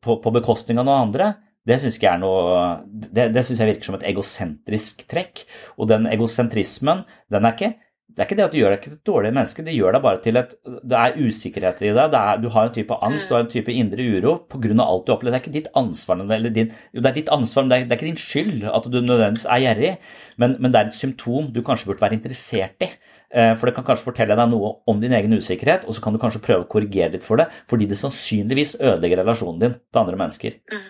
på, 0.02 0.16
på, 0.24 0.34
bekostning 0.34 0.82
av 0.82 0.88
noe 0.88 1.04
andre, 1.04 1.28
det 1.66 1.80
syns 1.82 1.98
jeg 1.98 3.66
jeg 3.66 3.72
virker 3.72 3.88
som 3.88 3.98
et 3.98 4.06
egosentrisk 4.12 5.02
trekk. 5.10 5.46
Og 5.80 5.90
den 5.90 6.06
egosentrismen, 6.12 7.04
den 7.34 7.48
er 7.48 7.58
ikke 7.58 7.74
det 8.16 8.24
er 8.24 8.30
ikke 8.30 8.36
det 8.40 8.44
at 8.46 8.54
det 8.54 8.60
gjør 8.62 8.72
deg 8.72 8.84
til 8.84 8.94
et 8.94 9.08
dårlig 9.10 9.30
menneske, 9.36 9.64
det 9.66 9.74
gjør 9.76 9.96
deg 9.98 10.04
bare 10.06 10.20
til 10.24 10.38
et 10.40 10.52
Det 10.64 11.00
er 11.00 11.18
usikkerhet 11.20 11.82
i 11.84 11.90
deg, 11.98 12.14
er, 12.16 12.38
du 12.40 12.48
har 12.54 12.70
en 12.70 12.76
type 12.78 12.98
angst, 13.04 13.28
du 13.28 13.36
har 13.36 13.44
en 13.44 13.50
type 13.52 13.74
indre 13.74 14.06
uro 14.08 14.38
pga. 14.48 14.72
alt 14.86 15.04
du 15.04 15.12
opplever. 15.12 15.36
Det 15.36 15.42
er 15.42 15.44
ikke 15.44 15.58
ditt 15.58 15.68
ansvar, 15.76 16.22
din, 16.56 16.72
jo, 16.94 17.02
det 17.02 17.10
er 17.10 17.18
ditt 17.18 17.34
ansvar, 17.36 17.66
men 17.66 17.74
det 17.74 17.78
er, 17.78 17.84
det 17.84 17.92
er, 17.92 18.00
ikke 18.00 18.12
din 18.14 18.24
skyld 18.24 18.64
at 18.72 18.88
du 18.88 19.02
nødvendigvis 19.02 19.46
er 19.52 19.64
gjerrig, 19.66 19.92
men, 20.38 20.56
men, 20.60 20.72
det 20.72 20.80
er 20.80 20.94
et 20.94 21.02
symptom 21.02 21.52
du 21.52 21.62
kanskje 21.62 21.92
burde 21.92 22.06
være 22.06 22.16
interessert 22.16 22.88
i. 22.88 22.92
Eh, 23.36 23.52
for 23.60 23.68
det 23.68 23.76
kan 23.76 23.84
kanskje 23.90 24.08
fortelle 24.08 24.40
deg 24.40 24.52
noe 24.54 24.78
om 24.88 25.02
din 25.02 25.12
egen 25.12 25.36
usikkerhet, 25.36 25.84
og 25.84 25.98
så 25.98 26.06
kan 26.06 26.16
du 26.16 26.22
kanskje 26.22 26.44
prøve 26.46 26.64
å 26.64 26.72
korrigere 26.72 27.18
litt 27.18 27.26
for 27.26 27.42
det, 27.42 27.50
fordi 27.68 27.90
det 27.92 28.00
sannsynligvis 28.00 28.78
ødelegger 28.80 29.26
relasjonen 29.26 29.60
din 29.60 29.76
til 29.76 30.06
andre 30.06 30.22
mennesker. 30.24 30.62
Mm. 30.72 30.86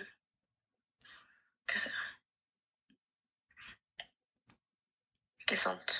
Ikke 5.46 5.58
sant. 5.60 5.92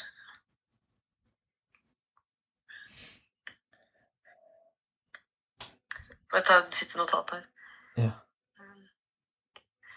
Jeg 6.34 6.42
ta 6.48 6.56
et 6.58 6.74
siste 6.74 6.98
notat 6.98 7.30
her. 7.30 7.44
Ja. 7.96 8.08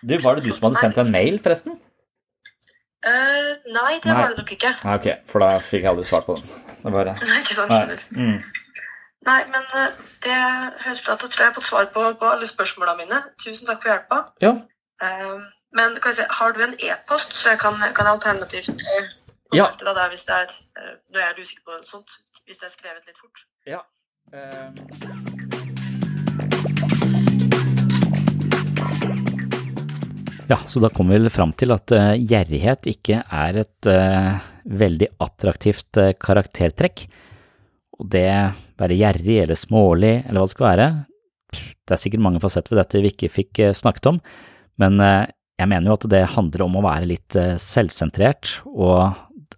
Du, 0.06 0.14
var 0.24 0.38
det 0.38 0.45
du 0.45 0.54
som 0.54 0.70
hadde 0.70 0.84
sendt 0.84 1.00
en 1.02 1.10
mail, 1.12 1.39
forresten? 1.43 1.80
Uh, 3.02 3.58
nei, 3.74 3.97
det 4.04 4.12
nei. 4.12 4.16
var 4.20 4.30
det 4.30 4.38
nok 4.38 4.54
ikke. 4.54 4.76
Nei, 4.86 4.95
ok, 5.02 5.08
For 5.32 5.41
da 5.41 5.52
fikk 5.66 5.82
jeg 5.82 5.91
aldri 5.95 6.06
svart 6.08 6.30
på 6.30 6.38
den. 6.38 6.45
Det 6.84 6.93
var... 6.93 7.10
Nei, 7.32 7.39
ikke 7.41 7.58
sant, 7.58 7.74
skjønner. 7.74 8.04
Nei. 8.16 8.28
Mm. 8.30 8.68
nei, 9.28 9.39
men 9.56 9.66
uh, 9.74 9.88
det 10.28 10.38
høres 10.86 11.02
ut 11.02 11.10
som 11.10 11.26
jeg 11.26 11.47
har 11.47 11.56
fått 11.58 11.72
svar 11.72 11.89
på, 11.95 12.06
på 12.22 12.30
alle 12.36 12.47
spørsmåla 12.47 12.93
mine. 13.02 13.24
Tusen 13.41 13.66
takk 13.66 13.82
for 13.82 13.95
hjelpa. 13.95 14.22
Ja. 14.45 14.54
Uh, 15.02 15.41
men 15.74 15.97
si, 16.06 16.30
har 16.38 16.54
du 16.54 16.62
en 16.68 16.78
e-post, 16.78 17.34
så 17.34 17.56
jeg 17.56 17.64
kan, 17.66 17.82
kan 17.97 18.14
alternativt 18.14 18.78
ja. 19.58 19.66
deg 19.82 19.95
da, 19.97 20.04
hvis 20.12 20.26
det 20.28 20.36
er 20.36 20.52
Når 21.10 21.22
jeg 21.22 21.30
er 21.30 21.39
usikker 21.41 21.64
på 21.66 21.78
sånt, 21.88 22.12
hvis 22.45 22.60
det 22.62 22.68
er 22.68 22.74
skrevet 22.74 23.08
litt 23.10 23.18
fort? 23.18 23.45
Ja. 23.66 23.82
Uh... 24.30 24.70
Ja, 30.50 30.58
så 30.66 30.82
da 30.82 30.89
kommer 30.89 31.18
vi 31.18 31.30
fram 31.34 31.52
til 31.58 31.74
at 31.74 31.93
uh, 31.93 32.14
gjerrighet 32.18 32.88
ikke 32.89 33.22
er 33.22 33.60
et 33.62 33.89
uh, 33.89 34.38
veldig 34.66 35.10
attraktivt 35.22 35.97
uh, 36.02 36.14
karaktertrekk. 36.18 37.06
Og 38.02 38.10
det 38.14 38.30
være 38.80 38.97
gjerrig 38.97 39.43
eller 39.43 39.58
smålig 39.60 40.16
eller 40.24 40.39
hva 40.39 40.45
det 40.47 40.56
skal 40.56 40.70
være, 40.70 40.88
det 41.50 41.93
er 41.93 42.02
sikkert 42.02 42.24
mange 42.24 42.41
fasetter 42.41 42.74
ved 42.74 42.82
dette 42.84 43.02
vi 43.02 43.12
ikke 43.12 43.30
fikk 43.34 43.60
snakket 43.76 44.06
om, 44.14 44.20
men 44.80 45.02
jeg 45.02 45.68
mener 45.68 45.89
jo 45.89 45.95
at 45.97 46.06
det 46.14 46.22
handler 46.38 46.64
om 46.64 46.78
å 46.80 46.84
være 46.86 47.10
litt 47.10 47.36
selvsentrert, 47.60 48.62
og 48.70 49.18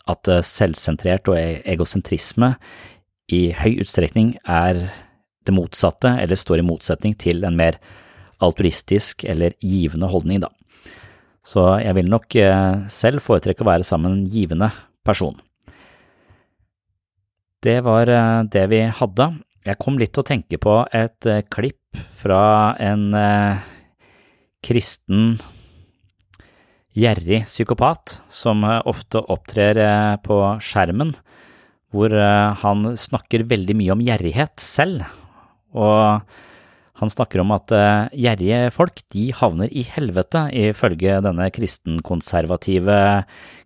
at 0.09 0.29
selvsentrert 0.47 1.29
og 1.31 1.37
e-, 1.39 1.61
egosentrisme 1.73 2.55
i 3.31 3.51
høy 3.55 3.81
utstrekning 3.83 4.35
er 4.43 4.79
det 5.45 5.55
motsatte, 5.55 6.13
eller 6.21 6.37
står 6.37 6.61
i 6.61 6.65
motsetning 6.67 7.15
til 7.19 7.45
en 7.47 7.57
mer 7.57 7.79
altruistisk 8.41 9.25
eller 9.29 9.55
givende 9.61 10.09
holdning, 10.11 10.41
da. 10.43 10.51
Så 11.45 11.63
jeg 11.81 11.97
vil 11.97 12.09
nok 12.09 12.35
eh, 12.37 12.83
selv 12.93 13.23
foretrekke 13.25 13.65
å 13.65 13.69
være 13.71 13.85
sammen 13.87 14.13
med 14.13 14.19
en 14.21 14.33
givende 14.33 14.69
person. 15.05 15.39
Det 17.61 17.79
var 17.85 18.09
eh, 18.09 18.43
det 18.53 18.67
vi 18.69 18.83
hadde. 18.99 19.29
Jeg 19.65 19.81
kom 19.81 19.97
litt 20.01 20.13
til 20.13 20.23
å 20.23 20.29
tenke 20.29 20.61
på 20.61 20.75
et 20.93 21.29
eh, 21.29 21.43
klipp 21.49 21.79
fra 22.21 22.75
en 22.81 23.09
kristen, 24.61 25.33
gjerrig 26.97 27.43
psykopat 27.47 28.19
som 28.31 28.63
ofte 28.65 29.21
opptrer 29.31 29.79
på 30.25 30.37
skjermen, 30.63 31.13
hvor 31.91 32.13
han 32.61 32.93
snakker 32.99 33.47
veldig 33.47 33.75
mye 33.79 33.95
om 33.95 34.03
gjerrighet 34.03 34.59
selv, 34.63 35.05
og 35.75 36.23
han 37.01 37.09
snakker 37.09 37.41
om 37.41 37.51
at 37.55 37.71
gjerrige 38.13 38.69
folk 38.75 39.01
de 39.11 39.29
havner 39.33 39.71
i 39.73 39.81
helvete, 39.87 40.43
ifølge 40.53 41.17
denne 41.25 41.47
kristenkonservative 41.51 42.99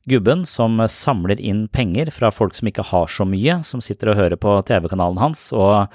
gubben 0.10 0.46
som 0.48 0.80
samler 0.88 1.42
inn 1.42 1.66
penger 1.74 2.14
fra 2.16 2.32
folk 2.34 2.56
som 2.56 2.70
ikke 2.70 2.86
har 2.94 3.12
så 3.12 3.28
mye, 3.28 3.60
som 3.68 3.84
sitter 3.84 4.14
og 4.14 4.22
hører 4.22 4.40
på 4.40 4.56
TV-kanalen 4.70 5.20
hans, 5.20 5.50
og 5.54 5.92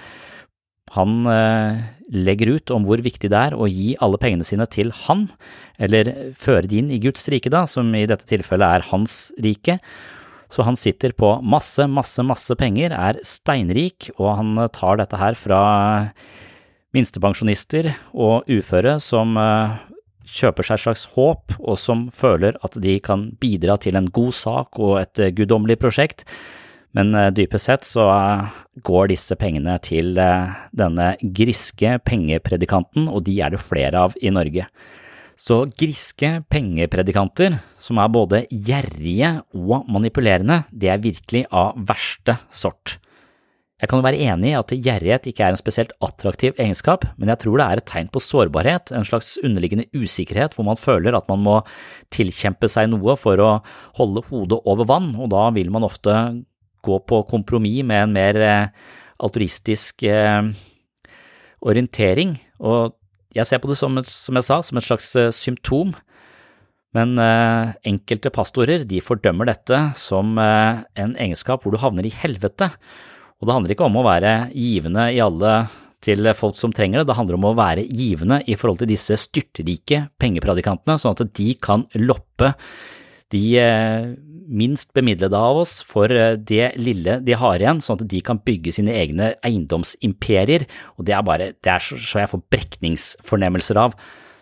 han 0.96 1.20
uh, 1.26 1.80
legger 2.10 2.56
ut 2.56 2.72
om 2.74 2.86
hvor 2.86 3.02
viktig 3.04 3.30
det 3.30 3.38
er 3.38 3.54
å 3.54 3.68
gi 3.70 3.92
alle 4.02 4.18
pengene 4.20 4.46
sine 4.46 4.66
til 4.70 4.90
han, 5.06 5.28
eller 5.78 6.10
føre 6.38 6.66
de 6.66 6.80
inn 6.80 6.90
i 6.90 7.00
Guds 7.02 7.28
rike, 7.30 7.52
da, 7.52 7.66
som 7.70 7.92
i 7.94 8.06
dette 8.10 8.26
tilfellet 8.28 8.80
er 8.80 8.88
hans 8.90 9.20
rike. 9.38 9.78
Så 10.50 10.66
han 10.66 10.74
sitter 10.78 11.14
på 11.14 11.36
masse, 11.46 11.86
masse, 11.86 12.22
masse 12.26 12.56
penger, 12.58 12.90
er 12.90 13.20
steinrik, 13.22 14.10
og 14.18 14.34
han 14.40 14.64
tar 14.74 14.98
dette 14.98 15.20
her 15.20 15.38
fra 15.38 15.62
minstepensjonister 16.96 17.92
og 18.18 18.48
uføre 18.50 18.96
som 19.02 19.36
eh, 19.38 19.76
kjøper 20.26 20.66
seg 20.66 20.78
et 20.78 20.84
slags 20.88 21.04
håp, 21.14 21.54
og 21.60 21.78
som 21.78 22.08
føler 22.14 22.58
at 22.66 22.78
de 22.82 22.96
kan 23.02 23.28
bidra 23.42 23.78
til 23.78 23.98
en 23.98 24.10
god 24.10 24.34
sak 24.36 24.80
og 24.82 24.98
et 25.04 25.22
eh, 25.22 25.34
guddommelig 25.36 25.78
prosjekt, 25.82 26.26
men 26.96 27.14
eh, 27.14 27.32
dypest 27.34 27.70
sett 27.70 27.88
så 27.88 28.06
går 28.86 29.10
disse 29.12 29.36
pengene 29.38 29.76
til 29.84 30.16
denne 30.16 31.12
griske 31.20 31.98
pengepredikanten, 32.06 33.10
og 33.12 33.26
de 33.26 33.36
er 33.44 33.52
det 33.52 33.60
flere 33.62 34.06
av 34.08 34.16
i 34.20 34.32
Norge. 34.32 34.66
Så 35.40 35.62
griske 35.72 36.42
pengepredikanter, 36.52 37.54
som 37.80 38.00
er 38.02 38.10
både 38.12 38.42
gjerrige 38.52 39.38
og 39.56 39.86
manipulerende, 39.88 40.64
det 40.68 40.90
er 40.92 41.00
virkelig 41.00 41.46
av 41.48 41.78
verste 41.88 42.36
sort. 42.52 42.98
Jeg 43.80 43.88
kan 43.88 44.02
jo 44.02 44.04
være 44.04 44.20
enig 44.28 44.50
i 44.50 44.58
at 44.58 44.74
gjerrighet 44.76 45.30
ikke 45.30 45.46
er 45.46 45.54
en 45.54 45.58
spesielt 45.58 45.94
attraktiv 46.04 46.58
egenskap, 46.60 47.06
men 47.16 47.32
jeg 47.32 47.40
tror 47.40 47.56
det 47.56 47.66
er 47.66 47.80
et 47.80 47.88
tegn 47.88 48.10
på 48.12 48.20
sårbarhet, 48.20 48.92
en 48.92 49.08
slags 49.08 49.38
underliggende 49.40 49.86
usikkerhet 49.96 50.52
hvor 50.52 50.68
man 50.68 50.76
føler 50.76 51.16
at 51.16 51.30
man 51.32 51.40
må 51.46 51.56
tilkjempe 52.12 52.68
seg 52.68 52.90
noe 52.92 53.16
for 53.16 53.40
å 53.40 53.50
holde 53.96 54.26
hodet 54.28 54.60
over 54.68 54.88
vann, 54.90 55.14
og 55.16 55.32
da 55.32 55.48
vil 55.56 55.72
man 55.72 55.88
ofte 55.88 56.18
gå 56.84 56.98
på 57.06 57.22
kompromiss 57.30 57.84
med 57.86 58.08
en 58.08 58.16
mer 58.16 58.40
alturistisk 58.40 58.98
altruistisk 59.20 60.04
eh, 60.08 60.50
orientering, 61.60 62.38
og 62.60 62.96
jeg 63.36 63.46
ser 63.46 63.60
på 63.62 63.70
det 63.70 63.76
som, 63.78 63.98
som 64.06 64.38
jeg 64.38 64.46
sa, 64.46 64.60
som 64.64 64.80
et 64.80 64.86
slags 64.86 65.10
eh, 65.18 65.30
symptom. 65.34 65.92
Men 66.96 67.14
eh, 67.22 67.74
enkelte 67.86 68.32
pastorer 68.34 68.82
de 68.88 68.98
fordømmer 69.04 69.46
dette 69.46 69.78
som 69.98 70.34
eh, 70.40 70.80
en 70.98 71.14
egenskap 71.14 71.62
hvor 71.62 71.74
du 71.74 71.78
havner 71.82 72.08
i 72.08 72.14
helvete. 72.22 72.72
Og 73.38 73.46
det 73.46 73.54
handler 73.54 73.76
ikke 73.76 73.86
om 73.86 74.00
å 74.00 74.06
være 74.08 74.34
givende 74.56 75.06
i 75.14 75.20
alle 75.22 75.54
til 76.00 76.24
folk 76.32 76.56
som 76.56 76.72
trenger 76.72 77.02
det, 77.02 77.10
det 77.10 77.16
handler 77.18 77.36
om 77.36 77.50
å 77.50 77.56
være 77.58 77.84
givende 77.84 78.38
i 78.48 78.54
forhold 78.56 78.80
til 78.80 78.88
disse 78.88 79.18
styrtrike 79.20 80.06
pengepredikantene, 80.20 80.96
sånn 80.96 81.12
at 81.12 81.34
de 81.36 81.50
kan 81.60 81.84
loppe 82.00 82.54
de 83.30 83.42
eh, 83.60 84.12
minst 84.50 84.90
bemidlede 84.96 85.38
av 85.38 85.60
oss 85.62 85.78
for 85.86 86.10
eh, 86.10 86.36
det 86.36 86.72
lille 86.80 87.18
de 87.24 87.36
har 87.38 87.60
igjen, 87.60 87.82
sånn 87.84 88.00
at 88.00 88.08
de 88.10 88.22
kan 88.26 88.40
bygge 88.42 88.74
sine 88.74 88.94
egne 88.98 89.34
eiendomsimperier, 89.46 90.66
og 90.98 91.06
det 91.06 91.14
er 91.16 91.26
bare 91.26 91.52
det 91.54 91.72
er 91.72 91.84
så, 91.84 91.98
jeg 92.18 92.32
får 92.32 92.42
brekningsfornemmelser 92.52 93.80
av. 93.80 93.94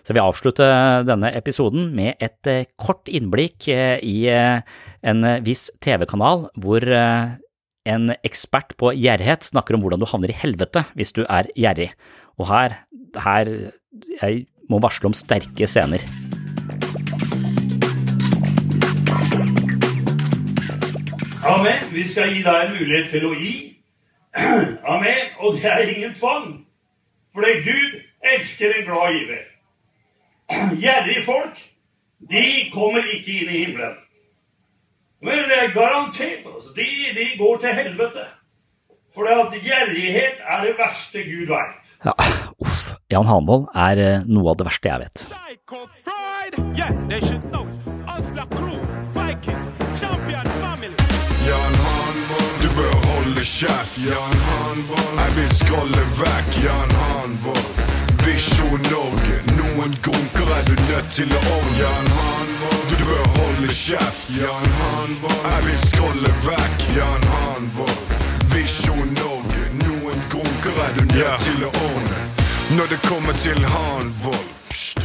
Så 0.03 0.15
jeg 0.15 0.17
vil 0.17 0.25
avslutte 0.31 0.69
denne 1.05 1.35
episoden 1.37 1.91
med 1.97 2.17
et 2.25 2.49
eh, 2.49 2.71
kort 2.81 3.11
innblikk 3.13 3.69
i 3.69 4.17
en 4.29 5.29
viss 5.45 5.69
TV-kanal 5.85 6.47
hvor 6.57 6.85
en 7.89 8.13
ekspert 8.25 8.75
på 8.81 8.93
gjerrighet 8.97 9.51
snakker 9.51 9.77
om 9.77 9.85
hvordan 9.85 10.01
du 10.01 10.09
havner 10.09 10.33
i 10.33 10.41
helvete 10.41 10.85
hvis 10.97 11.13
du 11.17 11.23
er 11.27 11.53
gjerrig, 11.57 11.93
og 12.41 12.49
her, 12.53 12.81
her 13.25 13.53
jeg 14.21 14.47
må 14.69 14.81
varsle 14.85 15.11
om 15.11 15.17
sterke 15.17 15.69
scener. 15.69 16.05
Amen. 21.49 21.85
Vi 21.93 22.09
skal 22.09 22.33
gi 22.35 22.43
deg 22.45 22.65
en 22.65 22.75
mulighet 22.77 23.11
til 23.15 23.27
å 23.29 23.35
gi. 23.39 23.55
Amen. 24.95 25.31
Og 25.41 25.57
det 25.57 25.71
er 25.71 25.93
ingen 25.95 26.15
tvang. 26.19 26.49
Fordi 27.35 27.55
Gud 27.65 28.01
elsker 28.35 28.75
en 28.77 28.89
glad 28.89 29.17
giver. 29.17 29.47
Gjerrige 30.85 31.25
folk, 31.25 31.63
de 32.31 32.45
kommer 32.75 33.07
ikke 33.15 33.39
inn 33.41 33.53
i 33.53 33.63
himmelen. 33.65 33.97
Men 35.25 35.47
det 35.51 35.59
er 35.63 35.75
garantert. 35.75 36.45
Altså. 36.47 36.75
De, 36.77 36.89
de 37.17 37.31
går 37.39 37.57
til 37.65 37.75
helvete. 37.81 38.27
For 39.15 39.27
at 39.33 39.55
gjerrighet 39.65 40.45
er 40.45 40.65
det 40.67 40.77
verste 40.79 41.25
Gud 41.27 41.49
veit. 41.51 41.81
Ja, 42.05 42.15
uff. 42.63 42.79
Jan 43.11 43.27
Hanvold 43.27 43.67
er 43.75 43.99
eh, 44.05 44.27
noe 44.29 44.53
av 44.53 44.61
det 44.61 44.69
verste 44.69 44.93
jeg 44.93 45.01
vet. 45.01 45.19
Holde 53.29 53.45
kjeft. 53.45 53.99
Jan 53.99 54.37
Hanvold, 54.49 55.19
jeg 55.19 55.33
vil 55.37 55.51
skrolle 55.55 56.05
vekk. 56.19 56.51
Jan 56.65 56.93
Hanvold, 57.01 57.67
Visjon 58.25 58.81
Norge. 58.93 59.37
Noen 59.59 59.97
grunker 60.05 60.53
er 60.57 60.65
du 60.69 60.75
nødt 60.89 61.11
til 61.13 61.33
å 61.33 61.41
ordne. 61.57 61.75
Jan 61.83 62.09
Hanvold, 62.19 62.95
du 62.95 63.05
bør 63.05 63.27
holde 63.37 63.69
kjeft. 63.75 64.31
Jan 64.39 64.71
Hanvold, 64.81 65.43
jeg 65.45 65.67
vil 65.67 65.79
skrolle 65.85 66.33
vekk. 66.47 66.87
Jan 66.97 67.29
Hanvold, 67.35 68.17
Visjon 68.55 69.15
Norge. 69.21 69.63
Noen 69.85 70.25
grunker 70.33 70.83
er 70.87 70.97
du 70.97 71.05
nødt 71.13 71.47
til 71.49 71.69
å 71.69 71.73
ordne. 71.85 72.25
Når 72.79 72.93
det 72.95 73.03
kommer 73.05 73.37
til 73.45 73.71
Hanvold, 73.77 74.49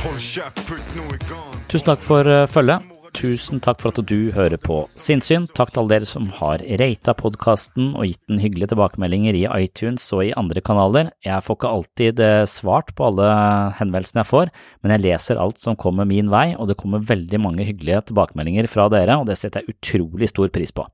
hold 0.04 0.20
kjeft, 0.20 0.66
putt 0.70 0.98
noe 1.00 1.20
i 1.20 1.24
gang. 1.28 1.62
Tusen 1.68 1.92
takk 1.92 2.04
for 2.04 2.28
uh, 2.28 2.46
følget. 2.48 2.93
Tusen 3.14 3.60
takk 3.62 3.78
for 3.84 3.94
at 3.94 4.08
du 4.10 4.32
hører 4.34 4.58
på 4.58 4.80
Sinnsyn. 5.00 5.46
Takk 5.54 5.70
til 5.72 5.84
alle 5.84 5.92
dere 5.92 6.08
som 6.10 6.32
har 6.40 6.64
rata 6.82 7.14
podkasten 7.14 7.92
og 7.94 8.08
gitt 8.10 8.22
den 8.32 8.42
hyggelige 8.42 8.72
tilbakemeldinger 8.72 9.38
i 9.38 9.44
iTunes 9.62 10.08
og 10.16 10.24
i 10.26 10.32
andre 10.40 10.64
kanaler. 10.66 11.12
Jeg 11.26 11.46
får 11.46 11.60
ikke 11.60 11.74
alltid 11.78 12.24
eh, 12.26 12.46
svart 12.50 12.90
på 12.98 13.12
alle 13.12 13.28
henvendelsene 13.78 14.24
jeg 14.24 14.32
får, 14.32 14.52
men 14.82 14.96
jeg 14.96 15.04
leser 15.06 15.42
alt 15.44 15.62
som 15.62 15.78
kommer 15.78 16.10
min 16.10 16.32
vei, 16.34 16.56
og 16.58 16.72
det 16.72 16.80
kommer 16.82 17.06
veldig 17.06 17.42
mange 17.44 17.68
hyggelige 17.70 18.02
tilbakemeldinger 18.10 18.68
fra 18.72 18.90
dere, 18.92 19.20
og 19.22 19.30
det 19.30 19.38
setter 19.40 19.62
jeg 19.62 19.78
utrolig 19.78 20.32
stor 20.34 20.50
pris 20.56 20.74
på. 20.74 20.88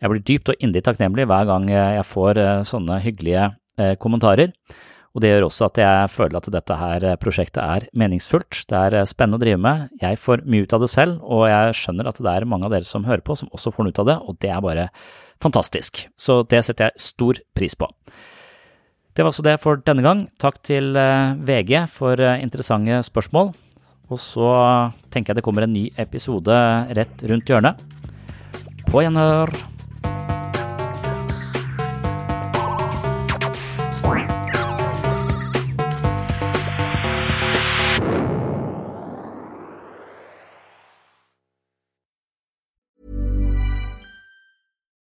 Jeg 0.00 0.10
blir 0.10 0.24
dypt 0.24 0.50
og 0.54 0.64
inderlig 0.64 0.86
takknemlig 0.88 1.28
hver 1.28 1.52
gang 1.52 1.68
jeg 1.70 2.08
får 2.08 2.40
eh, 2.40 2.64
sånne 2.72 3.02
hyggelige 3.04 3.50
eh, 3.76 3.94
kommentarer. 4.00 4.56
Og 5.14 5.22
det 5.22 5.30
gjør 5.30 5.46
også 5.46 5.68
at 5.68 5.78
jeg 5.78 6.10
føler 6.10 6.40
at 6.40 6.48
dette 6.50 6.76
her 6.78 7.04
prosjektet 7.22 7.62
er 7.62 7.86
meningsfullt. 7.94 8.64
Det 8.70 8.80
er 8.82 9.06
spennende 9.06 9.38
å 9.38 9.44
drive 9.44 9.60
med. 9.62 9.84
Jeg 10.00 10.18
får 10.18 10.42
mye 10.50 10.66
ut 10.66 10.74
av 10.74 10.82
det 10.82 10.90
selv, 10.90 11.20
og 11.22 11.46
jeg 11.46 11.76
skjønner 11.78 12.10
at 12.10 12.18
det 12.18 12.32
er 12.32 12.48
mange 12.50 12.66
av 12.66 12.74
dere 12.74 12.88
som 12.88 13.06
hører 13.06 13.22
på 13.22 13.36
som 13.38 13.52
også 13.54 13.70
får 13.74 13.86
noe 13.86 13.94
ut 13.94 14.02
av 14.02 14.08
det, 14.10 14.16
og 14.26 14.40
det 14.42 14.50
er 14.50 14.64
bare 14.64 14.88
fantastisk. 15.42 16.06
Så 16.18 16.42
det 16.50 16.64
setter 16.66 16.90
jeg 16.90 17.04
stor 17.06 17.38
pris 17.54 17.78
på. 17.78 17.90
Det 19.14 19.22
var 19.22 19.30
altså 19.30 19.44
det 19.46 19.60
for 19.62 19.78
denne 19.86 20.02
gang. 20.02 20.24
Takk 20.42 20.58
til 20.66 20.96
eh, 20.98 21.36
VG 21.38 21.84
for 21.94 22.18
eh, 22.18 22.40
interessante 22.42 22.98
spørsmål. 23.06 23.52
Og 24.10 24.20
så 24.20 24.48
tenker 25.14 25.32
jeg 25.32 25.38
det 25.38 25.46
kommer 25.46 25.68
en 25.68 25.76
ny 25.76 25.86
episode 26.02 26.58
rett 26.98 27.22
rundt 27.30 27.54
hjørnet. 27.54 27.78
På 28.90 29.06
gjenhør! 29.06 29.54